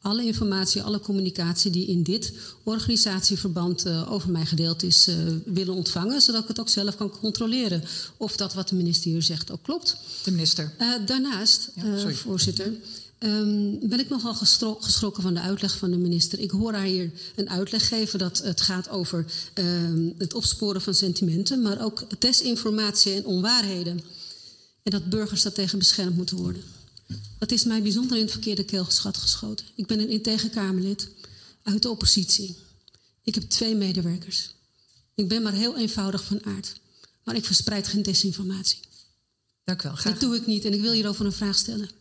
alle 0.00 0.24
informatie, 0.24 0.82
alle 0.82 1.00
communicatie 1.00 1.70
die 1.70 1.86
in 1.86 2.02
dit 2.02 2.32
organisatieverband 2.62 3.86
uh, 3.86 4.12
over 4.12 4.30
mij 4.30 4.46
gedeeld 4.46 4.82
is, 4.82 5.08
uh, 5.08 5.16
willen 5.44 5.74
ontvangen, 5.74 6.20
zodat 6.20 6.42
ik 6.42 6.48
het 6.48 6.60
ook 6.60 6.68
zelf 6.68 6.96
kan 6.96 7.10
controleren 7.10 7.82
of 8.16 8.36
dat 8.36 8.54
wat 8.54 8.68
de 8.68 8.74
minister 8.74 9.10
hier 9.10 9.22
zegt 9.22 9.50
ook 9.50 9.62
klopt. 9.62 9.96
De 10.24 10.30
minister. 10.30 10.72
Uh, 10.80 10.94
daarnaast, 11.06 11.70
ja, 11.74 12.10
voorzitter. 12.12 12.72
Um, 13.24 13.88
ben 13.88 14.00
ik 14.00 14.08
nogal 14.08 14.34
geschrokken 14.80 15.22
van 15.22 15.34
de 15.34 15.40
uitleg 15.40 15.78
van 15.78 15.90
de 15.90 15.96
minister. 15.96 16.38
Ik 16.38 16.50
hoor 16.50 16.72
haar 16.72 16.84
hier 16.84 17.10
een 17.36 17.50
uitleg 17.50 17.88
geven 17.88 18.18
dat 18.18 18.38
het 18.38 18.60
gaat 18.60 18.88
over 18.88 19.26
um, 19.54 20.14
het 20.18 20.34
opsporen 20.34 20.82
van 20.82 20.94
sentimenten, 20.94 21.62
maar 21.62 21.84
ook 21.84 22.20
desinformatie 22.20 23.14
en 23.14 23.24
onwaarheden. 23.24 24.00
En 24.82 24.90
dat 24.90 25.10
burgers 25.10 25.42
daartegen 25.42 25.78
beschermd 25.78 26.16
moeten 26.16 26.36
worden. 26.36 26.62
Dat 27.38 27.50
is 27.50 27.64
mij 27.64 27.82
bijzonder 27.82 28.16
in 28.16 28.22
het 28.22 28.32
verkeerde 28.32 28.64
keelgeschat 28.64 29.16
geschoten. 29.16 29.66
Ik 29.74 29.86
ben 29.86 30.00
een 30.00 30.08
integer 30.08 30.50
Kamerlid 30.50 31.08
uit 31.62 31.82
de 31.82 31.90
oppositie. 31.90 32.56
Ik 33.22 33.34
heb 33.34 33.44
twee 33.44 33.74
medewerkers. 33.74 34.54
Ik 35.14 35.28
ben 35.28 35.42
maar 35.42 35.52
heel 35.52 35.76
eenvoudig 35.76 36.24
van 36.24 36.44
aard. 36.44 36.72
Maar 37.24 37.36
ik 37.36 37.44
verspreid 37.44 37.88
geen 37.88 38.02
desinformatie. 38.02 38.78
Dank 39.64 39.82
u 39.82 39.88
wel. 39.88 39.96
Graag. 39.96 40.12
Dat 40.12 40.20
doe 40.20 40.36
ik 40.36 40.46
niet 40.46 40.64
en 40.64 40.72
ik 40.72 40.80
wil 40.80 40.92
hierover 40.92 41.26
een 41.26 41.32
vraag 41.32 41.56
stellen. 41.56 41.98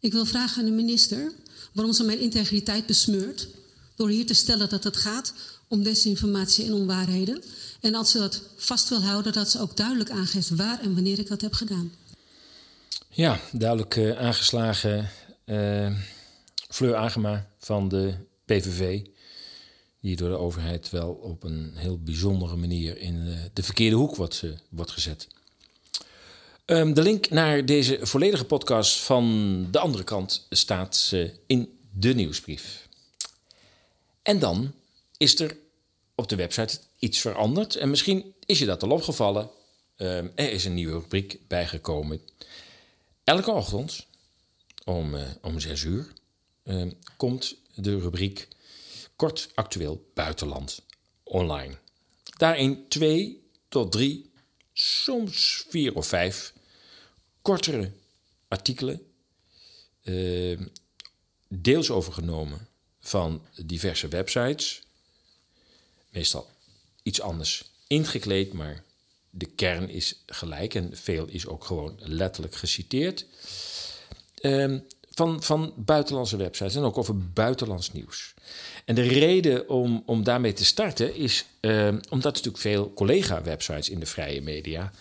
Ik 0.00 0.12
wil 0.12 0.26
vragen 0.26 0.58
aan 0.58 0.68
de 0.68 0.74
minister 0.74 1.32
waarom 1.72 1.92
ze 1.92 2.04
mijn 2.04 2.20
integriteit 2.20 2.86
besmeurt 2.86 3.48
door 3.94 4.08
hier 4.08 4.26
te 4.26 4.34
stellen 4.34 4.68
dat 4.68 4.84
het 4.84 4.96
gaat 4.96 5.34
om 5.68 5.82
desinformatie 5.82 6.64
en 6.64 6.72
onwaarheden. 6.72 7.42
En 7.80 7.94
als 7.94 8.10
ze 8.10 8.18
dat 8.18 8.42
vast 8.56 8.88
wil 8.88 9.02
houden, 9.02 9.32
dat 9.32 9.50
ze 9.50 9.60
ook 9.60 9.76
duidelijk 9.76 10.10
aangeeft 10.10 10.48
waar 10.48 10.80
en 10.80 10.94
wanneer 10.94 11.18
ik 11.18 11.28
dat 11.28 11.40
heb 11.40 11.52
gedaan. 11.52 11.92
Ja, 13.08 13.40
duidelijk 13.52 13.96
uh, 13.96 14.18
aangeslagen 14.18 15.10
uh, 15.46 15.96
Fleur 16.68 16.96
Agema 16.96 17.46
van 17.58 17.88
de 17.88 18.14
PVV. 18.44 19.06
Die 20.00 20.16
door 20.16 20.28
de 20.28 20.36
overheid 20.36 20.90
wel 20.90 21.10
op 21.10 21.42
een 21.42 21.72
heel 21.74 21.98
bijzondere 21.98 22.56
manier 22.56 22.98
in 22.98 23.14
uh, 23.14 23.38
de 23.52 23.62
verkeerde 23.62 23.96
hoek 23.96 24.16
wordt, 24.16 24.44
wordt 24.68 24.90
gezet. 24.90 25.28
Um, 26.70 26.94
de 26.94 27.02
link 27.02 27.30
naar 27.30 27.64
deze 27.64 27.98
volledige 28.06 28.44
podcast 28.44 28.98
van 28.98 29.66
de 29.70 29.78
andere 29.78 30.04
kant 30.04 30.46
staat 30.50 31.14
in 31.46 31.78
de 31.92 32.14
nieuwsbrief. 32.14 32.88
En 34.22 34.38
dan 34.38 34.72
is 35.16 35.40
er 35.40 35.56
op 36.14 36.28
de 36.28 36.36
website 36.36 36.78
iets 36.98 37.18
veranderd. 37.20 37.76
En 37.76 37.90
misschien 37.90 38.34
is 38.46 38.58
je 38.58 38.66
dat 38.66 38.82
al 38.82 38.90
opgevallen. 38.90 39.50
Um, 39.96 40.32
er 40.34 40.52
is 40.52 40.64
een 40.64 40.74
nieuwe 40.74 40.92
rubriek 40.92 41.38
bijgekomen. 41.46 42.20
Elke 43.24 43.50
ochtend 43.50 44.06
om, 44.84 45.14
uh, 45.14 45.22
om 45.42 45.60
zes 45.60 45.82
uur 45.82 46.06
uh, 46.64 46.92
komt 47.16 47.56
de 47.74 47.98
rubriek 47.98 48.48
Kort 49.16 49.50
Actueel 49.54 50.10
Buitenland 50.14 50.82
online. 51.22 51.74
Daarin 52.36 52.88
twee 52.88 53.42
tot 53.68 53.92
drie, 53.92 54.30
soms 54.72 55.64
vier 55.68 55.94
of 55.94 56.06
vijf 56.06 56.56
kortere 57.48 57.90
artikelen, 58.48 59.00
uh, 60.02 60.58
deels 61.48 61.90
overgenomen 61.90 62.68
van 63.00 63.42
diverse 63.64 64.08
websites. 64.08 64.82
Meestal 66.10 66.50
iets 67.02 67.20
anders 67.20 67.70
ingekleed, 67.86 68.52
maar 68.52 68.84
de 69.30 69.46
kern 69.46 69.88
is 69.88 70.22
gelijk 70.26 70.74
en 70.74 70.96
veel 70.96 71.26
is 71.26 71.46
ook 71.46 71.64
gewoon 71.64 71.98
letterlijk 71.98 72.54
geciteerd. 72.54 73.26
Um, 74.42 74.86
van, 75.10 75.42
van 75.42 75.72
buitenlandse 75.76 76.36
websites 76.36 76.74
en 76.74 76.82
ook 76.82 76.98
over 76.98 77.18
buitenlands 77.32 77.92
nieuws. 77.92 78.34
En 78.84 78.94
de 78.94 79.02
reden 79.02 79.68
om, 79.68 80.02
om 80.06 80.24
daarmee 80.24 80.52
te 80.52 80.64
starten 80.64 81.14
is 81.14 81.44
um, 81.60 82.00
omdat 82.08 82.34
natuurlijk 82.34 82.62
veel 82.62 82.92
collega-websites 82.94 83.88
in 83.88 84.00
de 84.00 84.06
vrije 84.06 84.42
media 84.42 84.92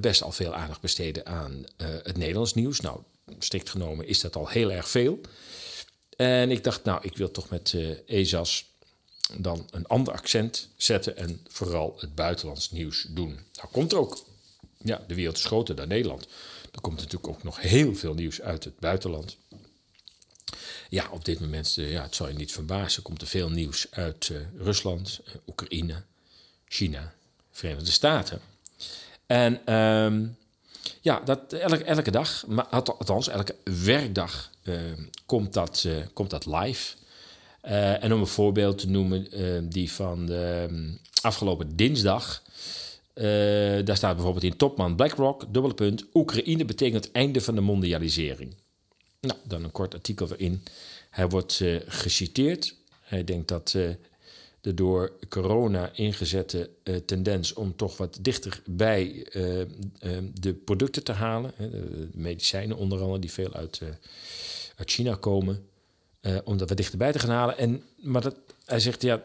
best 0.00 0.22
al 0.22 0.32
veel 0.32 0.54
aandacht 0.54 0.80
besteden 0.80 1.26
aan 1.26 1.52
uh, 1.52 1.88
het 2.02 2.16
Nederlands 2.16 2.54
nieuws. 2.54 2.80
Nou, 2.80 3.00
strikt 3.38 3.70
genomen 3.70 4.06
is 4.06 4.20
dat 4.20 4.36
al 4.36 4.48
heel 4.48 4.72
erg 4.72 4.88
veel. 4.88 5.20
En 6.16 6.50
ik 6.50 6.64
dacht, 6.64 6.84
nou, 6.84 7.00
ik 7.02 7.16
wil 7.16 7.30
toch 7.30 7.48
met 7.48 7.72
uh, 7.72 7.96
ESAS 8.06 8.66
dan 9.36 9.68
een 9.70 9.86
ander 9.86 10.12
accent 10.12 10.68
zetten 10.76 11.16
en 11.16 11.40
vooral 11.48 11.96
het 11.98 12.14
buitenlands 12.14 12.70
nieuws 12.70 13.06
doen. 13.08 13.38
Nou 13.54 13.68
komt 13.72 13.92
er 13.92 13.98
ook, 13.98 14.24
ja, 14.78 15.04
de 15.06 15.14
wereld 15.14 15.36
is 15.36 15.44
groter 15.44 15.74
dan 15.74 15.88
Nederland. 15.88 16.26
Er 16.72 16.80
komt 16.80 16.96
natuurlijk 16.96 17.28
ook 17.28 17.42
nog 17.42 17.60
heel 17.60 17.94
veel 17.94 18.14
nieuws 18.14 18.40
uit 18.40 18.64
het 18.64 18.78
buitenland. 18.78 19.36
Ja, 20.88 21.08
op 21.10 21.24
dit 21.24 21.40
moment, 21.40 21.74
ja, 21.74 22.02
het 22.02 22.14
zal 22.14 22.28
je 22.28 22.34
niet 22.34 22.52
verbazen, 22.52 23.02
komt 23.02 23.22
er 23.22 23.28
veel 23.28 23.50
nieuws 23.50 23.86
uit 23.90 24.32
Rusland, 24.56 25.20
Oekraïne, 25.46 26.02
China, 26.64 27.14
Verenigde 27.50 27.90
Staten. 27.90 28.40
En 29.28 29.60
ehm, 29.64 30.26
ja, 31.00 31.20
dat 31.20 31.52
elke, 31.52 31.84
elke 31.84 32.10
dag, 32.10 32.44
maar 32.46 32.66
althans 32.66 33.28
elke 33.28 33.54
werkdag, 33.84 34.50
ehm, 34.62 35.02
komt, 35.26 35.52
dat, 35.52 35.84
eh, 35.86 35.96
komt 36.12 36.30
dat 36.30 36.46
live. 36.46 36.96
Eh, 37.60 38.04
en 38.04 38.12
om 38.12 38.20
een 38.20 38.26
voorbeeld 38.26 38.78
te 38.78 38.88
noemen, 38.88 39.30
ehm, 39.30 39.68
die 39.68 39.92
van 39.92 40.26
de 40.26 40.68
afgelopen 41.22 41.76
dinsdag. 41.76 42.42
Eh, 43.12 43.24
daar 43.84 43.96
staat 43.96 44.14
bijvoorbeeld 44.14 44.44
in 44.44 44.56
Topman 44.56 44.96
BlackRock, 44.96 45.44
dubbele 45.52 45.74
punt, 45.74 46.04
Oekraïne 46.14 46.64
betekent 46.64 47.12
einde 47.12 47.40
van 47.40 47.54
de 47.54 47.60
mondialisering. 47.60 48.54
Nou, 49.20 49.38
dan 49.44 49.64
een 49.64 49.72
kort 49.72 49.94
artikel 49.94 50.28
erin. 50.32 50.62
Hij 51.10 51.28
wordt 51.28 51.64
geciteerd. 51.86 52.74
Hij 53.00 53.24
denkt 53.24 53.48
dat 53.48 53.76
de 54.68 54.74
door 54.74 55.12
corona 55.28 55.90
ingezette 55.94 56.70
uh, 56.84 56.96
tendens 56.96 57.52
om 57.52 57.76
toch 57.76 57.96
wat 57.96 58.18
dichter 58.20 58.62
bij 58.66 59.26
uh, 59.32 59.58
uh, 59.58 59.64
de 60.34 60.54
producten 60.54 61.04
te 61.04 61.12
halen. 61.12 61.52
De 61.58 62.08
medicijnen 62.12 62.76
onder 62.76 63.00
andere, 63.00 63.18
die 63.18 63.32
veel 63.32 63.54
uit, 63.54 63.80
uit 64.76 64.90
China 64.90 65.14
komen. 65.14 65.68
om 66.44 66.56
dat 66.56 66.68
wat 66.68 66.76
dichterbij 66.76 67.12
te 67.12 67.18
gaan 67.18 67.30
halen. 67.30 67.58
En, 67.58 67.82
maar 67.96 68.22
dat, 68.22 68.36
hij 68.64 68.80
zegt, 68.80 69.02
ja, 69.02 69.22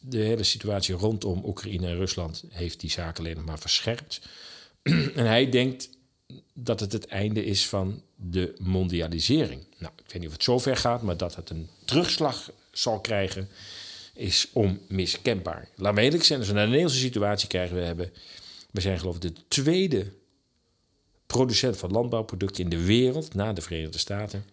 de 0.00 0.18
hele 0.18 0.42
situatie 0.42 0.94
rondom 0.94 1.44
Oekraïne 1.44 1.86
en 1.86 1.96
Rusland 1.96 2.44
heeft 2.48 2.80
die 2.80 2.90
zaak 2.90 3.18
alleen 3.18 3.36
nog 3.36 3.44
maar 3.44 3.58
verscherpt. 3.58 4.20
en 4.82 5.26
hij 5.26 5.50
denkt 5.50 5.90
dat 6.52 6.80
het 6.80 6.92
het 6.92 7.06
einde 7.06 7.44
is 7.44 7.68
van 7.68 8.02
de 8.16 8.54
mondialisering. 8.58 9.64
Nou, 9.78 9.92
ik 9.96 10.12
weet 10.12 10.18
niet 10.18 10.26
of 10.26 10.32
het 10.32 10.42
zover 10.42 10.76
gaat, 10.76 11.02
maar 11.02 11.16
dat 11.16 11.34
het 11.36 11.50
een 11.50 11.68
terugslag 11.84 12.50
zal 12.72 13.00
krijgen 13.00 13.48
is 14.16 14.48
onmiskenbaar. 14.52 15.68
Laat 15.76 15.94
me 15.94 16.00
eerlijk 16.00 16.24
zijn, 16.24 16.38
als 16.38 16.48
we 16.48 16.54
naar 16.54 16.64
de 16.64 16.70
Nederlandse 16.70 17.02
situatie 17.02 17.48
krijgen, 17.48 17.76
we 17.76 17.82
hebben... 17.82 18.12
We 18.70 18.80
zijn 18.80 18.98
geloof 18.98 19.14
ik 19.14 19.20
de 19.20 19.32
tweede 19.48 20.12
producent 21.26 21.76
van 21.76 21.90
landbouwproducten 21.90 22.64
in 22.64 22.70
de 22.70 22.84
wereld, 22.84 23.34
na 23.34 23.52
de 23.52 23.60
Verenigde 23.60 23.98
Staten. 23.98 24.44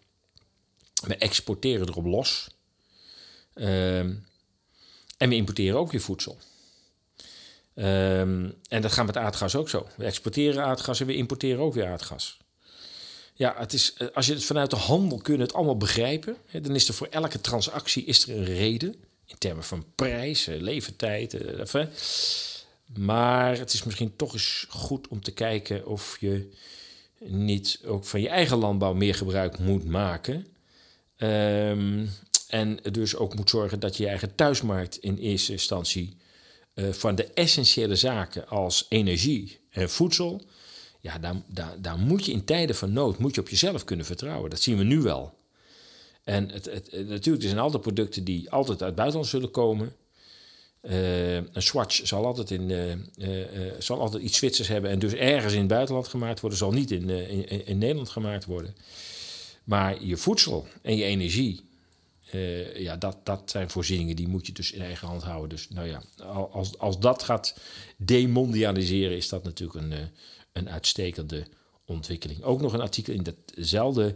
We 1.08 1.16
exporteren 1.18 1.88
erop 1.88 2.06
los. 2.06 2.50
Um, 3.56 4.26
en 5.18 5.30
we 5.30 5.36
importeren 5.36 5.80
ook 5.80 5.92
weer 5.92 6.02
voedsel. 6.02 6.38
Um, 7.76 8.54
en 8.68 8.82
dat 8.82 8.92
gaat 8.92 9.06
met 9.06 9.18
aardgas 9.18 9.56
ook 9.56 9.70
zo. 9.70 9.88
We 9.98 10.06
exporteren 10.06 10.64
aardgas 10.64 11.00
en 11.00 11.08
we 11.08 11.16
importeren 11.16 11.64
ook 11.64 11.74
weer 11.74 11.88
aardgas. 11.88 12.38
Ja, 13.34 13.56
het 13.58 13.74
is, 13.74 13.94
eh, 13.94 14.08
als 14.14 14.26
je 14.26 14.34
het 14.34 14.44
vanuit 14.46 14.70
de 14.70 14.76
handel 14.76 15.18
kunt 15.18 15.40
het 15.40 15.54
allemaal 15.54 15.78
begrijpen, 15.78 16.38
dan 16.62 16.76
is 16.76 16.88
er 16.88 16.94
voor 16.94 17.08
elke 17.08 17.42
transactie 17.42 18.06
is 18.06 18.28
er 18.28 18.38
een 18.38 18.46
reden 18.46 18.96
in 19.34 19.40
termen 19.40 19.64
van 19.64 19.86
prijs, 19.96 20.46
leeftijd. 20.46 21.34
Eh, 21.34 21.86
maar 22.98 23.58
het 23.58 23.74
is 23.74 23.84
misschien 23.84 24.16
toch 24.16 24.34
eens 24.34 24.66
goed 24.70 25.08
om 25.08 25.22
te 25.22 25.32
kijken 25.32 25.88
of 25.88 26.18
je 26.20 26.50
niet 27.20 27.80
ook 27.86 28.06
van 28.06 28.22
je 28.22 28.30
eigen 28.30 28.58
landbouw 28.58 28.94
meer 28.94 29.16
gebruik 29.16 29.60
moet 29.60 29.86
maken. 29.86 30.48
Um, 31.18 32.10
en 32.48 32.80
dus 32.92 33.16
ook 33.16 33.36
moet 33.36 33.50
zorgen 33.50 33.80
dat 33.80 33.98
je 33.98 34.04
je 34.04 34.10
eigen 34.10 34.36
thuismarkt 34.36 34.98
in 34.98 35.18
eerste 35.18 35.52
instantie 35.52 36.18
uh, 36.76 36.92
van 36.92 37.16
de 37.16 37.26
essentiële 37.34 37.96
zaken 37.96 38.48
als 38.48 38.86
energie 38.90 39.60
en 39.70 39.90
voedsel. 39.90 40.42
Ja, 41.00 41.20
daar, 41.20 41.36
daar, 41.48 41.82
daar 41.82 41.98
moet 41.98 42.26
je 42.26 42.32
in 42.32 42.46
tijden 42.46 42.76
van 42.76 42.94
nood 42.94 43.18
moet 43.18 43.36
je 43.36 43.42
op 43.42 43.50
jezelf 43.50 43.84
kunnen 43.84 44.06
vertrouwen. 44.06 44.50
Dat 44.50 44.62
zien 44.62 44.78
we 44.78 44.84
nu 44.84 45.02
wel. 45.02 45.34
En 46.24 46.50
het, 46.52 46.66
het, 46.66 46.92
natuurlijk, 46.92 47.44
er 47.44 47.50
zijn 47.50 47.62
altijd 47.62 47.82
producten 47.82 48.24
die 48.24 48.52
altijd 48.52 48.78
uit 48.82 48.90
het 48.90 48.96
buitenland 48.96 49.30
zullen 49.30 49.52
komen. 49.52 49.96
Uh, 50.82 51.36
een 51.36 51.62
Swatch 51.62 52.08
zal 52.08 52.26
altijd, 52.26 52.52
in, 52.52 52.70
uh, 52.70 52.92
uh, 52.92 53.72
zal 53.80 54.00
altijd 54.00 54.24
iets 54.24 54.38
Zwitsers 54.38 54.68
hebben 54.68 54.92
en 54.92 55.00
dus 55.00 55.14
ergens 55.14 55.54
in 55.54 55.60
het 55.60 55.68
buitenland 55.68 56.08
gemaakt 56.08 56.40
worden, 56.40 56.60
zal 56.60 56.72
niet 56.72 56.92
in, 56.92 57.10
in, 57.10 57.66
in, 57.66 57.78
Nederland 57.78 58.10
gemaakt 58.10 58.46
worden. 58.46 58.76
Maar 59.64 60.04
je 60.04 60.18
voedsel 60.18 60.68
en 60.82 60.96
je 60.96 61.04
energie, 61.04 61.62
ja, 62.76 62.98
dat, 62.98 63.18
dat 63.24 63.42
zijn 63.46 63.70
voorzieningen 63.70 64.16
die 64.16 64.28
moet 64.28 64.48
je 64.48 64.54
dus 64.54 64.72
in 64.72 64.82
eigen 64.82 65.08
hand 65.08 65.24
houden. 65.24 65.50
Dus 65.50 65.70
nou 65.70 65.88
ja, 65.88 66.02
als, 66.52 66.78
als 66.78 67.00
dat 67.00 67.24
gaat 67.24 67.56
demondialiseren, 67.98 69.18
is 69.18 69.30
dat 69.30 69.44
natuurlijk 69.44 69.80
een, 69.80 69.94
een 70.52 70.70
uitstekende 70.70 71.46
ontwikkeling. 71.86 72.44
Ook 72.44 72.62
nog 72.62 72.74
een 72.74 72.82
artikel 72.82 73.14
in 73.14 73.24
datzelfde 73.24 74.16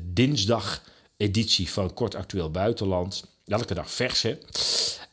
dinsdag 0.00 0.82
editie 1.20 1.70
van 1.70 1.94
Kort 1.94 2.14
Actueel 2.14 2.50
Buitenland. 2.50 3.24
Elke 3.46 3.74
dag 3.74 3.90
vers, 3.90 4.22
hè? 4.22 4.38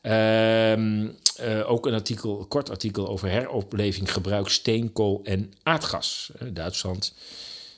Ehm, 0.02 1.08
eh, 1.36 1.72
ook 1.72 1.86
een 1.86 1.94
artikel, 1.94 2.46
kort 2.46 2.70
artikel 2.70 3.08
over 3.08 3.30
heropleving, 3.30 4.12
gebruik 4.12 4.50
steenkool 4.50 5.20
en 5.24 5.54
aardgas. 5.64 6.32
Uh, 6.42 6.50
Duitsland 6.54 7.14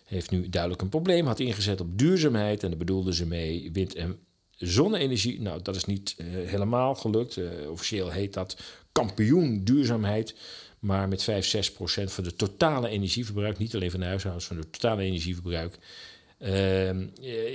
heeft 0.05 0.32
nu 0.32 0.49
duidelijk 0.49 0.82
een 0.82 0.89
probleem, 0.89 1.25
had 1.25 1.39
ingezet 1.39 1.82
op 1.82 1.97
duurzaamheid 1.97 2.63
en 2.63 2.69
daar 2.69 2.77
bedoelden 2.77 3.13
ze 3.13 3.25
mee 3.25 3.69
wind- 3.73 3.95
en 3.95 4.19
zonne-energie. 4.57 5.41
Nou, 5.41 5.61
dat 5.61 5.75
is 5.75 5.86
niet 5.86 6.15
uh, 6.17 6.25
helemaal 6.49 6.95
gelukt. 6.95 7.39
officieel 7.69 8.09
heet 8.09 8.34
dat 8.34 8.57
kampioen 8.91 9.63
duurzaamheid. 9.63 10.36
Maar 10.80 11.07
met 11.07 11.23
5, 11.23 11.45
6 11.45 11.71
procent 11.71 12.11
van 12.11 12.23
de 12.23 12.36
totale 12.36 12.89
energieverbruik, 12.89 13.57
niet 13.57 13.75
alleen 13.75 13.91
van 13.91 13.99
de 13.99 14.05
huishoudens, 14.05 14.45
van 14.47 14.57
het 14.57 14.71
totale 14.71 15.03
energieverbruik, 15.03 15.77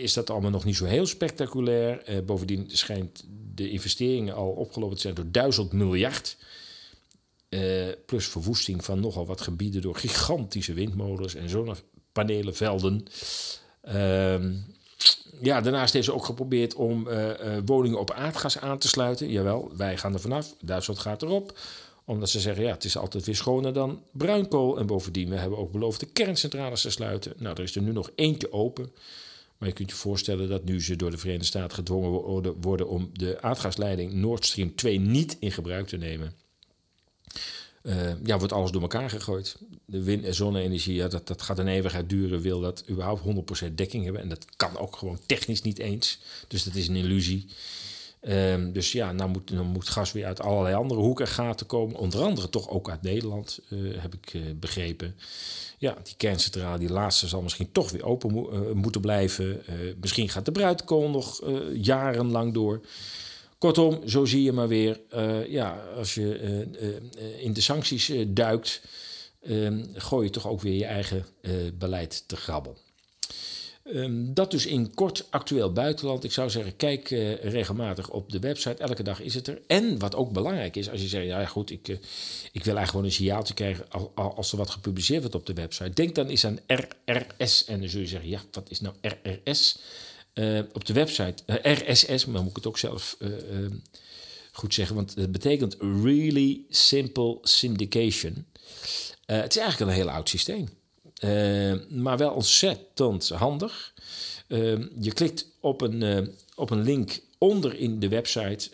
is 0.01 0.13
dat 0.13 0.31
allemaal 0.31 0.51
nog 0.51 0.65
niet 0.65 0.77
zo 0.77 0.85
heel 0.85 1.07
spectaculair. 1.07 2.11
Uh, 2.11 2.21
bovendien 2.25 2.65
schijnt 2.73 3.25
de 3.55 3.71
investeringen 3.71 4.35
al 4.35 4.49
opgelopen 4.49 4.97
te 4.97 5.03
zijn 5.03 5.15
door 5.15 5.31
duizend 5.31 5.73
miljard. 5.73 6.37
Uh, 7.49 7.61
plus 8.07 8.27
verwoesting 8.29 8.85
van 8.85 9.01
nogal 9.01 9.27
wat 9.27 9.41
gebieden 9.41 9.83
door 9.83 9.97
gigantische 9.97 10.73
windmolens 10.73 11.35
en 11.35 11.49
zonnepanelenvelden. 11.49 13.07
Uh, 13.85 14.45
ja, 15.41 15.61
daarnaast 15.61 15.93
heeft 15.93 16.05
ze 16.05 16.15
ook 16.15 16.25
geprobeerd 16.25 16.75
om 16.75 17.09
woningen 17.65 17.99
op 17.99 18.11
aardgas 18.11 18.59
aan 18.59 18.79
te 18.79 18.89
sluiten. 18.89 19.31
Jawel, 19.31 19.71
wij 19.77 19.97
gaan 19.97 20.15
er 20.15 20.21
vanaf. 20.21 20.55
Duitsland 20.61 21.01
gaat 21.01 21.23
erop 21.23 21.59
omdat 22.05 22.31
ze 22.31 22.41
zeggen, 22.41 22.65
ja, 22.65 22.73
het 22.73 22.85
is 22.85 22.97
altijd 22.97 23.25
weer 23.25 23.37
schoner 23.37 23.73
dan 23.73 24.03
bruinkool. 24.13 24.79
En 24.79 24.87
bovendien, 24.87 25.29
we 25.29 25.37
hebben 25.37 25.59
ook 25.59 25.73
beloofd 25.73 26.01
de 26.01 26.07
kerncentrales 26.07 26.81
te 26.81 26.91
sluiten. 26.91 27.33
Nou, 27.37 27.57
er 27.57 27.63
is 27.63 27.77
er 27.77 27.83
nu 27.83 27.93
nog 27.93 28.11
eentje 28.15 28.53
open. 28.53 28.93
Maar 29.59 29.69
je 29.69 29.75
kunt 29.75 29.91
je 29.91 29.97
voorstellen 29.97 30.49
dat 30.49 30.65
nu 30.65 30.83
ze 30.83 30.97
door 30.97 31.11
de 31.11 31.19
Verenigde 31.19 31.47
Staten 31.47 31.75
gedwongen 31.77 32.11
worden, 32.61 32.89
om 32.89 33.11
de 33.13 33.41
aardgasleiding 33.41 34.13
Nord 34.13 34.47
Stream 34.47 34.75
2 34.75 35.01
niet 35.01 35.37
in 35.41 35.53
gebruik 35.53 35.87
te 35.87 35.97
nemen. 35.97 36.35
Uh, 37.83 38.25
ja, 38.25 38.39
wordt 38.39 38.53
alles 38.53 38.71
door 38.71 38.83
elkaar 38.83 39.11
gegooid. 39.11 39.57
De 39.85 40.03
wind- 40.03 40.25
en 40.25 40.35
zonne-energie, 40.35 40.95
ja, 40.95 41.09
dat, 41.09 41.27
dat 41.27 41.43
gaat 41.43 41.59
een 41.59 41.69
eeuwigheid 41.69 42.09
duren. 42.09 42.41
Wil 42.41 42.61
dat 42.61 42.85
überhaupt 42.89 43.23
100% 43.67 43.75
dekking 43.75 44.05
hebben. 44.05 44.23
En 44.23 44.29
dat 44.29 44.47
kan 44.57 44.79
ook 44.79 44.97
gewoon 44.97 45.19
technisch 45.27 45.63
niet 45.63 45.79
eens. 45.79 46.19
Dus 46.49 46.65
dat 46.65 46.75
is 46.75 46.89
een 46.89 46.97
illusie. 46.97 47.47
Um, 48.29 48.73
dus 48.73 48.93
ja, 48.93 49.13
nou 49.13 49.31
moet, 49.31 49.49
dan 49.49 49.67
moet 49.67 49.89
gas 49.89 50.13
weer 50.13 50.27
uit 50.27 50.41
allerlei 50.41 50.75
andere 50.75 51.01
hoeken 51.01 51.25
en 51.27 51.31
gaten 51.31 51.67
komen. 51.67 51.97
Onder 51.97 52.23
andere 52.23 52.49
toch 52.49 52.69
ook 52.69 52.91
uit 52.91 53.03
Nederland, 53.03 53.61
uh, 53.69 54.03
heb 54.03 54.15
ik 54.15 54.35
uh, 54.35 54.43
begrepen. 54.57 55.17
Ja, 55.79 55.97
die 56.03 56.15
kerncentrale, 56.17 56.79
die 56.79 56.91
laatste, 56.91 57.29
zal 57.29 57.43
misschien 57.43 57.73
toch 57.73 57.91
weer 57.91 58.05
open 58.05 58.37
uh, 58.37 58.73
moeten 58.73 59.01
blijven. 59.01 59.63
misschien 60.01 60.29
gaat 60.29 60.45
de 60.45 60.53
bruidkool 60.53 61.11
nog 61.11 61.41
jarenlang 61.75 62.55
door. 62.55 62.81
Kortom, 63.59 64.09
zo 64.09 64.25
zie 64.25 64.43
je 64.43 64.53
maar 64.53 64.69
weer, 64.69 65.01
ja, 65.49 65.81
als 65.97 66.15
je 66.15 66.39
in 67.39 67.53
de 67.53 67.61
sancties 67.61 68.13
duikt, 68.27 68.83
ehm, 69.43 69.85
gooi 69.95 70.25
je 70.25 70.33
toch 70.33 70.49
ook 70.49 70.61
weer 70.61 70.75
je 70.75 70.85
eigen 70.85 71.27
beleid 71.79 72.25
te 72.29 72.37
grabbel. 72.37 72.77
Um, 73.93 74.35
dat 74.35 74.51
dus 74.51 74.67
in 74.67 74.95
kort 74.95 75.27
actueel 75.31 75.73
buitenland. 75.73 76.25
Ik 76.25 76.33
zou 76.33 76.51
zeggen, 76.51 76.77
kijk 76.77 77.11
uh, 77.11 77.35
regelmatig 77.35 78.11
op 78.11 78.33
de 78.33 78.39
website. 78.39 78.83
Elke 78.83 79.03
dag 79.03 79.21
is 79.21 79.35
het 79.35 79.47
er. 79.47 79.61
En 79.67 79.99
wat 79.99 80.15
ook 80.15 80.33
belangrijk 80.33 80.77
is, 80.77 80.91
als 80.91 81.01
je 81.01 81.09
zegt, 81.09 81.27
ja 81.27 81.47
goed, 81.47 81.71
ik, 81.71 81.89
uh, 81.89 81.97
ik 81.97 82.65
wil 82.65 82.77
eigenlijk 82.77 82.89
gewoon 82.89 83.05
een 83.05 83.13
signaaltje 83.13 83.55
krijgen 83.55 83.87
als, 84.15 84.53
er 84.53 84.59
wat 84.59 84.71
gepubliceerd 84.71 85.21
wordt 85.21 85.35
op 85.35 85.47
de 85.47 85.53
website. 85.53 85.91
Denk 85.91 86.15
dan 86.15 86.27
eens 86.27 86.47
aan 86.47 86.59
RRS. 86.67 87.65
En 87.65 87.81
dan 87.81 87.89
zul 87.89 88.01
je 88.01 88.07
zeggen, 88.07 88.29
ja, 88.29 88.41
wat 88.51 88.71
is 88.71 88.81
nou 88.81 88.95
RRS? 89.01 89.79
Uh, 90.35 90.61
op 90.73 90.85
de 90.85 90.93
website, 90.93 91.43
RSS, 91.63 92.27
maar 92.27 92.41
moet 92.41 92.51
ik 92.51 92.57
het 92.57 92.67
ook 92.67 92.79
zelf 92.79 93.17
ehm, 93.21 93.73
goed 94.53 94.75
zeggen, 94.75 94.97
want 94.97 95.15
het 95.15 95.33
betekent 95.33 95.77
Really 95.79 96.61
Simple 96.69 97.39
Syndication. 97.43 98.47
het 99.27 99.57
is 99.57 99.63
eigenlijk 99.63 99.91
een 99.91 99.97
heel 99.97 100.11
oud 100.11 100.29
systeem. 100.29 100.69
Uh, 101.25 101.75
maar 101.89 102.19
wel 102.19 102.31
ontzettend 102.31 103.29
handig. 103.29 103.95
Uh, 104.49 104.87
je 105.01 105.13
klikt 105.13 105.47
op 105.61 105.81
een, 105.81 106.01
uh, 106.01 106.29
op 106.55 106.71
een 106.71 106.83
link 106.83 107.21
onder 107.39 107.75
in 107.79 108.01
de 108.01 108.09
website. 108.09 108.71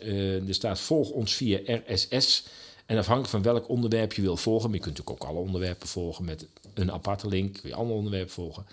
er 0.47 0.55
staat 0.55 0.81
volg 0.81 1.11
ons 1.11 1.35
via 1.35 1.83
RSS. 1.87 2.45
En 2.87 2.99
afhankelijk 2.99 3.33
van 3.33 3.43
welk 3.43 3.69
onderwerp 3.69 4.13
je 4.13 4.23
wil 4.23 4.37
volgen, 4.37 4.71
maar 4.71 4.79
je 4.79 4.85
kunt 4.85 4.99
natuurlijk 4.99 5.25
ook 5.25 5.31
alle 5.31 5.45
onderwerpen 5.45 5.89
volgen 5.89 6.25
met 6.25 6.47
een 6.75 6.93
aparte 6.93 7.29
link, 7.29 7.53
kun 7.61 7.69
je 7.69 7.75
andere 7.75 7.97
onderwerpen 7.97 8.33
volgen. 8.33 8.67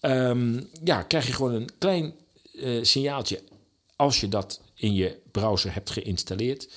Um, 0.00 0.68
ja, 0.84 1.02
krijg 1.02 1.26
je 1.26 1.32
gewoon 1.32 1.54
een 1.54 1.68
klein 1.78 2.14
signaaltje 2.82 3.40
als 3.96 4.20
je 4.20 4.28
dat 4.28 4.60
in 4.74 4.94
je 4.94 5.16
browser 5.30 5.74
hebt 5.74 5.90
geïnstalleerd. 5.90 6.68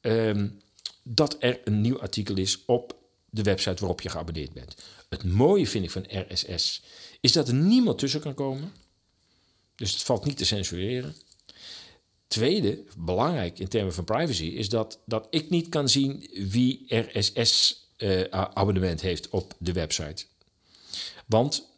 Um, 0.00 0.60
dat 1.02 1.36
er 1.38 1.60
een 1.64 1.80
nieuw 1.80 2.00
artikel 2.00 2.36
is 2.36 2.64
op 2.66 2.94
de 3.30 3.42
website 3.42 3.80
waarop 3.80 4.00
je 4.00 4.08
geabonneerd 4.08 4.52
bent. 4.52 4.74
Het 5.10 5.24
mooie 5.24 5.66
vind 5.66 5.84
ik 5.84 5.90
van 5.90 6.06
RSS 6.08 6.82
is 7.20 7.32
dat 7.32 7.48
er 7.48 7.54
niemand 7.54 7.98
tussen 7.98 8.20
kan 8.20 8.34
komen. 8.34 8.72
Dus 9.74 9.92
het 9.92 10.02
valt 10.02 10.24
niet 10.24 10.36
te 10.36 10.44
censureren. 10.44 11.14
Tweede, 12.26 12.82
belangrijk 12.96 13.58
in 13.58 13.68
termen 13.68 13.94
van 13.94 14.04
privacy, 14.04 14.44
is 14.44 14.68
dat, 14.68 14.98
dat 15.04 15.26
ik 15.30 15.50
niet 15.50 15.68
kan 15.68 15.88
zien 15.88 16.30
wie 16.32 16.96
RSS-abonnement 16.96 19.00
heeft 19.00 19.28
op 19.28 19.54
de 19.58 19.72
website. 19.72 20.24
Want 21.26 21.68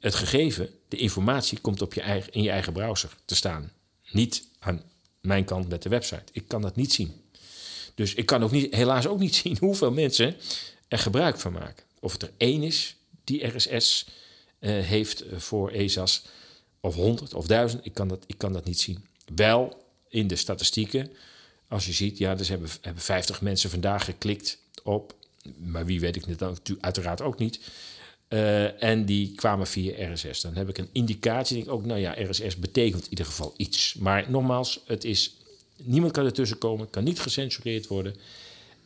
het 0.00 0.14
gegeven, 0.14 0.70
de 0.88 0.96
informatie, 0.96 1.60
komt 1.60 1.82
op 1.82 1.94
je 1.94 2.00
eigen, 2.00 2.32
in 2.32 2.42
je 2.42 2.50
eigen 2.50 2.72
browser 2.72 3.16
te 3.24 3.34
staan. 3.34 3.72
Niet 4.10 4.44
aan 4.58 4.82
mijn 5.20 5.44
kant 5.44 5.68
met 5.68 5.82
de 5.82 5.88
website. 5.88 6.24
Ik 6.32 6.48
kan 6.48 6.62
dat 6.62 6.76
niet 6.76 6.92
zien. 6.92 7.20
Dus 7.94 8.14
ik 8.14 8.26
kan 8.26 8.44
ook 8.44 8.50
niet, 8.50 8.74
helaas 8.74 9.06
ook 9.06 9.18
niet 9.18 9.34
zien 9.42 9.56
hoeveel 9.58 9.90
mensen 9.90 10.36
er 10.88 10.98
gebruik 10.98 11.40
van 11.40 11.52
maken. 11.52 11.85
Of 12.00 12.12
het 12.12 12.22
er 12.22 12.32
één 12.36 12.62
is 12.62 12.96
die 13.24 13.46
RSS 13.46 14.06
eh, 14.58 14.70
heeft 14.70 15.24
voor 15.36 15.70
ESA's, 15.70 16.22
of 16.80 16.94
honderd 16.94 17.34
of 17.34 17.46
duizend, 17.46 17.86
ik 17.86 17.94
kan, 17.94 18.08
dat, 18.08 18.24
ik 18.26 18.38
kan 18.38 18.52
dat 18.52 18.64
niet 18.64 18.80
zien. 18.80 19.06
Wel 19.34 19.84
in 20.08 20.26
de 20.26 20.36
statistieken, 20.36 21.10
als 21.68 21.86
je 21.86 21.92
ziet, 21.92 22.18
ja, 22.18 22.34
dus 22.34 22.48
hebben, 22.48 22.68
hebben 22.80 23.02
50 23.02 23.40
mensen 23.40 23.70
vandaag 23.70 24.04
geklikt 24.04 24.58
op, 24.82 25.14
maar 25.56 25.86
wie 25.86 26.00
weet 26.00 26.16
ik 26.16 26.24
het 26.24 26.42
uiteraard 26.80 27.20
ook 27.20 27.38
niet. 27.38 27.60
Uh, 28.28 28.82
en 28.82 29.04
die 29.04 29.32
kwamen 29.34 29.66
via 29.66 30.12
RSS. 30.12 30.40
Dan 30.40 30.54
heb 30.54 30.68
ik 30.68 30.78
een 30.78 30.88
indicatie. 30.92 31.54
Denk 31.56 31.66
ik 31.68 31.72
ook, 31.72 31.84
nou 31.84 32.00
ja, 32.00 32.14
RSS 32.18 32.56
betekent 32.56 33.04
in 33.04 33.10
ieder 33.10 33.24
geval 33.24 33.54
iets. 33.56 33.94
Maar 33.94 34.30
nogmaals, 34.30 34.80
het 34.86 35.04
is, 35.04 35.36
niemand 35.76 36.12
kan 36.12 36.24
ertussen 36.24 36.58
komen, 36.58 36.90
kan 36.90 37.04
niet 37.04 37.20
gecensureerd 37.20 37.86
worden. 37.86 38.14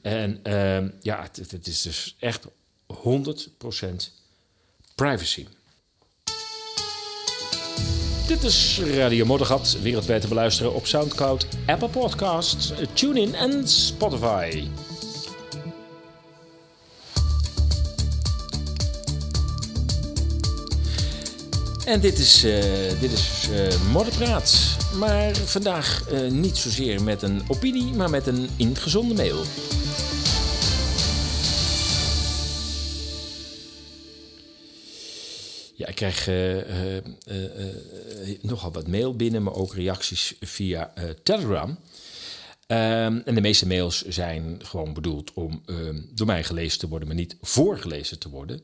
En 0.03 0.41
uh, 0.47 0.91
ja, 1.01 1.23
het, 1.23 1.51
het, 1.51 1.67
is 1.67 1.83
dus 1.83 2.17
echt 2.19 2.47
100% 2.95 4.11
privacy. 4.95 5.47
Dit 8.27 8.43
is 8.43 8.81
Radio 8.95 9.25
Moddergat, 9.25 9.77
wereldwijd 9.83 10.21
te 10.21 10.29
beluisteren 10.29 10.75
op 10.75 10.87
Soundcloud, 10.87 11.47
Apple 11.67 11.89
Podcasts, 11.89 12.73
TuneIn 12.95 13.35
en 13.35 13.69
Spotify. 13.69 14.69
En 21.85 22.01
dit 22.01 22.19
is, 22.19 22.45
uh, 22.45 22.53
dit 23.01 23.13
is 23.13 23.49
uh, 23.51 23.93
Modderpraat. 23.93 24.77
Maar 24.99 25.37
vandaag 25.37 26.05
uh, 26.13 26.31
niet 26.31 26.57
zozeer 26.57 27.03
met 27.03 27.23
een 27.23 27.43
opinie, 27.49 27.95
maar 27.95 28.11
met 28.11 28.27
een 28.27 28.49
ingezonde 28.57 29.15
mail. 29.15 29.45
Ja, 35.81 35.87
ik 35.87 35.95
krijg 35.95 36.27
nogal 38.41 38.73
wat 38.73 38.89
mail 38.89 39.17
binnen, 39.17 39.43
maar 39.43 39.55
ook 39.55 39.75
reacties 39.75 40.35
via 40.41 40.93
Telegram. 41.23 41.71
Um, 41.71 43.23
en 43.25 43.35
de 43.35 43.41
meeste 43.41 43.67
mails 43.67 44.05
zijn 44.07 44.61
gewoon 44.63 44.93
bedoeld 44.93 45.33
om 45.33 45.63
um, 45.67 46.11
door 46.15 46.27
mij 46.27 46.45
gelezen 46.45 46.79
te 46.79 46.89
worden, 46.89 47.09
maar 47.09 47.17
niet 47.17 47.37
voorgelezen 47.41 48.19
te 48.19 48.29
worden. 48.29 48.63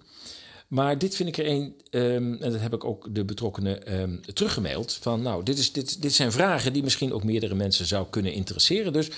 Maar 0.69 0.99
dit 0.99 1.15
vind 1.17 1.29
ik 1.29 1.37
er 1.37 1.47
een, 1.47 1.75
um, 1.91 2.43
en 2.43 2.53
dat 2.53 2.61
heb 2.61 2.75
ik 2.75 2.85
ook 2.85 3.15
de 3.15 3.25
betrokkenen 3.25 4.21
teruggemaild. 4.33 4.99
Van 5.01 5.23
nou, 5.23 5.43
dit, 5.43 5.59
is, 5.59 5.73
dit, 5.73 6.03
dit 6.03 6.13
zijn 6.13 6.33
vragen 6.33 6.73
die 6.73 6.83
misschien 6.83 7.13
ook 7.13 7.25
meerdere 7.25 7.55
mensen 7.55 7.87
zou 7.87 8.07
kunnen 8.11 8.33
interesseren. 8.33 8.93
Dus 8.93 9.09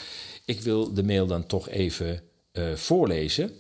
ik 0.45 0.61
wil 0.61 0.95
de 0.95 1.03
mail 1.03 1.27
dan 1.27 1.47
toch 1.47 1.69
even 1.69 2.23
voorlezen. 2.75 3.53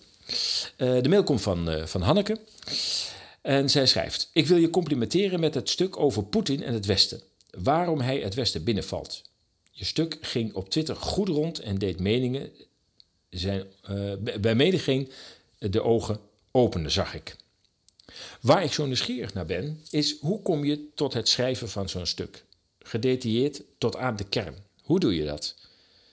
De 0.76 1.08
mail 1.08 1.22
komt 1.22 1.40
van, 1.40 1.70
uh, 1.70 1.86
van 1.86 2.02
Hanneke. 2.02 2.38
En 3.40 3.70
zij 3.70 3.86
schrijft: 3.86 4.30
Ik 4.32 4.46
wil 4.46 4.56
je 4.56 4.70
complimenteren 4.70 5.40
met 5.40 5.54
het 5.54 5.68
stuk 5.68 5.96
over 5.96 6.24
Poetin 6.24 6.62
en 6.62 6.74
het 6.74 6.86
Westen. 6.86 7.20
Waarom 7.50 8.00
hij 8.00 8.20
het 8.20 8.34
Westen 8.34 8.64
binnenvalt. 8.64 9.22
Je 9.70 9.84
stuk 9.84 10.18
ging 10.20 10.54
op 10.54 10.70
Twitter 10.70 10.96
goed 10.96 11.28
rond 11.28 11.58
en 11.58 11.78
deed 11.78 12.00
meningen. 12.00 12.50
Zijn, 13.30 13.66
bij 14.40 14.54
mening 14.54 15.10
de 15.58 15.82
ogen 15.82 16.20
openen, 16.50 16.90
zag 16.90 17.14
ik. 17.14 17.36
Waar 18.40 18.64
ik 18.64 18.72
zo 18.72 18.86
nieuwsgierig 18.86 19.34
naar 19.34 19.46
ben, 19.46 19.80
is 19.90 20.18
hoe 20.20 20.42
kom 20.42 20.64
je 20.64 20.88
tot 20.94 21.12
het 21.12 21.28
schrijven 21.28 21.68
van 21.68 21.88
zo'n 21.88 22.06
stuk? 22.06 22.44
Gedetailleerd 22.78 23.62
tot 23.78 23.96
aan 23.96 24.16
de 24.16 24.24
kern. 24.24 24.54
Hoe 24.82 25.00
doe 25.00 25.14
je 25.14 25.24
dat? 25.24 25.54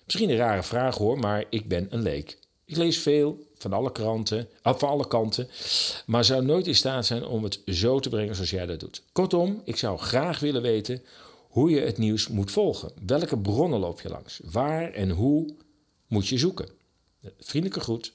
Misschien 0.06 0.30
een 0.30 0.36
rare 0.36 0.64
vraag 0.64 0.98
hoor, 0.98 1.20
maar 1.20 1.46
ik 1.50 1.68
ben 1.68 1.88
een 1.90 2.02
leek. 2.02 2.38
Ik 2.66 2.76
lees 2.76 2.98
veel 2.98 3.48
van 3.70 3.74
alle 3.74 3.92
kranten, 3.92 4.48
eh, 4.62 4.74
van 4.76 4.90
alle 4.90 5.08
kanten, 5.08 5.48
maar 6.06 6.26
zou 6.26 6.46
nooit 6.46 6.68
in 6.68 6.76
staat 6.76 7.06
zijn 7.06 7.26
om 7.26 7.44
het 7.44 7.60
zo 7.66 8.00
te 8.00 8.10
brengen 8.10 8.36
zoals 8.36 8.50
jij 8.50 8.66
dat 8.66 8.80
doet. 8.80 9.04
Kortom, 9.12 9.62
ik 9.64 9.78
zou 9.78 9.98
graag 9.98 10.40
willen 10.40 10.62
weten 10.62 11.02
hoe 11.50 11.70
je 11.70 11.80
het 11.80 11.98
nieuws 11.98 12.28
moet 12.28 12.52
volgen. 12.52 12.92
Welke 13.06 13.38
bronnen 13.38 13.80
loop 13.80 14.02
je 14.02 14.10
langs? 14.10 14.40
Waar 14.44 14.92
en 14.92 15.10
hoe 15.10 15.54
moet 16.08 16.28
je 16.28 16.38
zoeken? 16.38 16.70
Vriendelijke 17.40 17.84
groet, 17.84 18.12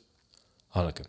Hanneke. 0.66 1.02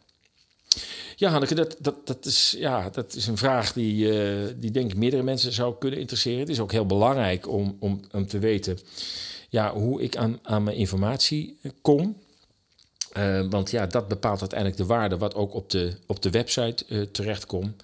Ja, 1.16 1.30
Hanneke, 1.30 1.56
dat, 1.56 1.76
dat, 1.80 2.08
dat, 2.08 2.26
is, 2.26 2.56
ja, 2.58 2.90
dat 2.90 3.16
is 3.16 3.28
een 3.28 3.38
vraag 3.38 3.74
die, 3.74 3.96
uh, 3.96 4.48
die 4.56 4.72
denk 4.72 4.92
ik 4.92 4.98
meerdere 4.98 5.24
mensen 5.24 5.52
zou 5.52 5.76
kunnen 5.80 6.00
interesseren. 6.00 6.40
Het 6.40 6.50
is 6.50 6.60
ook 6.60 6.72
heel 6.72 6.86
belangrijk 6.86 7.48
om, 7.48 7.78
om, 7.80 8.00
om 8.12 8.28
te 8.28 8.40
weten 8.40 8.80
ja, 9.50 9.74
hoe 9.74 10.02
ik 10.02 10.18
aan, 10.18 10.40
aan 10.44 10.64
mijn 10.64 10.78
informatie 10.78 11.58
kom. 11.82 12.18
Uh, 13.18 13.46
want 13.50 13.72
ja, 13.72 13.86
dat 13.86 14.08
bepaalt 14.08 14.40
uiteindelijk 14.40 14.80
de 14.80 14.86
waarde 14.86 15.18
wat 15.18 15.36
ook 15.36 15.54
op 15.54 15.70
de, 15.70 15.96
op 16.06 16.22
de 16.22 16.30
website 16.30 16.86
uh, 16.88 17.02
terechtkomt. 17.02 17.84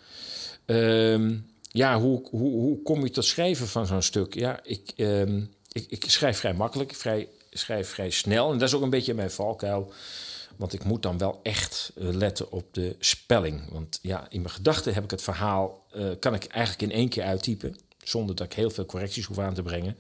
Uh, 0.66 1.38
ja, 1.62 2.00
hoe, 2.00 2.28
hoe, 2.30 2.52
hoe 2.52 2.82
kom 2.82 3.04
je 3.04 3.10
tot 3.10 3.26
schrijven 3.26 3.68
van 3.68 3.86
zo'n 3.86 4.02
stuk? 4.02 4.34
Ja, 4.34 4.60
ik, 4.64 4.92
ehm, 4.96 5.42
ik, 5.72 5.86
ik 5.90 6.04
schrijf 6.08 6.38
vrij 6.38 6.54
makkelijk, 6.54 6.96
vrij, 6.96 7.28
schrijf 7.52 7.90
vrij 7.90 8.10
snel. 8.10 8.52
En 8.52 8.58
dat 8.58 8.68
is 8.68 8.74
ook 8.74 8.82
een 8.82 8.90
beetje 8.90 9.14
mijn 9.14 9.32
valkuil. 9.32 9.94
Want 10.56 10.74
ik 10.74 10.84
moet 10.84 11.02
dan 11.02 11.18
wel 11.18 11.40
echt 11.44 11.92
eh, 11.96 12.08
letten 12.10 12.52
op 12.52 12.74
de 12.74 12.96
spelling. 13.00 13.72
Want 13.72 14.00
ja, 14.02 14.26
in 14.30 14.42
mijn 14.42 14.54
gedachten 14.54 14.94
heb 14.94 15.04
ik 15.04 15.12
het 15.12 15.22
verhaal, 15.22 15.86
kan 16.20 16.34
ik 16.34 16.46
eigenlijk 16.46 16.92
in 16.92 16.98
één 16.98 17.10
keer 17.10 17.24
uittypen. 17.24 17.76
Zonder 18.04 18.36
dat 18.36 18.46
ik 18.46 18.54
heel 18.54 18.70
veel 18.70 18.86
correcties 18.86 19.26
hoef 19.26 19.40
aan 19.40 19.54
te 19.54 19.62
brengen. 19.62 19.98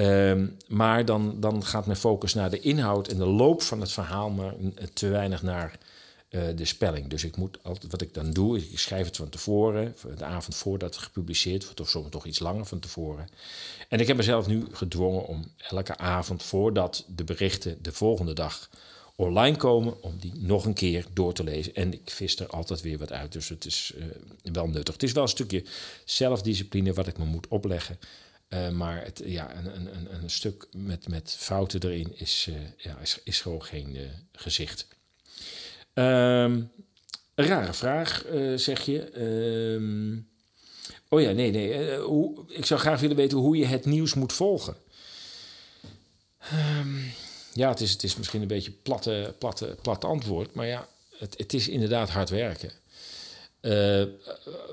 Um, 0.00 0.56
maar 0.68 1.04
dan, 1.04 1.40
dan 1.40 1.64
gaat 1.64 1.86
mijn 1.86 1.98
focus 1.98 2.34
naar 2.34 2.50
de 2.50 2.60
inhoud 2.60 3.08
en 3.08 3.16
de 3.16 3.26
loop 3.26 3.62
van 3.62 3.80
het 3.80 3.92
verhaal, 3.92 4.30
maar 4.30 4.54
te 4.92 5.08
weinig 5.08 5.42
naar 5.42 5.78
uh, 6.30 6.42
de 6.54 6.64
spelling. 6.64 7.08
Dus 7.08 7.24
ik 7.24 7.36
moet 7.36 7.58
altijd, 7.62 7.90
wat 7.90 8.00
ik 8.00 8.14
dan 8.14 8.30
doe, 8.30 8.58
ik 8.58 8.78
schrijf 8.78 9.06
het 9.06 9.16
van 9.16 9.28
tevoren, 9.28 9.94
de 10.16 10.24
avond 10.24 10.56
voordat 10.56 10.94
het 10.94 11.04
gepubliceerd 11.04 11.64
wordt, 11.64 11.80
of 11.80 11.88
soms 11.88 12.10
toch 12.10 12.26
iets 12.26 12.38
langer 12.38 12.64
van 12.64 12.78
tevoren. 12.78 13.28
En 13.88 14.00
ik 14.00 14.06
heb 14.06 14.16
mezelf 14.16 14.46
nu 14.46 14.66
gedwongen 14.72 15.26
om 15.26 15.44
elke 15.56 15.96
avond 15.96 16.42
voordat 16.42 17.04
de 17.08 17.24
berichten 17.24 17.78
de 17.82 17.92
volgende 17.92 18.32
dag 18.32 18.70
online 19.16 19.56
komen 19.56 20.02
om 20.02 20.18
die 20.20 20.32
nog 20.34 20.64
een 20.64 20.74
keer 20.74 21.06
door 21.12 21.32
te 21.32 21.44
lezen. 21.44 21.74
En 21.74 21.92
ik 21.92 22.10
vis 22.10 22.36
er 22.36 22.46
altijd 22.46 22.80
weer 22.80 22.98
wat 22.98 23.12
uit, 23.12 23.32
dus 23.32 23.48
het 23.48 23.64
is 23.64 23.92
uh, 23.96 24.04
wel 24.52 24.66
nuttig. 24.66 24.94
Het 24.94 25.02
is 25.02 25.12
wel 25.12 25.22
een 25.22 25.28
stukje 25.28 25.64
zelfdiscipline 26.04 26.92
wat 26.92 27.06
ik 27.06 27.18
me 27.18 27.24
moet 27.24 27.48
opleggen. 27.48 27.98
Uh, 28.50 28.68
maar 28.68 29.04
het, 29.04 29.22
ja, 29.24 29.56
een, 29.56 29.76
een, 29.76 30.14
een, 30.14 30.30
stuk 30.30 30.66
met, 30.72 31.08
met 31.08 31.36
fouten 31.38 31.82
erin 31.82 32.18
is, 32.18 32.46
uh, 32.48 32.56
ja, 32.76 32.98
is, 32.98 33.20
is 33.24 33.40
gewoon 33.40 33.62
geen 33.62 33.98
gezicht. 34.32 34.86
Um, 35.94 36.70
een 37.34 37.46
rare 37.46 37.72
vraag, 37.72 38.24
zeg 38.54 38.80
je. 38.80 39.20
Um, 39.74 40.28
oh 41.08 41.20
ja, 41.20 41.30
nee, 41.30 41.50
nee. 41.50 41.94
ik 42.48 42.66
zou 42.66 42.80
graag 42.80 43.00
willen 43.00 43.16
weten 43.16 43.38
hoe 43.38 43.56
je 43.56 43.66
het 43.66 43.84
nieuws 43.84 44.14
moet 44.14 44.32
volgen. 44.32 44.76
Um, 46.78 47.12
ja, 47.52 47.68
het 47.68 47.80
is, 47.80 47.92
het 47.92 48.02
is 48.02 48.16
misschien 48.16 48.42
een 48.42 48.48
beetje 48.48 48.70
platte, 48.70 49.34
platte, 49.38 49.76
plat 49.82 50.04
antwoord, 50.04 50.54
maar 50.54 50.66
ja, 50.66 50.88
het, 51.18 51.38
het 51.38 51.54
is 51.54 51.68
inderdaad 51.68 52.10
hard 52.10 52.30
werken. 52.30 52.72
Uh, 53.60 54.02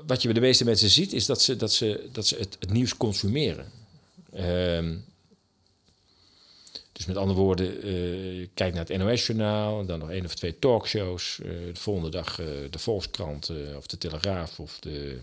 wat 0.06 0.22
je 0.22 0.28
bij 0.28 0.32
de 0.32 0.46
meeste 0.46 0.64
mensen 0.64 0.90
ziet, 0.90 1.12
is 1.12 1.26
dat 1.26 1.42
ze, 1.42 1.56
dat 1.56 1.72
ze, 1.72 2.08
dat 2.12 2.26
ze 2.26 2.36
het, 2.36 2.56
het 2.60 2.70
nieuws 2.70 2.96
consumeren. 2.96 3.66
Uh, 4.34 4.96
dus 6.92 7.06
met 7.06 7.16
andere 7.16 7.38
woorden, 7.40 7.88
uh, 7.88 8.46
kijk 8.54 8.74
naar 8.74 8.86
het 8.86 8.98
NOS-journaal, 8.98 9.86
dan 9.86 9.98
nog 9.98 10.10
één 10.10 10.24
of 10.24 10.34
twee 10.34 10.58
talkshows. 10.58 11.38
Uh, 11.42 11.48
de 11.48 11.80
volgende 11.80 12.10
dag 12.10 12.36
de 12.70 12.78
Volkskrant 12.78 13.50
of 13.76 13.86
de 13.86 13.98
Telegraaf 13.98 14.60
of 14.60 14.78
de 14.78 15.18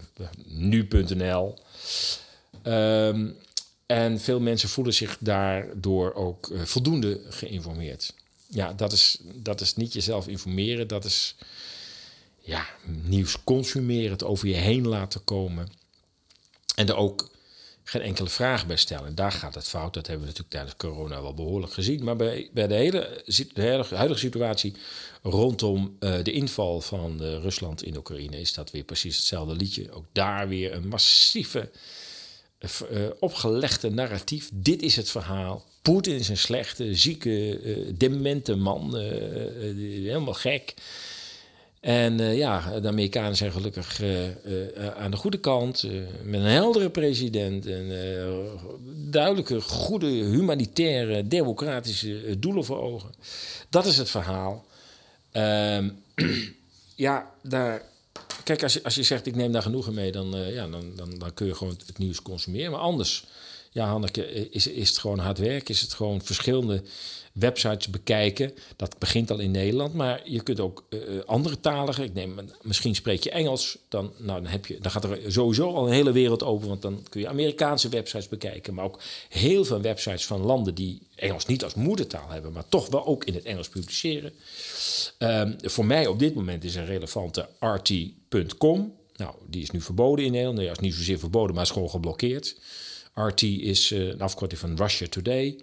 nu.nl. 0.46 1.56
Ehm, 2.62 3.28
en 3.86 4.20
veel 4.20 4.40
mensen 4.40 4.70
voelen 4.70 4.94
zich 4.94 5.18
daardoor 5.20 6.14
ook 6.14 6.52
voldoende 6.64 7.22
geïnformeerd. 7.30 8.14
Ja, 8.48 8.74
dat 8.74 8.92
is, 8.92 9.18
dat 9.22 9.62
is 9.62 9.76
niet 9.76 9.94
jezelf 9.94 10.28
informeren, 10.28 10.88
dat 10.88 11.06
is 11.06 11.36
nieuws 13.08 13.44
consumeren, 13.44 14.12
het 14.12 14.24
over 14.24 14.48
je 14.48 14.54
heen 14.54 14.88
laten 14.88 15.24
komen. 15.24 15.68
En 16.76 16.88
er 16.88 16.96
ook 16.96 17.30
geen 17.88 18.02
enkele 18.02 18.30
vraag 18.30 18.68
bij 18.68 18.76
stellen. 18.76 19.06
En 19.06 19.16
daar 19.16 19.32
gaat 19.32 19.56
het 19.56 19.68
fout. 19.68 19.94
Dat 19.94 20.08
hebben 20.08 20.26
we 20.26 20.32
natuurlijk 20.32 20.56
tijdens 20.56 20.78
corona 20.78 21.22
wel 21.22 21.34
behoorlijk 21.34 21.74
gezien. 21.74 22.04
Maar 22.04 22.16
bij, 22.16 22.50
bij 22.54 22.68
de, 22.68 22.74
hele, 22.74 23.86
huidige 23.90 24.20
situatie 24.20 24.74
rondom 25.22 25.98
uh, 26.00 26.24
de 26.24 26.32
inval 26.32 26.82
van 26.82 27.18
uh, 27.22 27.38
Rusland 27.38 27.84
in 27.84 27.98
Oekraïne 27.98 28.40
is 28.40 28.54
dat 28.54 28.72
weer 28.72 28.84
precies 28.84 29.16
hetzelfde 29.16 29.56
liedje. 29.56 29.92
Ook 29.92 30.06
daar 30.12 30.48
weer 30.48 30.74
een 30.74 30.88
massieve 30.88 31.70
uh, 32.92 33.08
opgelegde 33.20 33.90
narratief. 33.90 34.50
Dit 34.54 34.82
is 34.82 34.96
het 34.96 35.10
verhaal. 35.10 35.66
Poetin 35.82 36.16
is 36.16 36.30
een 36.30 36.38
slechte, 36.38 36.96
zieke, 36.96 37.94
demente 37.98 38.56
man. 38.56 38.96
helemaal 38.96 40.34
gek. 40.34 40.74
En 41.86 42.20
uh, 42.20 42.38
ja, 42.38 42.80
de 42.80 42.88
Amerikanen 42.88 43.36
zijn 43.36 43.52
gelukkig 43.52 44.02
uh, 44.02 44.28
uh, 44.28 44.88
aan 44.98 45.12
de 45.12 45.18
goede 45.18 45.38
kant. 45.38 45.84
met 46.24 46.40
een 46.40 46.46
heldere 46.46 46.90
president. 46.90 47.66
En 47.66 47.92
duidelijke, 49.10 49.62
goede, 49.62 50.08
humanitaire, 50.08 51.28
democratische 51.28 52.40
doelen 52.40 52.66
voor 52.66 52.82
ogen. 52.82 53.10
Dat 53.70 53.86
is 53.86 53.98
het 53.98 54.10
verhaal. 54.10 54.66
Ehm, 55.32 55.90
ja, 56.96 57.32
daar. 57.42 57.82
Kijk, 58.44 58.64
als 58.64 58.74
je, 58.74 58.84
als 58.84 58.96
je 58.96 59.04
zegt 59.04 59.26
ik 59.26 59.36
neem 59.36 59.52
daar 59.52 59.62
genoegen 59.62 59.94
mee, 59.94 60.12
dan, 60.12 60.36
ja, 60.36 60.68
dan, 60.68 60.92
dan, 60.96 61.18
dan 61.18 61.34
kun 61.34 61.48
je 61.48 61.56
gewoon 61.56 61.78
het 61.86 61.98
nieuws 61.98 62.22
consumeren. 62.22 62.72
Maar 62.72 62.80
anders, 62.80 63.26
ja, 63.72 63.88
Hanneke, 63.88 64.50
is, 64.50 64.68
is 64.68 64.90
het 64.90 64.98
gewoon 64.98 65.20
hard 65.20 65.38
werk? 65.38 65.70
Is 65.70 65.82
het 65.82 65.94
gewoon 65.94 66.22
verschillende 66.22 66.84
websites 67.36 67.88
bekijken. 67.88 68.54
Dat 68.76 69.00
begint 69.00 69.32
al 69.32 69.40
in 69.40 69.52
Nederland, 69.52 69.94
maar 69.94 70.22
je 70.24 70.44
kunt 70.44 70.60
ook 70.60 70.86
uh, 70.90 71.00
andere 71.26 71.60
taligen. 71.60 72.04
Ik 72.04 72.14
neem, 72.14 72.40
misschien 72.62 72.96
spreek 72.96 73.24
je 73.24 73.32
Engels, 73.32 73.78
dan, 73.90 74.12
nou, 74.18 74.42
dan, 74.42 74.52
heb 74.52 74.66
je, 74.66 74.80
dan 74.80 74.92
gaat 74.92 75.04
er 75.04 75.20
sowieso 75.28 75.74
al 75.74 75.88
een 75.88 75.94
hele 75.94 76.12
wereld 76.12 76.44
open, 76.44 76.68
want 76.68 76.82
dan 76.82 77.04
kun 77.10 77.22
je 77.22 77.28
Amerikaanse 77.28 77.90
websites 77.90 78.28
bekijken, 78.28 78.74
maar 78.74 78.86
ook 78.86 79.00
heel 79.30 79.66
veel 79.66 79.82
websites 79.82 80.26
van 80.26 80.42
landen 80.42 80.76
die 80.76 81.02
Engels 81.16 81.46
niet 81.46 81.64
als 81.64 81.74
moedertaal 81.74 82.30
hebben, 82.30 82.52
maar 82.52 82.70
toch 82.70 82.90
wel 82.90 83.06
ook 83.06 83.24
in 83.24 83.34
het 83.34 83.44
Engels 83.44 83.70
publiceren. 83.70 84.34
Um, 85.20 85.56
voor 85.62 85.86
mij 85.86 86.08
op 86.08 86.20
dit 86.20 86.36
moment 86.36 86.64
is 86.64 86.76
een 86.76 86.86
relevante 86.86 87.48
RT.com. 87.60 88.94
Nou, 89.16 89.36
die 89.48 89.62
is 89.62 89.72
nu 89.72 89.82
verboden 89.82 90.26
in 90.26 90.32
Nederland. 90.32 90.58
Nee, 90.58 90.70
is 90.70 90.80
niet 90.80 90.94
zozeer 90.94 91.20
verboden, 91.20 91.56
maar 91.56 91.64
is 91.64 91.70
gewoon 91.70 91.90
geblokkeerd. 91.90 92.56
RT 93.14 93.42
is 93.42 93.92
uh, 93.92 94.08
een 94.08 94.22
afkorting 94.22 94.60
van 94.60 94.76
Russia 94.76 95.08
Today. 95.08 95.58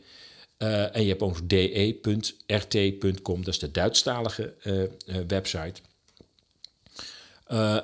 Uh, 0.63 0.97
en 0.97 1.03
je 1.03 1.09
hebt 1.09 1.23
ook 1.23 1.49
de.rt.com, 1.49 3.45
dat 3.45 3.55
is 3.55 3.59
de 3.59 3.71
Duitsstalige 3.71 4.55
uh, 4.65 4.83
website. 5.27 5.81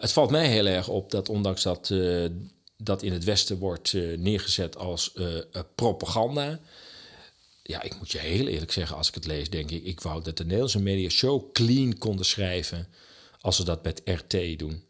het 0.00 0.12
valt 0.12 0.30
mij 0.30 0.48
heel 0.48 0.66
erg 0.66 0.88
op 0.88 1.10
dat 1.10 1.28
ondanks 1.28 1.62
dat 1.62 1.94
dat 2.76 3.02
in 3.02 3.12
het 3.12 3.24
Westen 3.24 3.58
wordt 3.58 3.92
neergezet 4.16 4.76
als 4.76 5.12
propaganda. 5.74 6.60
Ja, 7.62 7.82
ik 7.82 7.98
moet 7.98 8.10
je 8.10 8.18
heel 8.18 8.46
eerlijk 8.46 8.72
zeggen, 8.72 8.96
als 8.96 9.08
ik 9.08 9.14
het 9.14 9.26
lees, 9.26 9.50
denk 9.50 9.70
ik, 9.70 9.84
ik 9.84 10.00
wou 10.00 10.22
dat 10.22 10.36
de 10.36 10.42
Nederlandse 10.44 10.80
media 10.80 11.08
zo 11.08 11.50
clean 11.52 11.98
konden 11.98 12.26
schrijven 12.26 12.88
als 13.40 13.56
ze 13.56 13.64
dat 13.64 13.84
met 13.84 14.02
RT 14.04 14.58
doen. 14.58 14.82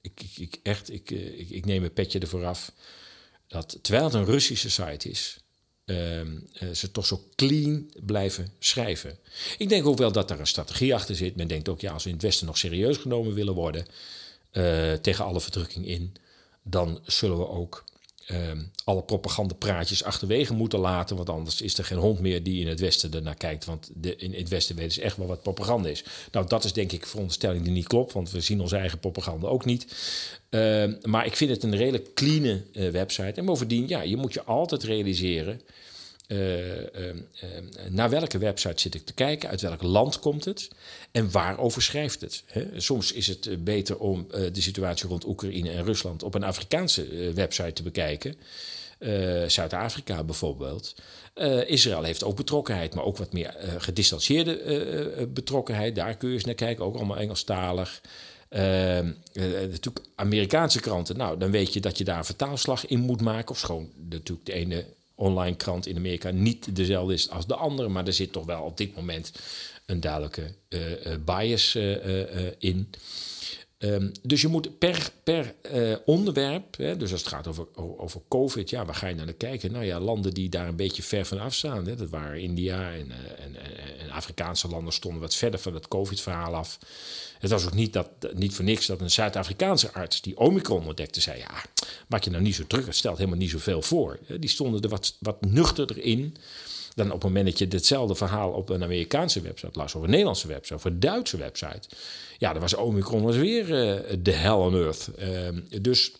Ik, 0.00 0.20
ik, 0.22 0.38
ik 0.38 0.60
echt, 0.62 0.92
ik, 0.92 1.10
ik, 1.10 1.50
ik 1.50 1.64
neem 1.64 1.84
een 1.84 1.92
petje 1.92 2.18
ervoor 2.18 2.44
af 2.44 2.72
dat 3.48 3.78
terwijl 3.82 4.04
het 4.04 4.14
een 4.14 4.24
Russische 4.24 4.70
site 4.70 5.08
is, 5.08 5.38
uh, 5.86 5.96
ze 6.72 6.90
toch 6.92 7.06
zo 7.06 7.22
clean 7.34 7.90
blijven 8.00 8.52
schrijven. 8.58 9.18
Ik 9.58 9.68
denk 9.68 9.86
ook 9.86 9.98
wel 9.98 10.12
dat 10.12 10.30
er 10.30 10.40
een 10.40 10.46
strategie 10.46 10.94
achter 10.94 11.14
zit. 11.14 11.36
Men 11.36 11.48
denkt 11.48 11.68
ook, 11.68 11.80
ja, 11.80 11.92
als 11.92 12.02
we 12.02 12.08
in 12.08 12.14
het 12.14 12.24
Westen 12.24 12.46
nog 12.46 12.58
serieus 12.58 12.96
genomen 12.96 13.34
willen 13.34 13.54
worden, 13.54 13.86
uh, 14.52 14.92
tegen 14.92 15.24
alle 15.24 15.40
verdrukking 15.40 15.86
in, 15.86 16.14
dan 16.62 17.00
zullen 17.04 17.38
we 17.38 17.48
ook 17.48 17.84
uh, 18.32 18.38
alle 18.84 19.02
propagandapraatjes 19.02 20.04
achterwege 20.04 20.54
moeten 20.54 20.78
laten. 20.78 21.16
Want 21.16 21.30
anders 21.30 21.60
is 21.60 21.78
er 21.78 21.84
geen 21.84 21.98
hond 21.98 22.20
meer 22.20 22.42
die 22.42 22.60
in 22.60 22.68
het 22.68 22.80
Westen 22.80 23.14
ernaar 23.14 23.36
kijkt. 23.36 23.64
Want 23.64 23.90
de, 23.94 24.16
in 24.16 24.34
het 24.34 24.48
Westen 24.48 24.76
weten 24.76 24.92
ze 24.92 25.02
echt 25.02 25.16
wel 25.16 25.26
wat 25.26 25.42
propaganda 25.42 25.88
is. 25.88 26.04
Nou, 26.32 26.46
dat 26.46 26.64
is 26.64 26.72
denk 26.72 26.92
ik 26.92 27.06
veronderstelling 27.06 27.62
die 27.62 27.72
niet 27.72 27.86
klopt. 27.86 28.12
Want 28.12 28.30
we 28.30 28.40
zien 28.40 28.60
onze 28.60 28.76
eigen 28.76 28.98
propaganda 28.98 29.46
ook 29.46 29.64
niet. 29.64 29.86
Uh, 30.50 30.84
maar 31.02 31.26
ik 31.26 31.36
vind 31.36 31.50
het 31.50 31.62
een 31.62 31.76
redelijk 31.76 32.14
clean 32.14 32.44
uh, 32.44 32.90
website. 32.90 33.32
En 33.40 33.44
bovendien, 33.44 33.88
ja, 33.88 34.02
je 34.02 34.16
moet 34.16 34.32
je 34.32 34.42
altijd 34.42 34.82
realiseren. 34.82 35.60
Uh, 36.28 36.38
naar 37.88 38.10
welke 38.10 38.38
website 38.38 38.80
zit 38.80 38.94
ik 38.94 39.06
te 39.06 39.12
kijken? 39.12 39.48
Uit 39.48 39.60
welk 39.60 39.82
land 39.82 40.18
komt 40.18 40.44
het? 40.44 40.68
En 41.10 41.30
waarover 41.30 41.82
schrijft 41.82 42.20
het? 42.20 42.42
Hè? 42.46 42.80
Soms 42.80 43.12
is 43.12 43.26
het 43.26 43.64
beter 43.64 43.98
om 43.98 44.26
de 44.52 44.60
situatie 44.60 45.08
rond 45.08 45.26
Oekraïne 45.26 45.70
en 45.70 45.84
Rusland 45.84 46.22
op 46.22 46.34
een 46.34 46.44
Afrikaanse 46.44 47.32
website 47.34 47.72
te 47.72 47.82
bekijken. 47.82 48.36
Zuid-Afrika 49.46 50.24
bijvoorbeeld. 50.24 50.94
Israël 51.66 52.02
heeft 52.02 52.24
ook 52.24 52.36
betrokkenheid, 52.36 52.94
maar 52.94 53.04
ook 53.04 53.16
wat 53.16 53.32
meer 53.32 53.54
gedistanceerde 53.78 55.28
betrokkenheid. 55.32 55.94
Daar 55.94 56.16
kun 56.16 56.28
je 56.28 56.34
eens 56.34 56.44
naar 56.44 56.54
kijken, 56.54 56.84
ook 56.84 56.96
allemaal 56.96 57.16
Engelstalig. 57.16 58.00
Uh, 58.50 58.60
natuurlijk 59.32 60.06
Amerikaanse 60.14 60.80
kranten, 60.80 61.16
nou, 61.16 61.38
dan 61.38 61.50
weet 61.50 61.72
je 61.72 61.80
dat 61.80 61.98
je 61.98 62.04
daar 62.04 62.18
een 62.18 62.24
vertaalslag 62.24 62.86
in 62.86 63.00
moet 63.00 63.20
maken. 63.20 63.50
Of 63.50 63.58
schoon 63.58 63.90
natuurlijk 64.08 64.46
de 64.46 64.52
ene 64.52 64.84
online 65.16 65.56
krant 65.56 65.86
in 65.86 65.96
Amerika 65.96 66.30
niet 66.30 66.76
dezelfde 66.76 67.14
is 67.14 67.30
als 67.30 67.46
de 67.46 67.54
andere, 67.54 67.88
maar 67.88 68.06
er 68.06 68.12
zit 68.12 68.32
toch 68.32 68.44
wel 68.44 68.62
op 68.62 68.76
dit 68.76 68.96
moment 68.96 69.32
een 69.86 70.00
duidelijke 70.00 70.54
uh, 70.68 70.80
bias 71.24 71.74
uh, 71.74 72.50
in. 72.58 72.90
Um, 73.78 74.12
dus 74.22 74.40
je 74.40 74.48
moet 74.48 74.78
per, 74.78 75.12
per 75.22 75.54
onderwerp, 76.04 76.76
hè, 76.76 76.96
dus 76.96 77.12
als 77.12 77.20
het 77.20 77.30
gaat 77.30 77.46
over, 77.46 77.66
over 77.74 78.20
COVID, 78.28 78.70
ja, 78.70 78.84
waar 78.84 78.94
ga 78.94 79.06
je 79.06 79.14
naar 79.14 79.32
kijken? 79.32 79.72
Nou 79.72 79.84
ja, 79.84 80.00
landen 80.00 80.34
die 80.34 80.48
daar 80.48 80.68
een 80.68 80.76
beetje 80.76 81.02
ver 81.02 81.24
van 81.24 81.38
af 81.38 81.54
staan, 81.54 81.86
hè, 81.86 81.96
dat 81.96 82.10
waren 82.10 82.40
India 82.40 82.92
en, 82.92 83.10
en, 83.38 83.56
en, 83.98 84.10
Afrikaanse 84.10 84.68
landen 84.68 84.92
stonden 84.92 85.20
wat 85.20 85.34
verder 85.34 85.60
van 85.60 85.74
het 85.74 85.88
COVID-verhaal 85.88 86.54
af. 86.54 86.78
Het 87.38 87.50
was 87.50 87.66
ook 87.66 87.74
niet, 87.74 87.92
dat, 87.92 88.08
niet 88.34 88.54
voor 88.54 88.64
niks 88.64 88.86
dat 88.86 89.00
een 89.00 89.10
Zuid-Afrikaanse 89.10 89.92
arts 89.92 90.20
die 90.20 90.38
Omicron 90.38 90.86
ontdekte, 90.86 91.20
zei: 91.20 91.38
Ja, 91.38 91.64
maak 92.08 92.24
je 92.24 92.30
nou 92.30 92.42
niet 92.42 92.54
zo 92.54 92.66
druk, 92.66 92.86
het 92.86 92.96
stelt 92.96 93.18
helemaal 93.18 93.38
niet 93.38 93.50
zoveel 93.50 93.82
voor. 93.82 94.18
Die 94.40 94.50
stonden 94.50 94.80
er 94.80 94.88
wat, 94.88 95.16
wat 95.20 95.44
nuchterder 95.44 95.98
in 95.98 96.36
dan 96.96 97.06
op 97.06 97.12
het 97.12 97.22
moment 97.22 97.46
dat 97.46 97.58
je 97.58 97.66
hetzelfde 97.68 98.14
verhaal 98.14 98.50
op 98.50 98.68
een 98.68 98.82
Amerikaanse 98.82 99.40
website 99.40 99.78
las, 99.78 99.94
of 99.94 100.02
een 100.02 100.10
Nederlandse 100.10 100.46
website, 100.48 100.74
of 100.74 100.84
een 100.84 101.00
Duitse 101.00 101.36
website. 101.36 101.88
Ja, 102.38 102.52
dan 102.52 102.60
was 102.60 102.74
Omicron 102.74 103.22
was 103.22 103.36
weer 103.36 103.62
uh, 103.62 104.16
de 104.22 104.32
hell 104.32 104.50
on 104.50 104.74
earth. 104.74 105.10
Uh, 105.18 105.48
dus 105.82 106.12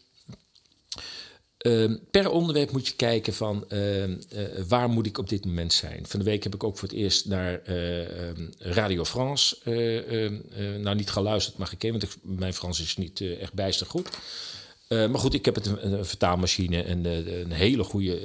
uh, 1.66 1.95
per 2.11 2.31
onderwerp 2.31 2.72
moet 2.72 2.87
je 2.87 2.95
kijken 2.95 3.35
van 3.35 3.68
ehm, 3.68 4.16
eh, 4.29 4.45
waar 4.68 4.89
moet 4.89 5.07
ik 5.07 5.18
op 5.18 5.29
dit 5.29 5.45
moment 5.45 5.72
zijn. 5.72 6.07
Van 6.07 6.18
de 6.18 6.24
week 6.24 6.43
heb 6.43 6.55
ik 6.55 6.64
ook 6.64 6.79
voor 6.79 6.89
het 6.89 6.97
eerst 6.97 7.27
naar 7.27 7.62
ehm, 7.62 8.47
Radio 8.59 9.05
France, 9.05 9.57
nou 10.81 10.97
niet 10.97 11.11
geluisterd, 11.11 11.57
maar 11.57 11.66
gekeken, 11.66 11.99
want 11.99 12.16
mijn 12.22 12.55
Frans 12.55 12.81
is 12.81 12.97
niet 12.97 13.20
echt 13.20 13.53
bijster 13.53 13.87
goed. 13.87 14.09
maar 14.89 15.18
goed, 15.18 15.35
ik 15.35 15.45
heb 15.45 15.55
het 15.55 15.66
een, 15.66 15.93
een 15.93 16.07
vertaalmachine 16.07 16.83
en 16.83 17.05
een 17.05 17.53
hele 17.53 17.85
goede 17.85 18.20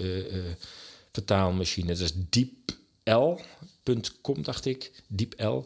vertaalmachine. 1.12 1.88
Dat 1.88 2.00
is 2.00 2.14
diepl.com, 2.30 3.44
dacht 4.44 4.66
ik. 4.66 5.04
Diepl. 5.08 5.64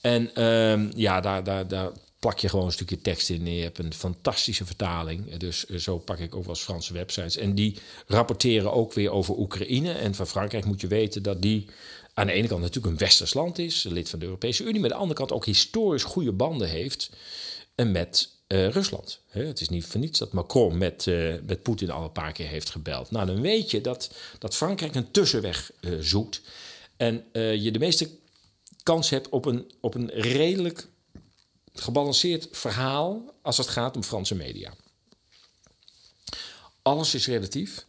En 0.00 0.44
um, 0.44 0.90
ja, 0.94 1.20
daar, 1.20 1.44
daar, 1.44 1.68
daar 1.68 1.92
plak 2.18 2.38
je 2.38 2.48
gewoon 2.48 2.66
een 2.66 2.72
stukje 2.72 3.00
tekst 3.00 3.30
in. 3.30 3.46
Je 3.46 3.62
hebt 3.62 3.78
een 3.78 3.94
fantastische 3.94 4.64
vertaling. 4.64 5.36
Dus 5.36 5.66
eh, 5.66 5.76
zo 5.76 5.98
pak 5.98 6.18
ik 6.18 6.34
ook 6.34 6.44
wel 6.44 6.54
eens 6.54 6.62
Franse 6.62 6.92
websites. 6.92 7.36
En 7.36 7.54
die 7.54 7.78
rapporteren 8.06 8.72
ook 8.72 8.92
weer 8.92 9.10
over 9.10 9.38
Oekraïne. 9.38 9.92
En 9.92 10.14
van 10.14 10.26
Frankrijk 10.26 10.64
moet 10.64 10.80
je 10.80 10.86
weten 10.86 11.22
dat 11.22 11.42
die 11.42 11.68
aan 12.14 12.26
de 12.26 12.32
ene 12.32 12.48
kant 12.48 12.60
natuurlijk 12.60 12.92
een 12.92 12.98
westers 12.98 13.34
land 13.34 13.58
is, 13.58 13.82
lid 13.82 14.10
van 14.10 14.18
de 14.18 14.24
Europese 14.24 14.64
Unie, 14.64 14.80
maar 14.80 14.90
aan 14.90 14.96
de 14.96 15.02
andere 15.02 15.18
kant 15.18 15.32
ook 15.32 15.46
historisch 15.46 16.02
goede 16.02 16.32
banden 16.32 16.68
heeft 16.68 17.10
en 17.74 17.92
met 17.92 18.39
uh, 18.52 18.68
Rusland. 18.68 19.20
het 19.28 19.60
is 19.60 19.68
niet 19.68 19.86
voor 19.86 20.00
niets 20.00 20.18
dat 20.18 20.32
Macron 20.32 20.78
met, 20.78 21.06
uh, 21.06 21.34
met 21.46 21.62
Poetin 21.62 21.90
al 21.90 22.04
een 22.04 22.12
paar 22.12 22.32
keer 22.32 22.46
heeft 22.46 22.70
gebeld. 22.70 23.10
Nou, 23.10 23.26
dan 23.26 23.40
weet 23.40 23.70
je 23.70 23.80
dat, 23.80 24.14
dat 24.38 24.56
Frankrijk 24.56 24.94
een 24.94 25.10
tussenweg 25.10 25.72
uh, 25.80 25.98
zoekt. 26.00 26.40
En 26.96 27.24
je 27.32 27.70
de 27.70 27.78
meeste 27.78 28.10
kans 28.82 29.10
hebt 29.10 29.28
op 29.28 29.44
een, 29.44 29.70
op 29.80 29.94
een 29.94 30.10
redelijk 30.10 30.86
gebalanceerd 31.74 32.48
verhaal 32.50 33.34
als 33.42 33.56
het 33.56 33.68
gaat 33.68 33.96
om 33.96 34.02
Franse 34.02 34.34
media. 34.34 34.74
Alles 36.82 37.14
is 37.14 37.26
relatief. 37.26 37.86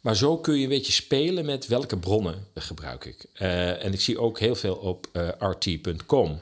Maar 0.00 0.16
zo 0.16 0.38
kun 0.38 0.54
je 0.54 0.62
een 0.62 0.68
beetje 0.68 0.92
spelen 0.92 1.44
met 1.44 1.66
welke 1.66 1.98
bronnen 1.98 2.46
gebruik 2.54 3.04
ik. 3.04 3.26
en 3.32 3.92
ik 3.92 4.00
zie 4.00 4.18
ook 4.18 4.38
heel 4.38 4.54
veel 4.54 4.74
op 4.74 5.08
rt.com, 5.38 6.40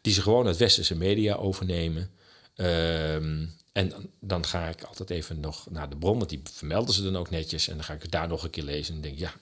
die 0.00 0.12
ze 0.12 0.22
gewoon 0.22 0.46
uit 0.46 0.56
westerse 0.56 0.96
media 0.96 1.34
overnemen. 1.34 2.10
Um, 2.56 3.54
en 3.72 3.92
dan, 4.20 4.46
ga 4.46 4.68
ik 4.68 4.82
altijd 4.82 5.10
even 5.10 5.40
nog 5.40 5.70
naar 5.70 5.88
de 5.90 5.96
bron, 5.96 6.18
want 6.18 6.30
die 6.30 6.42
vermelden 6.52 6.94
ze 6.94 7.02
dan 7.02 7.16
ook 7.16 7.30
netjes. 7.30 7.68
En 7.68 7.74
dan 7.74 7.84
ga 7.84 7.92
ik 7.92 8.02
het 8.02 8.10
daar 8.10 8.28
nog 8.28 8.42
een 8.44 8.50
keer 8.50 8.64
lezen 8.64 8.94
en 8.94 9.00
denk, 9.00 9.18
ja, 9.18 9.32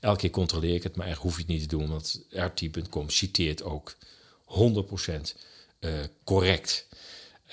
elke 0.00 0.18
keer 0.18 0.30
controleer 0.30 0.74
ik 0.74 0.82
het, 0.82 0.96
maar 0.96 1.06
eigenlijk 1.06 1.34
hoef 1.34 1.44
je 1.46 1.52
het 1.52 1.60
niet 1.60 1.70
te 1.70 1.76
doen, 1.76 1.88
want 1.88 2.24
rt.com 2.30 3.10
citeert 3.10 3.62
ook 3.62 3.94
100% 4.46 5.12
uh, 5.80 5.90
correct. 6.24 6.86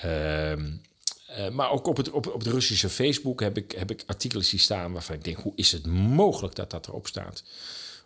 Um, 0.04 0.82
Eh, 1.30 1.48
maar 1.48 1.70
ook 1.70 1.86
op 1.86 1.96
het, 1.96 2.10
op, 2.10 2.26
op 2.26 2.44
de 2.44 2.50
Russische 2.50 2.88
Facebook 2.88 3.40
heb 3.40 3.56
ik, 3.56 3.72
heb 3.72 3.90
ik 3.90 4.02
artikelen 4.06 4.44
zien 4.44 4.60
staan 4.60 4.92
waarvan 4.92 5.16
ik 5.16 5.24
denk: 5.24 5.38
hoe 5.38 5.52
is 5.56 5.72
het 5.72 5.86
mogelijk 5.86 6.54
dat 6.54 6.70
dat 6.70 6.86
erop 6.88 7.06
staat? 7.06 7.42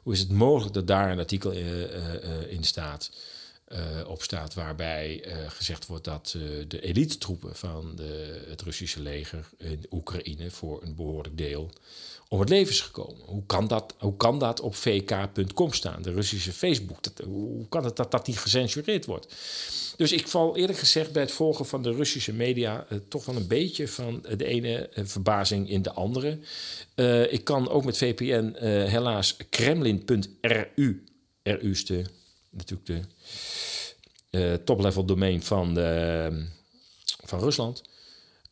Hoe 0.03 0.13
is 0.13 0.19
het 0.19 0.31
mogelijk 0.31 0.75
dat 0.75 0.87
daar 0.87 1.11
een 1.11 1.19
artikel 1.19 1.53
uh, 1.53 2.53
in 2.53 2.65
staat, 2.65 3.11
op 4.07 4.23
staat 4.23 4.55
waarbij 4.55 5.25
gezegd 5.49 5.87
wordt 5.87 6.05
dat 6.05 6.37
de 6.69 6.81
elite-troepen 6.81 7.57
van 7.57 7.97
de, 7.97 8.45
het 8.49 8.63
Russische 8.63 9.01
leger 9.01 9.49
in 9.59 9.87
Oekraïne 9.91 10.51
voor 10.51 10.83
een 10.83 10.95
behoorlijk 10.95 11.39
deel 11.39 11.71
om 12.29 12.41
het 12.41 12.49
leven 12.49 12.73
is 12.73 12.81
gekomen. 12.81 13.21
Hoe 13.25 13.47
kan 13.47 13.67
dat, 13.67 13.95
hoe 13.99 14.17
kan 14.17 14.39
dat 14.39 14.61
op 14.61 14.75
vk.com 14.75 15.73
staan, 15.73 16.03
de 16.03 16.13
Russische 16.13 16.53
Facebook? 16.53 16.99
Hoe 17.25 17.69
kan 17.69 17.85
het 17.85 17.97
dat 17.97 18.11
dat 18.11 18.27
niet 18.27 18.39
gecensureerd 18.39 19.05
wordt? 19.05 19.35
Dus 19.97 20.13
ik 20.13 20.29
val 20.29 20.57
eerlijk 20.57 20.79
gezegd 20.79 21.13
bij 21.13 21.23
het 21.23 21.33
volgen 21.33 21.67
van 21.67 21.83
de 21.83 21.93
Russische 21.93 22.33
media 22.33 22.87
uh, 22.91 22.99
toch 23.09 23.25
wel 23.25 23.37
een 23.37 23.47
beetje 23.47 23.89
van 23.89 24.25
de 24.37 24.45
ene 24.45 24.91
uh, 24.95 25.05
verbazing 25.05 25.71
in 25.71 25.83
de 25.83 25.93
andere. 25.93 26.39
Uh, 26.95 27.33
ik 27.33 27.45
kan 27.45 27.69
ook 27.69 27.85
met 27.85 27.97
VPN 27.97 28.55
helaas 28.65 29.37
kremlin.ru, 29.51 31.05
RU 31.43 31.81
natuurlijk 32.57 33.07
de 34.31 34.61
top-level 34.65 35.05
domein 35.05 35.43
van, 35.43 35.75
van 37.25 37.39
Rusland 37.39 37.83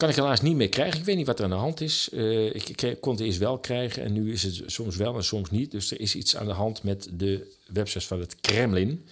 kan 0.03 0.11
ik 0.11 0.17
helaas 0.17 0.41
niet 0.41 0.57
meer 0.57 0.69
krijgen. 0.69 0.99
Ik 0.99 1.05
weet 1.05 1.17
niet 1.17 1.27
wat 1.27 1.39
er 1.39 1.45
aan 1.45 1.51
de 1.51 1.57
hand 1.57 1.81
is. 1.81 2.09
Uh, 2.13 2.55
ik, 2.55 2.97
kon 3.01 3.13
het 3.13 3.23
eerst 3.23 3.39
wel 3.39 3.59
krijgen 3.59 4.03
en 4.03 4.13
nu 4.13 4.33
is 4.33 4.43
het 4.43 4.63
soms 4.67 4.97
wel 4.97 5.17
en 5.17 5.25
soms 5.25 5.51
niet. 5.51 5.71
Dus 5.71 5.91
er 5.91 6.01
is 6.01 6.15
iets 6.15 6.37
aan 6.37 6.47
de 6.47 6.53
hand 6.53 6.83
met 6.83 7.09
de 7.13 7.53
websites 7.67 8.07
van 8.07 8.21
het 8.21 8.41
Kremlin. 8.41 9.07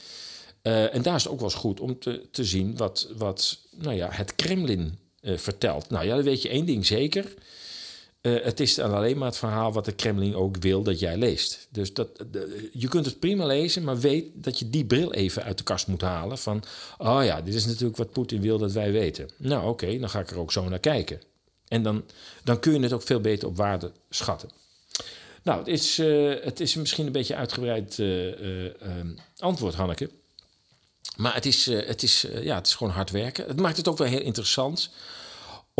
Uh, 0.62 0.94
en 0.94 1.02
daar 1.02 1.14
is 1.14 1.22
het 1.22 1.32
ook 1.32 1.38
wel 1.38 1.48
eens 1.48 1.58
goed 1.58 1.80
om 1.80 1.98
te, 1.98 2.22
te 2.30 2.44
zien 2.44 2.76
wat, 2.76 3.08
wat 3.16 3.58
nou 3.76 3.96
ja, 3.96 4.08
het 4.10 4.34
Kremlin 4.34 4.98
uh, 5.22 5.38
vertelt. 5.38 5.90
Nou 5.90 6.06
ja, 6.06 6.14
dan 6.14 6.24
weet 6.24 6.42
je 6.42 6.48
één 6.48 6.66
ding 6.66 6.86
zeker. 6.86 7.34
Uh, 8.22 8.44
het 8.44 8.60
is 8.60 8.78
alleen 8.78 9.18
maar 9.18 9.28
het 9.28 9.36
verhaal 9.36 9.72
wat 9.72 9.84
de 9.84 9.92
Kremlin 9.92 10.34
ook 10.34 10.56
wil 10.56 10.82
dat 10.82 10.98
jij 10.98 11.16
leest. 11.16 11.68
Dus 11.70 11.94
dat, 11.94 12.08
de, 12.30 12.68
je 12.72 12.88
kunt 12.88 13.04
het 13.04 13.18
prima 13.18 13.46
lezen, 13.46 13.84
maar 13.84 13.98
weet 13.98 14.26
dat 14.34 14.58
je 14.58 14.70
die 14.70 14.84
bril 14.84 15.12
even 15.12 15.42
uit 15.42 15.58
de 15.58 15.64
kast 15.64 15.86
moet 15.86 16.00
halen. 16.00 16.38
Van, 16.38 16.62
oh 16.98 17.24
ja, 17.24 17.40
dit 17.40 17.54
is 17.54 17.66
natuurlijk 17.66 17.96
wat 17.96 18.12
Poetin 18.12 18.40
wil 18.40 18.58
dat 18.58 18.72
wij 18.72 18.92
weten. 18.92 19.30
Nou 19.36 19.68
oké, 19.68 19.98
dan 19.98 20.10
ga 20.10 20.20
ik 20.20 20.30
er 20.30 20.38
ook 20.38 20.52
zo 20.52 20.68
naar 20.68 20.78
kijken. 20.78 21.20
En 21.68 21.82
dan, 21.82 22.04
dan 22.44 22.60
kun 22.60 22.72
je 22.72 22.80
het 22.80 22.92
ook 22.92 23.02
veel 23.02 23.20
beter 23.20 23.48
op 23.48 23.56
waarde 23.56 23.92
schatten. 24.10 24.50
Nou, 25.42 25.58
het 25.58 25.68
is, 25.68 25.98
uh, 25.98 26.34
het 26.42 26.60
is 26.60 26.74
misschien 26.74 27.06
een 27.06 27.12
beetje 27.12 27.36
uitgebreid 27.36 27.98
uh, 27.98 28.72
antwoord, 29.38 29.74
Hanneke. 29.74 30.10
Maar 31.16 31.34
het 31.34 31.46
is, 31.46 31.66
het, 31.66 32.02
is, 32.02 32.26
ja, 32.42 32.54
het 32.54 32.66
is 32.66 32.74
gewoon 32.74 32.92
hard 32.92 33.10
werken. 33.10 33.46
Het 33.46 33.60
maakt 33.60 33.76
het 33.76 33.88
ook 33.88 33.98
wel 33.98 34.06
heel 34.06 34.20
interessant 34.20 34.90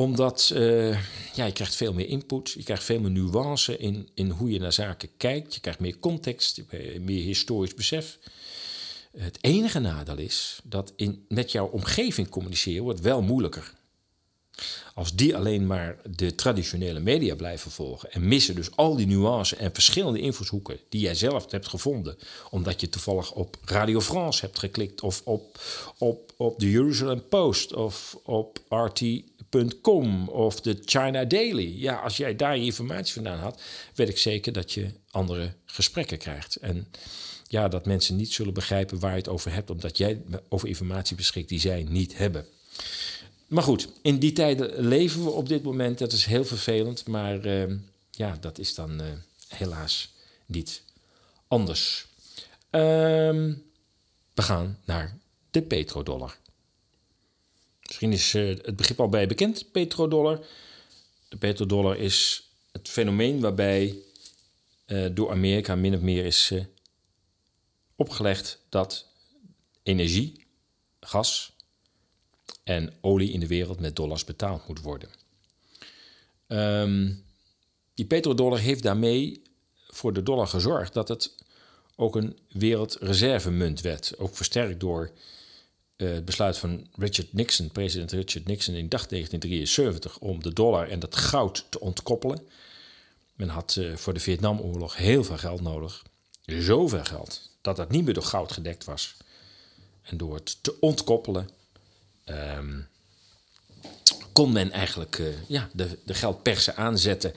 omdat 0.00 0.50
uh, 0.54 0.90
ja, 1.34 1.44
je 1.44 1.52
krijgt 1.52 1.76
veel 1.76 1.92
meer 1.92 2.08
input, 2.08 2.50
je 2.50 2.62
krijgt 2.62 2.84
veel 2.84 3.00
meer 3.00 3.10
nuance 3.10 3.76
in, 3.76 4.08
in 4.14 4.30
hoe 4.30 4.50
je 4.50 4.58
naar 4.58 4.72
zaken 4.72 5.08
kijkt. 5.16 5.54
Je 5.54 5.60
krijgt 5.60 5.80
meer 5.80 5.98
context, 5.98 6.62
meer 7.00 7.22
historisch 7.22 7.74
besef. 7.74 8.18
Het 9.16 9.38
enige 9.40 9.78
nadeel 9.78 10.18
is 10.18 10.60
dat 10.64 10.92
in, 10.96 11.24
met 11.28 11.52
jouw 11.52 11.66
omgeving 11.66 12.28
communiceren 12.28 12.82
wordt 12.82 13.00
wel 13.00 13.22
moeilijker. 13.22 13.72
Als 14.94 15.14
die 15.14 15.36
alleen 15.36 15.66
maar 15.66 15.98
de 16.16 16.34
traditionele 16.34 17.00
media 17.00 17.34
blijven 17.34 17.70
volgen 17.70 18.12
en 18.12 18.28
missen 18.28 18.54
dus 18.54 18.76
al 18.76 18.96
die 18.96 19.06
nuances 19.06 19.58
en 19.58 19.74
verschillende 19.74 20.20
invalshoeken 20.20 20.78
die 20.88 21.00
jij 21.00 21.14
zelf 21.14 21.50
hebt 21.50 21.68
gevonden, 21.68 22.16
omdat 22.50 22.80
je 22.80 22.88
toevallig 22.88 23.32
op 23.32 23.56
Radio 23.64 24.00
France 24.00 24.40
hebt 24.40 24.58
geklikt 24.58 25.00
of 25.00 25.22
op, 25.24 25.60
op, 25.98 26.32
op 26.36 26.58
de 26.58 26.70
Jerusalem 26.70 27.28
Post 27.28 27.72
of 27.74 28.18
op 28.24 28.58
RT 28.68 29.02
Com 29.82 30.28
of 30.28 30.60
de 30.60 30.78
China 30.84 31.24
Daily. 31.24 31.74
Ja, 31.76 31.94
als 31.94 32.16
jij 32.16 32.36
daar 32.36 32.56
je 32.56 32.64
informatie 32.64 33.14
vandaan 33.14 33.38
had, 33.38 33.62
weet 33.94 34.08
ik 34.08 34.18
zeker 34.18 34.52
dat 34.52 34.72
je 34.72 34.90
andere 35.10 35.52
gesprekken 35.64 36.18
krijgt. 36.18 36.56
En 36.56 36.86
ja, 37.46 37.68
dat 37.68 37.86
mensen 37.86 38.16
niet 38.16 38.32
zullen 38.32 38.54
begrijpen 38.54 38.98
waar 38.98 39.10
je 39.10 39.16
het 39.16 39.28
over 39.28 39.52
hebt, 39.52 39.70
omdat 39.70 39.96
jij 39.96 40.22
over 40.48 40.68
informatie 40.68 41.16
beschikt 41.16 41.48
die 41.48 41.60
zij 41.60 41.86
niet 41.88 42.16
hebben. 42.16 42.46
Maar 43.46 43.62
goed, 43.62 43.88
in 44.02 44.18
die 44.18 44.32
tijden 44.32 44.86
leven 44.86 45.24
we 45.24 45.30
op 45.30 45.48
dit 45.48 45.62
moment. 45.62 45.98
Dat 45.98 46.12
is 46.12 46.24
heel 46.24 46.44
vervelend, 46.44 47.06
maar 47.06 47.46
uh, 47.46 47.74
ja, 48.10 48.36
dat 48.40 48.58
is 48.58 48.74
dan 48.74 49.00
uh, 49.00 49.06
helaas 49.48 50.12
niet 50.46 50.82
anders. 51.48 52.06
Um, 52.70 53.62
we 54.34 54.42
gaan 54.42 54.78
naar 54.84 55.18
de 55.50 55.62
petrodollar. 55.62 56.36
Misschien 57.90 58.12
is 58.12 58.34
uh, 58.34 58.48
het 58.48 58.76
begrip 58.76 59.00
al 59.00 59.08
bij 59.08 59.26
bekend, 59.26 59.72
petrodollar. 59.72 60.40
De 61.28 61.36
petrodollar 61.36 61.96
is 61.96 62.48
het 62.72 62.88
fenomeen 62.88 63.40
waarbij 63.40 63.96
uh, 64.86 65.08
door 65.12 65.30
Amerika 65.30 65.74
min 65.74 65.94
of 65.94 66.00
meer 66.00 66.24
is 66.24 66.50
uh, 66.50 66.64
opgelegd 67.96 68.60
dat 68.68 69.06
energie, 69.82 70.46
gas 71.00 71.52
en 72.62 72.92
olie 73.00 73.32
in 73.32 73.40
de 73.40 73.46
wereld 73.46 73.80
met 73.80 73.96
dollars 73.96 74.24
betaald 74.24 74.68
moet 74.68 74.80
worden. 74.80 75.08
Um, 76.46 77.24
die 77.94 78.06
petrodollar 78.06 78.58
heeft 78.58 78.82
daarmee 78.82 79.42
voor 79.86 80.12
de 80.12 80.22
dollar 80.22 80.46
gezorgd 80.46 80.92
dat 80.92 81.08
het 81.08 81.34
ook 81.96 82.16
een 82.16 82.38
wereldreservemunt 82.48 83.80
werd. 83.80 84.18
Ook 84.18 84.36
versterkt 84.36 84.80
door 84.80 85.12
uh, 86.00 86.12
het 86.12 86.24
besluit 86.24 86.58
van 86.58 86.86
Richard 86.96 87.32
Nixon, 87.32 87.70
president 87.70 88.12
Richard 88.12 88.46
Nixon 88.46 88.74
in 88.74 88.88
1973, 88.88 90.18
om 90.18 90.42
de 90.42 90.52
dollar 90.52 90.88
en 90.88 91.00
het 91.00 91.16
goud 91.16 91.66
te 91.68 91.80
ontkoppelen. 91.80 92.48
Men 93.34 93.48
had 93.48 93.76
uh, 93.78 93.96
voor 93.96 94.14
de 94.14 94.20
Vietnamoorlog 94.20 94.96
heel 94.96 95.24
veel 95.24 95.38
geld 95.38 95.60
nodig. 95.60 96.02
Zoveel 96.44 97.04
geld 97.04 97.50
dat 97.60 97.76
dat 97.76 97.90
niet 97.90 98.04
meer 98.04 98.14
door 98.14 98.22
goud 98.22 98.52
gedekt 98.52 98.84
was. 98.84 99.16
En 100.02 100.16
door 100.16 100.34
het 100.34 100.62
te 100.62 100.80
ontkoppelen 100.80 101.48
um, 102.26 102.88
kon 104.32 104.52
men 104.52 104.70
eigenlijk 104.70 105.18
uh, 105.18 105.28
ja, 105.48 105.68
de, 105.72 105.98
de 106.04 106.14
geldpersen 106.14 106.76
aanzetten. 106.76 107.34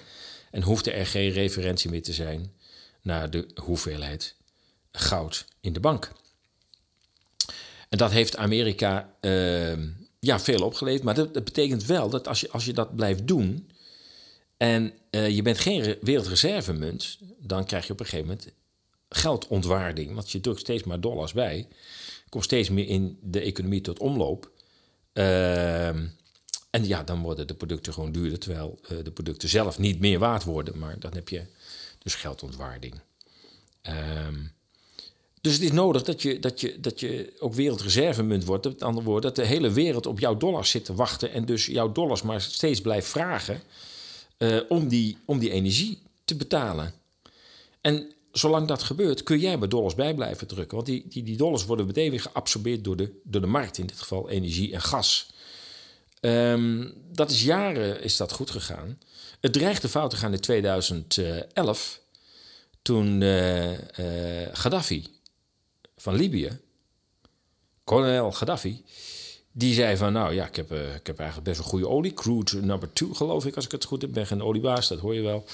En 0.51 0.61
hoefde 0.61 0.91
er 0.91 1.05
geen 1.05 1.31
referentie 1.31 1.89
meer 1.89 2.03
te 2.03 2.13
zijn 2.13 2.53
naar 3.01 3.29
de 3.29 3.47
hoeveelheid 3.55 4.35
goud 4.91 5.45
in 5.59 5.73
de 5.73 5.79
bank. 5.79 6.11
En 7.93 7.99
dat 7.99 8.11
heeft 8.11 8.37
Amerika 8.37 9.15
uh, 9.21 9.77
ja, 10.19 10.39
veel 10.39 10.65
opgeleverd. 10.65 11.03
Maar 11.03 11.15
dat, 11.15 11.31
betekent 11.31 11.85
wel 11.85 12.09
dat 12.09 12.27
als 12.27 12.41
je, 12.41 12.49
als 12.49 12.65
je 12.65 12.73
dat 12.73 12.95
blijft 12.95 13.27
doen. 13.27 13.69
en 14.57 14.93
uh, 15.11 15.29
je 15.29 15.41
bent 15.41 15.59
geen 15.59 15.97
wereldreservemunt. 16.01 17.17
dan 17.39 17.65
krijg 17.65 17.87
je 17.87 17.93
op 17.93 17.99
een 17.99 18.05
gegeven 18.05 18.27
moment 18.27 18.51
geldontwaarding. 19.09 20.13
Want 20.13 20.31
je 20.31 20.39
drukt 20.39 20.59
steeds 20.59 20.83
maar 20.83 20.99
dollars 20.99 21.33
bij. 21.33 21.67
Komt 22.29 22.43
steeds 22.43 22.69
meer 22.69 22.87
in 22.87 23.19
de 23.21 23.39
economie 23.39 23.81
tot 23.81 23.99
omloop. 23.99 24.51
Uh, 25.13 25.87
en 26.69 26.85
ja, 26.85 27.03
dan 27.03 27.21
worden 27.21 27.47
de 27.47 27.55
producten 27.55 27.93
gewoon 27.93 28.11
duurder. 28.11 28.39
Terwijl 28.39 28.79
uh, 28.91 29.03
de 29.03 29.11
producten 29.11 29.49
zelf 29.49 29.79
niet 29.79 29.99
meer 29.99 30.19
waard 30.19 30.43
worden. 30.43 30.77
Maar 30.77 30.99
dan 30.99 31.13
heb 31.13 31.29
je 31.29 31.45
dus 31.99 32.15
geldontwaarding. 32.15 32.93
Um, 34.27 34.51
dus 35.43 35.53
het 35.53 35.61
is 35.61 35.71
nodig 35.71 36.03
dat 36.03 36.21
je, 36.21 36.39
dat 36.39 36.61
je, 36.61 36.79
dat 36.79 36.99
je 36.99 37.33
ook 37.39 37.53
wereldreservemunt 37.53 38.45
wordt. 38.45 38.65
Met 38.65 38.83
andere 38.83 39.05
woorden, 39.05 39.33
dat 39.33 39.45
de 39.45 39.51
hele 39.51 39.71
wereld 39.71 40.05
op 40.05 40.19
jouw 40.19 40.37
dollars 40.37 40.69
zit 40.69 40.85
te 40.85 40.93
wachten. 40.93 41.31
En 41.31 41.45
dus 41.45 41.65
jouw 41.65 41.91
dollars 41.91 42.21
maar 42.21 42.41
steeds 42.41 42.81
blijft 42.81 43.07
vragen 43.07 43.61
uh, 44.37 44.59
om, 44.69 44.87
die, 44.87 45.17
om 45.25 45.39
die 45.39 45.51
energie 45.51 46.01
te 46.25 46.35
betalen. 46.35 46.93
En 47.81 48.11
zolang 48.31 48.67
dat 48.67 48.83
gebeurt, 48.83 49.23
kun 49.23 49.39
jij 49.39 49.57
maar 49.57 49.69
dollars 49.69 49.95
bij 49.95 50.13
blijven 50.13 50.47
drukken. 50.47 50.75
Want 50.75 50.87
die, 50.87 51.05
die, 51.07 51.23
die 51.23 51.37
dollars 51.37 51.65
worden 51.65 51.85
meteen 51.85 52.09
weer 52.09 52.21
geabsorbeerd 52.21 52.83
door 52.83 52.95
de, 52.95 53.19
door 53.23 53.41
de 53.41 53.47
markt. 53.47 53.77
In 53.77 53.85
dit 53.85 53.99
geval 53.99 54.29
energie 54.29 54.73
en 54.73 54.81
gas. 54.81 55.31
Um, 56.21 56.93
dat 57.11 57.31
is 57.31 57.43
jaren 57.43 58.03
is 58.03 58.17
dat 58.17 58.31
goed 58.31 58.51
gegaan. 58.51 58.99
Het 59.39 59.53
dreigde 59.53 59.89
fout 59.89 60.09
te 60.09 60.15
gaan 60.15 60.33
in 60.33 60.39
2011. 60.39 62.01
Toen 62.81 63.21
uh, 63.21 63.71
uh, 63.71 63.77
Gaddafi 64.53 65.13
van 66.03 66.15
Libië, 66.15 66.59
kolonel 67.83 68.31
Gaddafi, 68.31 68.83
die 69.51 69.73
zei 69.73 69.97
van, 69.97 70.13
nou 70.13 70.33
ja, 70.33 70.47
ik 70.47 70.55
heb, 70.55 70.71
uh, 70.71 70.95
ik 70.95 71.07
heb 71.07 71.17
eigenlijk 71.17 71.49
best 71.49 71.59
een 71.59 71.65
goede 71.65 71.87
olie. 71.87 72.13
Crude 72.13 72.61
number 72.61 72.93
two, 72.93 73.13
geloof 73.13 73.45
ik, 73.45 73.55
als 73.55 73.65
ik 73.65 73.71
het 73.71 73.85
goed 73.85 74.01
heb. 74.01 74.11
Ben 74.13 74.27
geen 74.27 74.41
oliebaas, 74.41 74.87
dat 74.87 74.99
hoor 74.99 75.15
je 75.15 75.21
wel. 75.21 75.45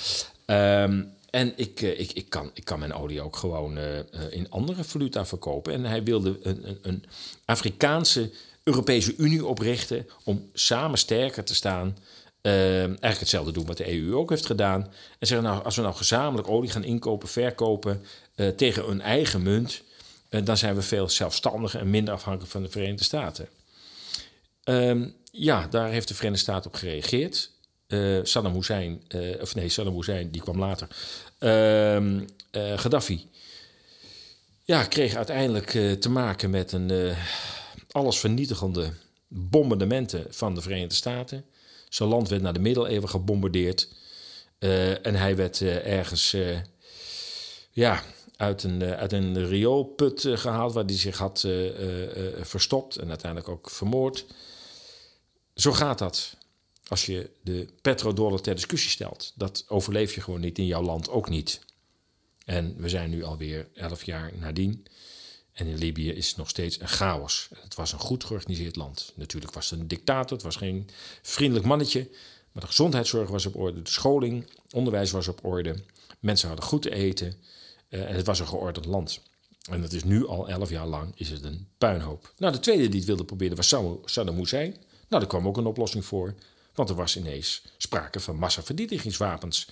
Um, 0.46 1.14
en 1.30 1.54
ik, 1.56 1.82
uh, 1.82 2.00
ik, 2.00 2.12
ik, 2.12 2.30
kan, 2.30 2.52
ik 2.54 2.64
kan 2.64 2.80
mijn 2.80 2.94
olie 2.94 3.22
ook 3.22 3.36
gewoon 3.36 3.78
uh, 3.78 4.00
in 4.30 4.50
andere 4.50 4.84
valuta 4.84 5.26
verkopen. 5.26 5.74
En 5.74 5.84
hij 5.84 6.04
wilde 6.04 6.40
een, 6.42 6.68
een, 6.68 6.80
een 6.82 7.06
Afrikaanse 7.46 8.32
Europese 8.64 9.16
Unie 9.16 9.46
oprichten 9.46 10.08
om 10.24 10.50
samen 10.54 10.98
sterker 10.98 11.44
te 11.44 11.56
staan. 11.56 11.98
Eigenlijk 12.42 13.20
hetzelfde 13.20 13.52
doen 13.52 13.66
wat 13.66 13.78
de 13.78 14.00
EU 14.00 14.16
ook 14.16 14.30
heeft 14.30 14.46
gedaan. 14.46 14.82
En 15.20 15.28
zeggen, 15.28 15.48
nou, 15.48 15.64
als 15.64 15.76
we 15.76 15.82
nou 15.82 15.96
gezamenlijk 15.96 16.48
olie 16.48 16.70
gaan 16.70 16.84
inkopen, 16.84 17.28
verkopen 17.28 18.02
tegen 18.56 18.90
een 18.90 19.02
eigen 19.02 19.42
munt, 19.42 19.84
dan 20.30 20.58
zijn 20.58 20.76
we 20.76 20.82
veel 20.82 21.10
zelfstandiger 21.10 21.80
en 21.80 21.90
minder 21.90 22.14
afhankelijk 22.14 22.52
van 22.52 22.64
de 22.64 22.70
Verenigde 22.70 23.04
Staten. 23.04 23.48
Um, 24.64 25.16
ja, 25.32 25.68
daar 25.68 25.90
heeft 25.90 26.08
de 26.08 26.14
Verenigde 26.14 26.44
Staten 26.44 26.72
op 26.72 26.76
gereageerd. 26.78 27.52
Eh, 27.88 28.20
Saddam 28.24 28.54
Hussein, 28.54 29.04
eh, 29.08 29.42
of 29.42 29.56
nee, 29.56 29.70
Saddam 29.70 29.96
Hussein, 29.96 30.32
die 30.32 30.42
kwam 30.42 30.60
later. 30.60 30.88
Ehm, 31.40 32.22
eh, 32.52 32.78
Gaddafi. 32.78 33.30
Ja, 34.64 34.84
kreeg 34.84 35.16
uiteindelijk 35.16 35.74
eh, 35.74 35.92
te 35.92 36.10
maken 36.10 36.50
met 36.50 36.72
een 36.72 36.92
eh, 36.92 37.18
allesvernietigende 37.92 38.94
bombardementen 39.28 40.26
van 40.30 40.56
de 40.56 40.62
Verenigde 40.62 40.96
Staten. 40.96 41.46
Zijn 41.90 42.10
land 42.10 42.30
werd 42.30 42.42
naar 42.42 42.54
de 42.54 42.60
middeleeuwen 42.60 43.10
gebombardeerd. 43.10 43.88
Eh, 44.60 45.06
en 45.06 45.16
hij 45.16 45.36
werd 45.36 45.62
eh, 45.62 45.98
ergens 45.98 46.34
eh, 46.34 46.58
ja, 47.72 48.04
uit, 48.40 48.64
een, 48.64 48.82
eh, 48.82 48.92
uit 48.92 49.14
een 49.14 49.48
rioolput 49.48 50.26
eh, 50.26 50.38
gehaald 50.38 50.74
waar 50.74 50.86
hij 50.86 50.98
zich 50.98 51.18
had 51.18 51.44
eh, 51.44 51.54
verstopt 52.42 52.96
en 52.96 53.10
uiteindelijk 53.10 53.50
ook 53.52 53.70
vermoord. 53.70 54.26
Zo 55.56 55.72
gaat 55.72 55.98
dat 55.98 56.36
als 56.88 57.06
je 57.06 57.30
de 57.44 57.68
petrodollar 57.82 58.42
ter 58.42 58.56
discussie 58.56 58.90
stelt. 58.90 59.34
Dat 59.36 59.66
overleef 59.68 60.16
je 60.16 60.22
gewoon 60.22 60.40
niet 60.40 60.58
in 60.58 60.66
jouw 60.66 60.82
land 60.82 61.10
ook 61.10 61.30
niet. 61.30 61.62
En 62.46 62.76
we 62.78 62.90
zijn 62.90 63.10
nu 63.10 63.24
alweer 63.24 63.68
elf 63.74 64.04
jaar 64.04 64.32
nadien. 64.40 64.86
En 65.52 65.68
in 65.68 65.78
Libië 65.78 66.12
is 66.12 66.28
het 66.28 66.38
nog 66.38 66.50
steeds 66.50 66.80
een 66.80 66.88
chaos. 66.88 67.50
Het 67.62 67.76
was 67.76 67.92
een 67.92 68.00
goed 68.00 68.24
georganiseerd 68.24 68.76
land. 68.76 69.14
Natuurlijk 69.16 69.54
was 69.54 69.70
het 69.70 69.80
een 69.80 69.88
dictator, 69.88 70.32
het 70.32 70.46
was 70.46 70.56
geen 70.56 70.90
vriendelijk 71.22 71.66
mannetje. 71.66 72.10
Maar 72.52 72.62
de 72.62 72.68
gezondheidszorg 72.68 73.30
was 73.30 73.46
op 73.46 73.56
orde, 73.56 73.82
de 73.82 73.90
scholing, 73.90 74.50
onderwijs 74.72 75.12
was 75.12 75.28
op 75.28 75.46
orde. 75.46 75.76
Mensen 76.20 76.48
hadden 76.48 76.66
goed 76.66 76.82
te 76.82 76.94
eten 76.94 77.42
en 77.90 78.16
het 78.16 78.26
was 78.26 78.40
een 78.40 78.48
geordend 78.48 78.86
land. 78.86 79.22
En 79.70 79.82
dat 79.82 79.94
is 79.94 80.04
nu 80.04 80.28
al 80.28 80.50
elf 80.50 80.70
jaar 80.70 80.88
lang 80.88 81.12
is 81.16 81.30
het 81.30 81.44
een 81.44 81.68
puinhoop. 81.78 82.34
Nou, 82.38 82.54
de 82.54 82.60
tweede 82.60 82.88
die 82.88 82.98
het 82.98 83.08
wilde 83.08 83.26
proberen 83.26 83.56
was 83.56 83.68
Saddam- 84.06 84.38
Hussein. 84.38 84.70
Nou, 84.70 84.82
daar 85.22 85.28
kwam 85.28 85.48
ook 85.48 85.58
een 85.58 85.66
oplossing 85.66 86.06
voor. 86.06 86.34
Want 86.74 86.90
er 86.90 86.96
was 86.96 87.18
ineens 87.18 87.62
sprake 87.78 88.20
van 88.20 88.36
massavernietigingswapens 88.36 89.68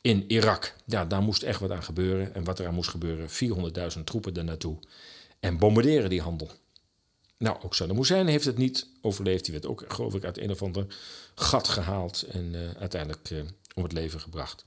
in 0.00 0.24
Irak. 0.30 0.74
Ja, 0.86 1.04
daar 1.04 1.22
moest 1.22 1.42
echt 1.42 1.60
wat 1.60 1.70
aan 1.70 1.82
gebeuren. 1.82 2.34
En 2.34 2.44
wat 2.44 2.58
er 2.58 2.66
aan 2.66 2.74
moest 2.74 2.90
gebeuren, 2.90 3.28
400.000 3.96 4.04
troepen 4.04 4.34
daar 4.34 4.44
naartoe. 4.44 4.76
En 5.40 5.58
bombarderen 5.58 6.10
die 6.10 6.20
handel. 6.20 6.50
Nou, 7.38 7.56
ook 7.62 7.74
Saddam 7.74 7.96
Hussein 7.96 8.26
heeft 8.26 8.44
het 8.44 8.56
niet 8.58 8.86
overleefd. 9.00 9.44
Die 9.44 9.52
werd 9.52 9.66
ook, 9.66 9.84
geloof 9.88 10.14
ik, 10.14 10.24
uit 10.24 10.38
een 10.38 10.50
of 10.50 10.62
ander 10.62 10.86
gat 11.34 11.68
gehaald 11.68 12.22
en 12.22 12.54
eh, 12.54 12.80
uiteindelijk 12.80 13.30
eh, 13.30 13.38
om 13.74 13.82
het 13.82 13.92
leven 13.92 14.20
gebracht. 14.20 14.64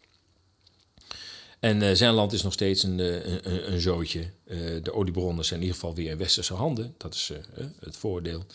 En 1.60 1.82
eh, 1.82 1.96
zijn 1.96 2.14
land 2.14 2.34
is 2.34 2.42
nog 2.42 2.54
steeds 2.54 2.84
een, 2.84 3.00
eh, 3.00 3.26
een, 3.26 3.72
een, 3.74 3.80
zootje. 3.80 4.32
Eh, 4.46 4.84
de 4.84 4.94
oliebronnen 4.94 5.46
zijn 5.46 5.60
in 5.60 5.66
ieder 5.66 5.80
geval 5.82 5.96
weer 5.96 6.12
in 6.12 6.18
westerse 6.18 6.54
handen. 6.54 6.96
Dat 6.98 7.14
is 7.14 7.32
het 7.80 7.98
voordeel. 7.98 8.46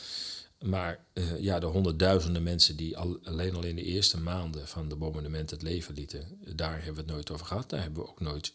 Maar 0.59 1.05
ja, 1.39 1.59
de 1.59 1.67
honderdduizenden 1.67 2.43
mensen 2.43 2.77
die 2.77 2.97
al, 2.97 3.19
alleen 3.25 3.55
al 3.55 3.65
in 3.65 3.77
de 3.77 3.83
eerste 3.83 4.21
maanden 4.21 4.69
van 4.69 4.89
de 4.89 4.97
bombardement 4.97 5.51
het 5.51 5.63
leven 5.63 5.95
lieten, 5.95 6.39
daar 6.57 6.77
hebben 6.77 6.95
we 6.95 7.01
het 7.01 7.11
nooit 7.11 7.31
over 7.31 7.47
gehad. 7.47 7.71
Daar 7.71 7.83
hebben 7.83 8.03
we 8.03 8.09
ook 8.09 8.21
nooit 8.21 8.53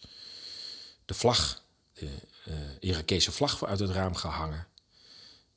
de 1.06 1.14
vlag, 1.14 1.64
de 1.94 2.10
Irakese 2.80 3.32
vlag 3.32 3.66
uit 3.66 3.80
het 3.80 3.90
raam 3.90 4.16
gehangen. 4.16 4.68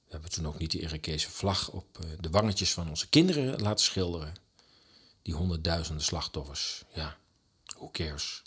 We 0.05 0.11
hebben 0.11 0.31
toen 0.31 0.47
ook 0.47 0.59
niet 0.59 0.71
de 0.71 0.81
Irakese 0.81 1.31
vlag 1.31 1.71
op 1.71 1.99
de 2.21 2.31
wangetjes 2.31 2.73
van 2.73 2.89
onze 2.89 3.09
kinderen 3.09 3.61
laten 3.61 3.85
schilderen. 3.85 4.35
Die 5.23 5.35
honderdduizenden 5.35 6.05
slachtoffers. 6.05 6.85
Ja, 6.95 7.17
who 7.77 7.91
cares? 7.91 8.43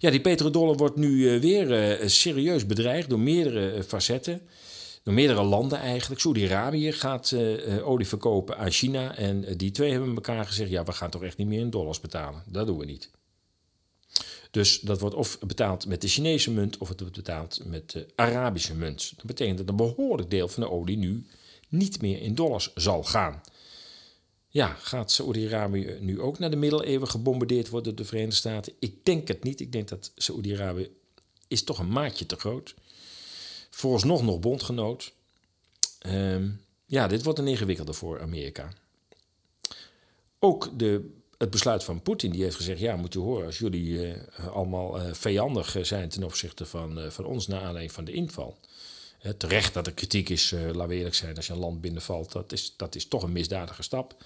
Ja, 0.00 0.10
die 0.10 0.20
petrodollar 0.20 0.76
wordt 0.76 0.96
nu 0.96 1.34
eh, 1.34 1.40
weer 1.40 1.72
eh, 1.72 2.08
serieus 2.08 2.66
bedreigd 2.66 3.08
door 3.08 3.20
meerdere 3.20 3.70
eh, 3.70 3.82
facetten. 3.82 4.40
Door 5.02 5.14
meerdere 5.14 5.42
landen 5.42 5.78
eigenlijk. 5.78 6.20
Saudi-Arabië 6.20 6.92
gaat 6.92 7.34
olie 7.84 8.06
verkopen 8.06 8.58
aan 8.58 8.70
China. 8.70 9.16
En 9.16 9.56
die 9.56 9.70
twee 9.70 9.90
hebben 9.90 10.14
elkaar 10.14 10.46
gezegd: 10.46 10.70
ja, 10.70 10.84
we 10.84 10.92
gaan 10.92 11.10
toch 11.10 11.22
echt 11.22 11.36
niet 11.36 11.46
meer 11.46 11.60
in 11.60 11.70
dollars 11.70 12.00
betalen. 12.00 12.42
Dat 12.46 12.66
doen 12.66 12.78
we 12.78 12.84
niet. 12.84 13.10
Dus 14.50 14.80
dat 14.80 15.00
wordt 15.00 15.14
of 15.14 15.38
betaald 15.38 15.86
met 15.86 16.00
de 16.00 16.08
Chinese 16.08 16.50
munt 16.50 16.78
of 16.78 16.88
het 16.88 17.00
wordt 17.00 17.16
betaald 17.16 17.60
met 17.64 17.90
de 17.90 18.06
Arabische 18.14 18.74
munt. 18.74 19.12
Dat 19.16 19.26
betekent 19.26 19.58
dat 19.58 19.68
een 19.68 19.76
behoorlijk 19.76 20.30
deel 20.30 20.48
van 20.48 20.62
de 20.62 20.70
olie 20.70 20.96
nu 20.96 21.26
niet 21.68 22.00
meer 22.00 22.20
in 22.20 22.34
dollars 22.34 22.72
zal 22.74 23.04
gaan. 23.04 23.40
Ja, 24.52 24.66
gaat 24.66 25.10
Saoedi-Arabië 25.10 25.96
nu 26.00 26.20
ook 26.20 26.38
naar 26.38 26.50
de 26.50 26.56
middeleeuwen 26.56 27.08
gebombardeerd 27.08 27.68
worden 27.68 27.88
door 27.88 28.04
de 28.04 28.10
Verenigde 28.10 28.36
Staten? 28.36 28.72
Ik 28.78 29.04
denk 29.04 29.28
het 29.28 29.44
niet. 29.44 29.60
Ik 29.60 29.72
denk 29.72 29.88
dat 29.88 30.12
Saoedi-Arabië 30.14 30.90
is 31.48 31.64
toch 31.64 31.78
een 31.78 31.92
maatje 31.92 32.26
te 32.26 32.36
groot. 32.36 32.74
Vooralsnog 33.70 34.22
nog 34.22 34.40
bondgenoot. 34.40 35.12
Ehm, 35.98 36.48
ja, 36.86 37.06
dit 37.06 37.22
wordt 37.22 37.38
een 37.38 37.48
ingewikkelde 37.48 37.92
voor 37.92 38.20
Amerika. 38.20 38.72
Ook 40.38 40.78
de, 40.78 41.10
het 41.38 41.50
besluit 41.50 41.84
van 41.84 42.02
Poetin, 42.02 42.30
die 42.30 42.42
heeft 42.42 42.56
gezegd... 42.56 42.80
ja, 42.80 42.96
moet 42.96 43.14
u 43.14 43.18
horen, 43.18 43.46
als 43.46 43.58
jullie 43.58 44.12
eh, 44.12 44.46
allemaal 44.48 45.00
eh, 45.00 45.14
vijandig 45.14 45.76
eh, 45.76 45.82
zijn... 45.82 46.08
ten 46.08 46.22
opzichte 46.22 46.66
van, 46.66 47.12
van 47.12 47.24
ons 47.24 47.46
naar 47.46 47.60
aanleiding 47.60 47.92
van 47.92 48.04
de 48.04 48.12
inval... 48.12 48.58
Terecht 49.36 49.74
dat 49.74 49.86
er 49.86 49.92
kritiek 49.92 50.28
is, 50.28 50.52
eh 50.52 50.60
laten 50.60 50.88
we 50.88 50.94
eerlijk 50.94 51.14
zijn, 51.14 51.36
als 51.36 51.46
je 51.46 51.52
een 51.52 51.58
land 51.58 51.80
binnenvalt, 51.80 52.32
dat 52.32 52.52
is, 52.52 52.74
dat 52.76 52.94
is 52.94 53.08
toch 53.08 53.22
een 53.22 53.32
misdadige 53.32 53.82
stap. 53.82 54.16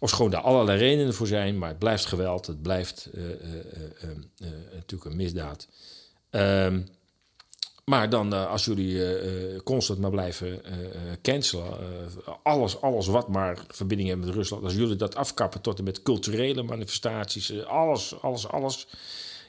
Of 0.00 0.10
schoon 0.10 0.30
daar 0.30 0.40
allerlei 0.40 0.78
redenen 0.78 1.14
voor 1.14 1.26
zijn, 1.26 1.58
maar 1.58 1.68
het 1.68 1.78
blijft 1.78 2.04
geweld, 2.04 2.46
het 2.46 2.62
blijft 2.62 3.08
eh, 3.14 3.30
eh, 3.30 4.50
natuurlijk 4.72 5.10
een 5.10 5.16
misdaad. 5.16 5.68
Ehm, 6.30 6.80
maar 7.84 8.10
dan, 8.10 8.48
als 8.48 8.64
jullie 8.64 9.62
constant 9.62 9.98
maar 9.98 10.10
blijven 10.10 10.62
cancelen, 11.22 11.78
alles, 12.42 12.80
alles 12.80 13.06
wat 13.06 13.28
maar 13.28 13.64
verbinding 13.68 14.08
heeft 14.08 14.20
met 14.20 14.34
Rusland, 14.34 14.64
als 14.64 14.74
jullie 14.74 14.96
dat 14.96 15.14
afkappen 15.14 15.60
tot 15.60 15.78
en 15.78 15.84
met 15.84 16.02
culturele 16.02 16.62
manifestaties, 16.62 17.64
alles, 17.64 18.20
alles, 18.20 18.48
alles. 18.48 18.86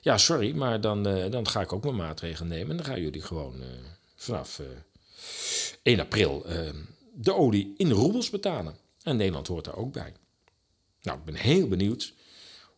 Ja, 0.01 0.17
sorry, 0.17 0.55
maar 0.55 0.81
dan, 0.81 1.03
dan 1.29 1.47
ga 1.47 1.61
ik 1.61 1.73
ook 1.73 1.83
mijn 1.83 1.95
maatregelen 1.95 2.49
nemen 2.49 2.69
en 2.69 2.77
dan 2.77 2.85
gaan 2.85 3.01
jullie 3.01 3.21
gewoon 3.21 3.63
vanaf 4.17 4.59
eh 4.59 4.65
1 5.83 5.99
april 5.99 6.45
eh, 6.45 6.69
de 7.13 7.33
olie 7.33 7.73
in 7.77 7.91
roebels 7.91 8.29
betalen. 8.29 8.75
En 9.03 9.17
Nederland 9.17 9.47
hoort 9.47 9.65
daar 9.65 9.75
ook 9.77 9.93
bij. 9.93 10.13
Nou, 11.01 11.17
ik 11.17 11.25
ben 11.25 11.35
heel 11.35 11.67
benieuwd 11.67 12.13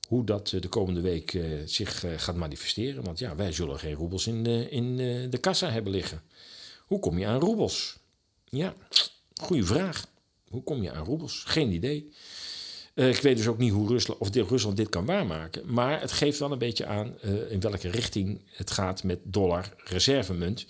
hoe 0.07 0.23
dat 0.25 0.51
eh, 0.51 0.61
de 0.61 0.67
komende 0.67 1.01
week 1.01 1.33
eh, 1.33 1.43
zich 1.65 2.03
eh, 2.03 2.11
gaat 2.17 2.35
manifesteren. 2.35 3.03
Want 3.03 3.19
ja, 3.19 3.35
wij 3.35 3.51
zullen 3.51 3.79
geen 3.79 3.93
roebels 3.93 4.27
in 4.27 4.43
de, 4.43 4.69
in 4.69 4.99
eh, 4.99 5.29
de 5.31 5.37
kassa 5.37 5.69
hebben 5.69 5.91
liggen. 5.91 6.21
Hoe 6.85 6.99
kom 6.99 7.17
je 7.17 7.25
aan 7.25 7.39
roebels? 7.39 7.97
Ja, 8.45 8.75
goede 9.41 9.65
vraag. 9.65 10.07
Hoe 10.49 10.63
kom 10.63 10.83
je 10.83 10.91
aan 10.91 11.05
roebels? 11.05 11.43
Geen 11.45 11.71
idee. 11.71 12.11
Eh, 12.93 13.09
ik 13.09 13.21
weet 13.21 13.37
dus 13.37 13.47
ook 13.47 13.57
niet 13.57 13.71
hoe 13.71 13.87
Rusland, 13.87 14.19
of 14.19 14.29
dit, 14.29 14.49
Rusland 14.49 14.77
dit 14.77 14.89
kan 14.89 15.05
waarmaken. 15.05 15.73
Maar 15.73 16.01
het 16.01 16.11
geeft 16.11 16.39
wel 16.39 16.51
een 16.51 16.57
beetje 16.57 16.85
aan 16.85 17.19
eh, 17.21 17.51
in 17.51 17.59
welke 17.59 17.89
richting 17.89 18.41
het 18.45 18.71
gaat 18.71 19.03
met 19.03 19.19
dollar 19.23 19.73
reservemunt. 19.83 20.65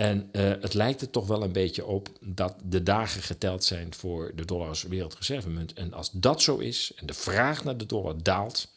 En 0.00 0.28
eh, 0.32 0.42
het 0.60 0.74
lijkt 0.74 1.00
er 1.00 1.10
toch 1.10 1.26
wel 1.26 1.42
een 1.42 1.52
beetje 1.52 1.86
op 1.86 2.08
dat 2.20 2.54
de 2.64 2.82
dagen 2.82 3.22
geteld 3.22 3.64
zijn 3.64 3.94
voor 3.94 4.32
de 4.34 4.44
dollar 4.44 4.68
als 4.68 4.82
wereldreservemunt. 4.82 5.72
En 5.72 5.92
als 5.92 6.10
dat 6.12 6.42
zo 6.42 6.56
is 6.56 6.92
en 6.96 7.06
de 7.06 7.14
vraag 7.14 7.64
naar 7.64 7.76
de 7.76 7.86
dollar 7.86 8.22
daalt, 8.22 8.68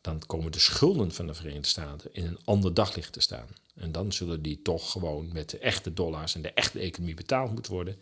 dan 0.00 0.22
komen 0.26 0.52
de 0.52 0.58
schulden 0.58 1.12
van 1.12 1.26
de 1.26 1.34
Verenigde 1.34 1.68
Staten 1.68 2.10
in 2.12 2.26
een 2.26 2.38
ander 2.44 2.74
daglicht 2.74 3.12
te 3.12 3.20
staan. 3.20 3.46
En 3.74 3.92
dan 3.92 4.12
zullen 4.12 4.42
die 4.42 4.62
toch 4.62 4.90
gewoon 4.90 5.32
met 5.32 5.50
de 5.50 5.58
echte 5.58 5.92
dollars 5.92 6.34
en 6.34 6.42
de 6.42 6.52
echte 6.52 6.78
economie 6.78 7.14
betaald 7.14 7.52
moeten 7.52 7.72
worden. 7.72 7.96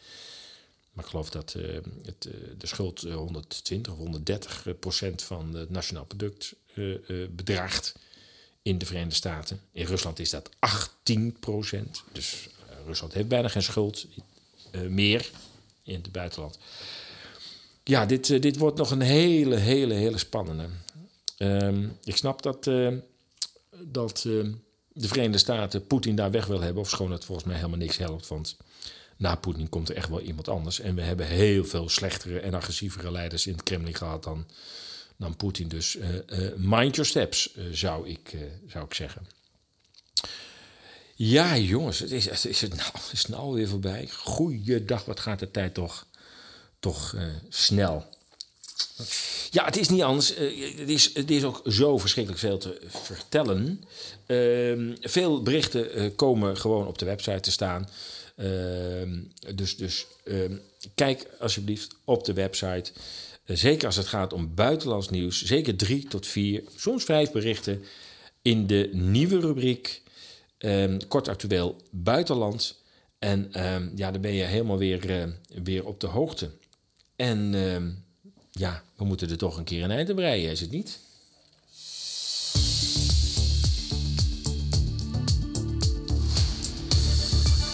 Maar 0.93 1.05
ik 1.05 1.11
geloof 1.11 1.31
dat 1.31 1.55
eh, 1.55 1.63
het, 2.03 2.27
eh, 2.27 2.33
de 2.59 2.67
schuld 2.67 3.03
eh, 3.03 3.15
120 3.15 3.93
of 3.93 3.99
130 3.99 4.67
procent 4.81 5.23
van 5.23 5.55
het 5.55 5.71
nationaal 5.71 6.05
product 6.05 6.55
bedraagt 7.31 7.95
in 8.65 8.79
de 8.79 8.87
Verenigde 8.87 9.15
Staten. 9.15 9.61
In 9.73 9.87
Rusland 9.87 10.19
is 10.19 10.31
dat 10.31 10.51
18 10.59 11.37
procent. 11.41 12.03
Dus 12.13 12.49
eh, 12.69 12.77
Rusland 12.87 13.13
heeft 13.13 13.29
bijna 13.29 13.49
geen 13.49 13.63
schuld 13.63 14.07
eh, 14.71 14.81
meer 14.81 15.31
in 15.83 15.95
het 15.95 16.13
buitenland. 16.13 16.59
Ja, 17.83 18.07
dit, 18.07 18.31
eh, 18.31 18.41
dit 18.41 18.57
wordt 18.57 18.77
nog 18.77 18.91
een 18.91 19.01
hele, 19.01 19.57
hele, 19.57 19.95
hele 19.95 20.19
spannende. 20.19 20.67
Ehm, 21.37 21.89
ik 22.05 22.17
snap 22.17 22.43
dat, 22.43 22.65
dat 23.81 24.23
de 24.23 25.09
Verenigde 25.09 25.39
Staten 25.39 25.87
Poetin 25.87 26.17
daar 26.17 26.31
weg 26.31 26.47
wil 26.47 26.61
hebben. 26.61 26.83
Of 26.83 26.91
schoon 26.91 27.13
het 27.13 27.25
volgens 27.25 27.47
mij 27.47 27.57
helemaal 27.57 27.79
niks 27.79 27.97
helpt. 27.97 28.29
Want 28.29 28.57
na 29.17 29.35
Poetin 29.35 29.69
komt 29.69 29.89
er 29.89 29.97
echt 29.97 30.09
wel 30.09 30.21
iemand 30.21 30.49
anders. 30.49 30.81
En 30.81 30.95
we 30.95 31.03
hebben 31.03 31.27
heel 31.27 31.65
veel 31.65 31.89
slechtere 31.89 32.41
en 32.41 32.55
agressievere 32.55 33.11
leiders 33.11 33.47
in 33.47 33.53
het 33.53 33.63
Kremlin 33.63 33.95
gehad 33.95 34.23
dan, 34.23 34.47
dan 35.17 35.37
Poetin. 35.37 35.69
Dus 35.69 35.97
eh, 35.97 36.17
eh, 36.17 36.53
mind 36.57 36.95
your 36.95 37.11
steps, 37.11 37.55
eh, 37.55 37.65
zou, 37.73 38.09
ik, 38.09 38.37
zou 38.69 38.85
ik 38.85 38.95
zeggen. 38.95 39.27
Ja, 41.15 41.57
jongens, 41.57 41.99
het 41.99 42.11
is, 42.11 42.27
is, 42.45 42.61
het 42.61 42.75
nou, 42.77 42.91
is 43.13 43.27
nou 43.27 43.55
weer 43.55 43.69
voorbij. 43.69 44.09
Goeiedag, 44.13 45.05
wat 45.05 45.21
gaat 45.21 45.39
de 45.39 45.51
tijd 45.51 45.75
toch, 45.75 46.07
toch 46.81 47.17
snel. 47.49 48.05
Ja, 49.51 49.65
het 49.65 49.77
is 49.77 49.89
niet 49.89 50.03
anders. 50.03 50.29
Het, 50.29 50.89
is, 50.89 51.15
het 51.15 51.31
is 51.31 51.45
ook 51.45 51.63
zo 51.67 51.99
verschrikkelijk 51.99 52.43
veel 52.43 52.59
te 52.59 52.81
vertellen. 52.87 53.85
Ehm, 54.27 54.95
veel 55.01 55.43
berichten 55.43 56.15
komen 56.15 56.57
gewoon 56.57 56.87
op 56.87 56.99
de 56.99 57.05
website 57.05 57.41
te 57.41 57.51
staan. 57.51 57.89
Ehm, 58.37 59.19
dus 59.55 59.77
dus 59.77 60.07
ehm, 60.25 60.57
kijk 60.95 61.27
alsjeblieft 61.39 61.97
op 62.05 62.25
de 62.25 62.33
website. 62.33 62.93
Zeker 63.45 63.87
als 63.87 63.97
het 63.97 64.07
gaat 64.07 64.33
om 64.33 64.55
buitenlands 64.55 65.09
nieuws. 65.09 65.45
Zeker 65.45 65.77
drie 65.77 66.09
tot 66.09 66.27
vier, 66.27 66.63
soms 66.77 67.05
vijf 67.05 67.33
berichten 67.33 67.83
in 68.43 68.67
de 68.67 68.91
nieuwe 68.93 69.41
rubriek 69.41 70.03
ehm, 70.59 70.99
Kort 71.09 71.29
Actueel 71.29 71.77
Buitenland. 71.91 72.83
En 73.19 73.53
ehm, 73.53 73.89
ja, 73.95 74.11
dan 74.11 74.21
ben 74.21 74.33
je 74.33 74.45
helemaal 74.45 74.79
weer, 74.79 75.11
eh, 75.11 75.29
weer 75.63 75.87
op 75.87 76.01
de 76.01 76.07
hoogte. 76.07 76.51
En 77.17 77.55
ehm, 77.55 77.91
ja, 78.51 78.83
we 78.97 79.05
moeten 79.05 79.31
er 79.31 79.39
toch 79.39 79.57
een 79.57 79.65
keer 79.65 79.85
een 79.85 79.91
eind 79.91 80.09
aan 80.09 80.15
breien, 80.15 80.51
is 80.51 80.61
het 80.61 80.71
niet? 80.71 80.99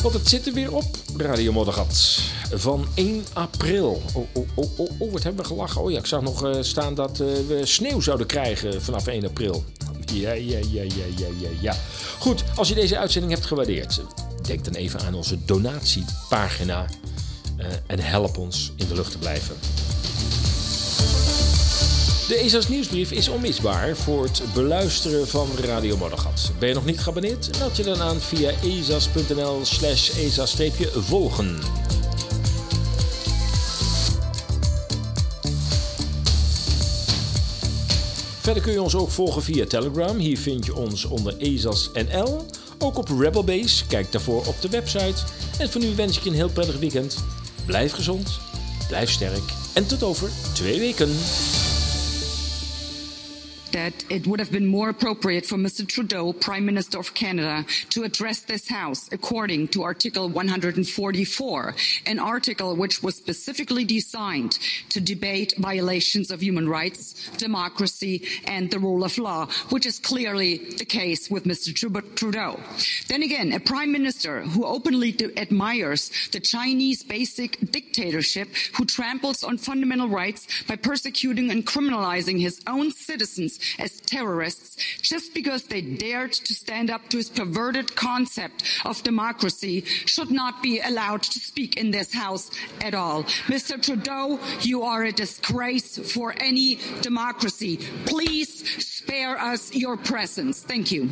Want 0.02 0.14
het 0.14 0.28
zit 0.28 0.46
er 0.46 0.52
weer 0.52 0.74
op, 0.74 0.96
Radio 1.16 1.52
Moddergat. 1.52 2.20
Van 2.52 2.86
1 2.94 3.24
april. 3.32 4.02
Oh, 4.14 4.26
oh, 4.32 4.48
oh, 4.54 4.78
oh, 4.78 4.90
oh, 4.98 5.12
wat 5.12 5.22
hebben 5.22 5.42
we 5.42 5.48
gelachen. 5.48 5.82
Oh 5.82 5.90
ja, 5.90 5.98
ik 5.98 6.06
zag 6.06 6.22
nog 6.22 6.44
eh, 6.44 6.56
staan 6.60 6.94
dat 6.94 7.20
eh, 7.20 7.26
we 7.48 7.60
sneeuw 7.64 8.00
zouden 8.00 8.26
krijgen 8.26 8.82
vanaf 8.82 9.06
1 9.06 9.24
april. 9.26 9.64
Ja, 10.12 10.32
ja, 10.32 10.58
ja, 10.58 10.82
ja, 10.82 11.04
ja, 11.16 11.26
ja, 11.40 11.48
ja. 11.60 11.76
Goed, 12.18 12.44
als 12.56 12.68
je 12.68 12.74
deze 12.74 12.98
uitzending 12.98 13.32
hebt 13.32 13.46
gewaardeerd, 13.46 14.00
denk 14.42 14.64
dan 14.64 14.74
even 14.74 15.00
aan 15.00 15.14
onze 15.14 15.44
donatiepagina. 15.44 16.86
eh, 17.56 17.66
en 17.86 17.98
help 17.98 18.38
ons 18.38 18.72
in 18.76 18.86
de 18.88 18.94
lucht 18.94 19.10
te 19.12 19.18
blijven. 19.18 19.56
De 22.30 22.36
ESA's 22.36 22.68
nieuwsbrief 22.68 23.12
is 23.12 23.28
onmisbaar 23.28 23.96
voor 23.96 24.24
het 24.24 24.42
beluisteren 24.54 25.28
van 25.28 25.48
Radio 25.64 25.96
Moddergat. 25.96 26.52
Ben 26.58 26.68
je 26.68 26.74
nog 26.74 26.84
niet 26.84 27.00
geabonneerd? 27.00 27.58
Meld 27.58 27.76
je 27.76 27.82
dan 27.82 28.00
aan 28.00 28.20
via 28.20 28.50
ezas.nl 28.62 29.60
slash 29.64 30.10
esa-volgen. 30.18 31.58
Verder 38.40 38.62
kun 38.62 38.72
je 38.72 38.82
ons 38.82 38.94
ook 38.94 39.10
volgen 39.10 39.42
via 39.42 39.66
Telegram. 39.66 40.18
Hier 40.18 40.38
vind 40.38 40.66
je 40.66 40.74
ons 40.74 41.04
onder 41.04 41.36
ESAS.nl. 41.38 42.46
Ook 42.78 42.98
op 42.98 43.08
Rebelbase. 43.18 43.86
Kijk 43.86 44.12
daarvoor 44.12 44.46
op 44.46 44.60
de 44.60 44.68
website. 44.68 45.22
En 45.58 45.70
voor 45.70 45.80
nu 45.80 45.94
wens 45.94 46.16
ik 46.16 46.22
je 46.22 46.30
een 46.30 46.36
heel 46.36 46.50
prettig 46.50 46.78
weekend. 46.78 47.16
Blijf 47.66 47.92
gezond, 47.92 48.38
blijf 48.88 49.10
sterk 49.10 49.52
en 49.72 49.86
tot 49.86 50.02
over 50.02 50.30
twee 50.52 50.78
weken. 50.78 51.10
That 53.72 54.04
it 54.10 54.26
would 54.26 54.40
have 54.40 54.50
been 54.50 54.66
more 54.66 54.88
appropriate 54.88 55.46
for 55.46 55.56
Mr. 55.56 55.86
Trudeau, 55.86 56.32
Prime 56.32 56.64
Minister 56.64 56.98
of 56.98 57.14
Canada, 57.14 57.64
to 57.90 58.04
address 58.04 58.40
this 58.40 58.68
House 58.68 59.08
according 59.12 59.68
to 59.68 59.82
Article 59.82 60.28
144, 60.28 61.74
an 62.06 62.18
article 62.18 62.76
which 62.76 63.02
was 63.02 63.16
specifically 63.16 63.84
designed 63.84 64.58
to 64.88 65.00
debate 65.00 65.54
violations 65.58 66.30
of 66.30 66.42
human 66.42 66.68
rights, 66.68 67.30
democracy, 67.36 68.26
and 68.44 68.70
the 68.70 68.78
rule 68.78 69.04
of 69.04 69.16
law, 69.18 69.46
which 69.70 69.86
is 69.86 69.98
clearly 69.98 70.58
the 70.78 70.84
case 70.84 71.30
with 71.30 71.44
Mr. 71.44 71.74
Trudeau. 71.74 72.58
Then 73.08 73.22
again, 73.22 73.52
a 73.52 73.60
Prime 73.60 73.92
Minister 73.92 74.42
who 74.42 74.64
openly 74.64 75.16
admires 75.36 76.10
the 76.32 76.40
Chinese 76.40 77.02
basic 77.02 77.58
dictatorship, 77.70 78.48
who 78.74 78.84
tramples 78.84 79.44
on 79.44 79.58
fundamental 79.58 80.08
rights 80.08 80.46
by 80.66 80.76
persecuting 80.76 81.50
and 81.50 81.66
criminalizing 81.66 82.40
his 82.40 82.60
own 82.66 82.90
citizens 82.90 83.59
as 83.78 84.00
terrorists 84.00 84.76
just 85.00 85.34
because 85.34 85.64
they 85.64 85.80
dared 85.80 86.32
to 86.32 86.54
stand 86.54 86.90
up 86.90 87.08
to 87.08 87.16
his 87.16 87.30
perverted 87.30 87.94
concept 87.94 88.64
of 88.84 89.02
democracy 89.02 89.82
should 89.84 90.30
not 90.30 90.62
be 90.62 90.80
allowed 90.80 91.22
to 91.22 91.38
speak 91.38 91.76
in 91.76 91.90
this 91.90 92.12
house 92.14 92.50
at 92.80 92.94
all. 92.94 93.24
Mr. 93.46 93.80
Trudeau, 93.82 94.38
you 94.60 94.82
are 94.82 95.04
a 95.04 95.12
disgrace 95.12 95.98
for 96.12 96.34
any 96.40 96.78
democracy. 97.02 97.78
Please 98.06 98.50
spare 98.84 99.38
us 99.38 99.74
your 99.74 99.96
presence. 99.96 100.60
Thank 100.62 100.92
you. 100.92 101.10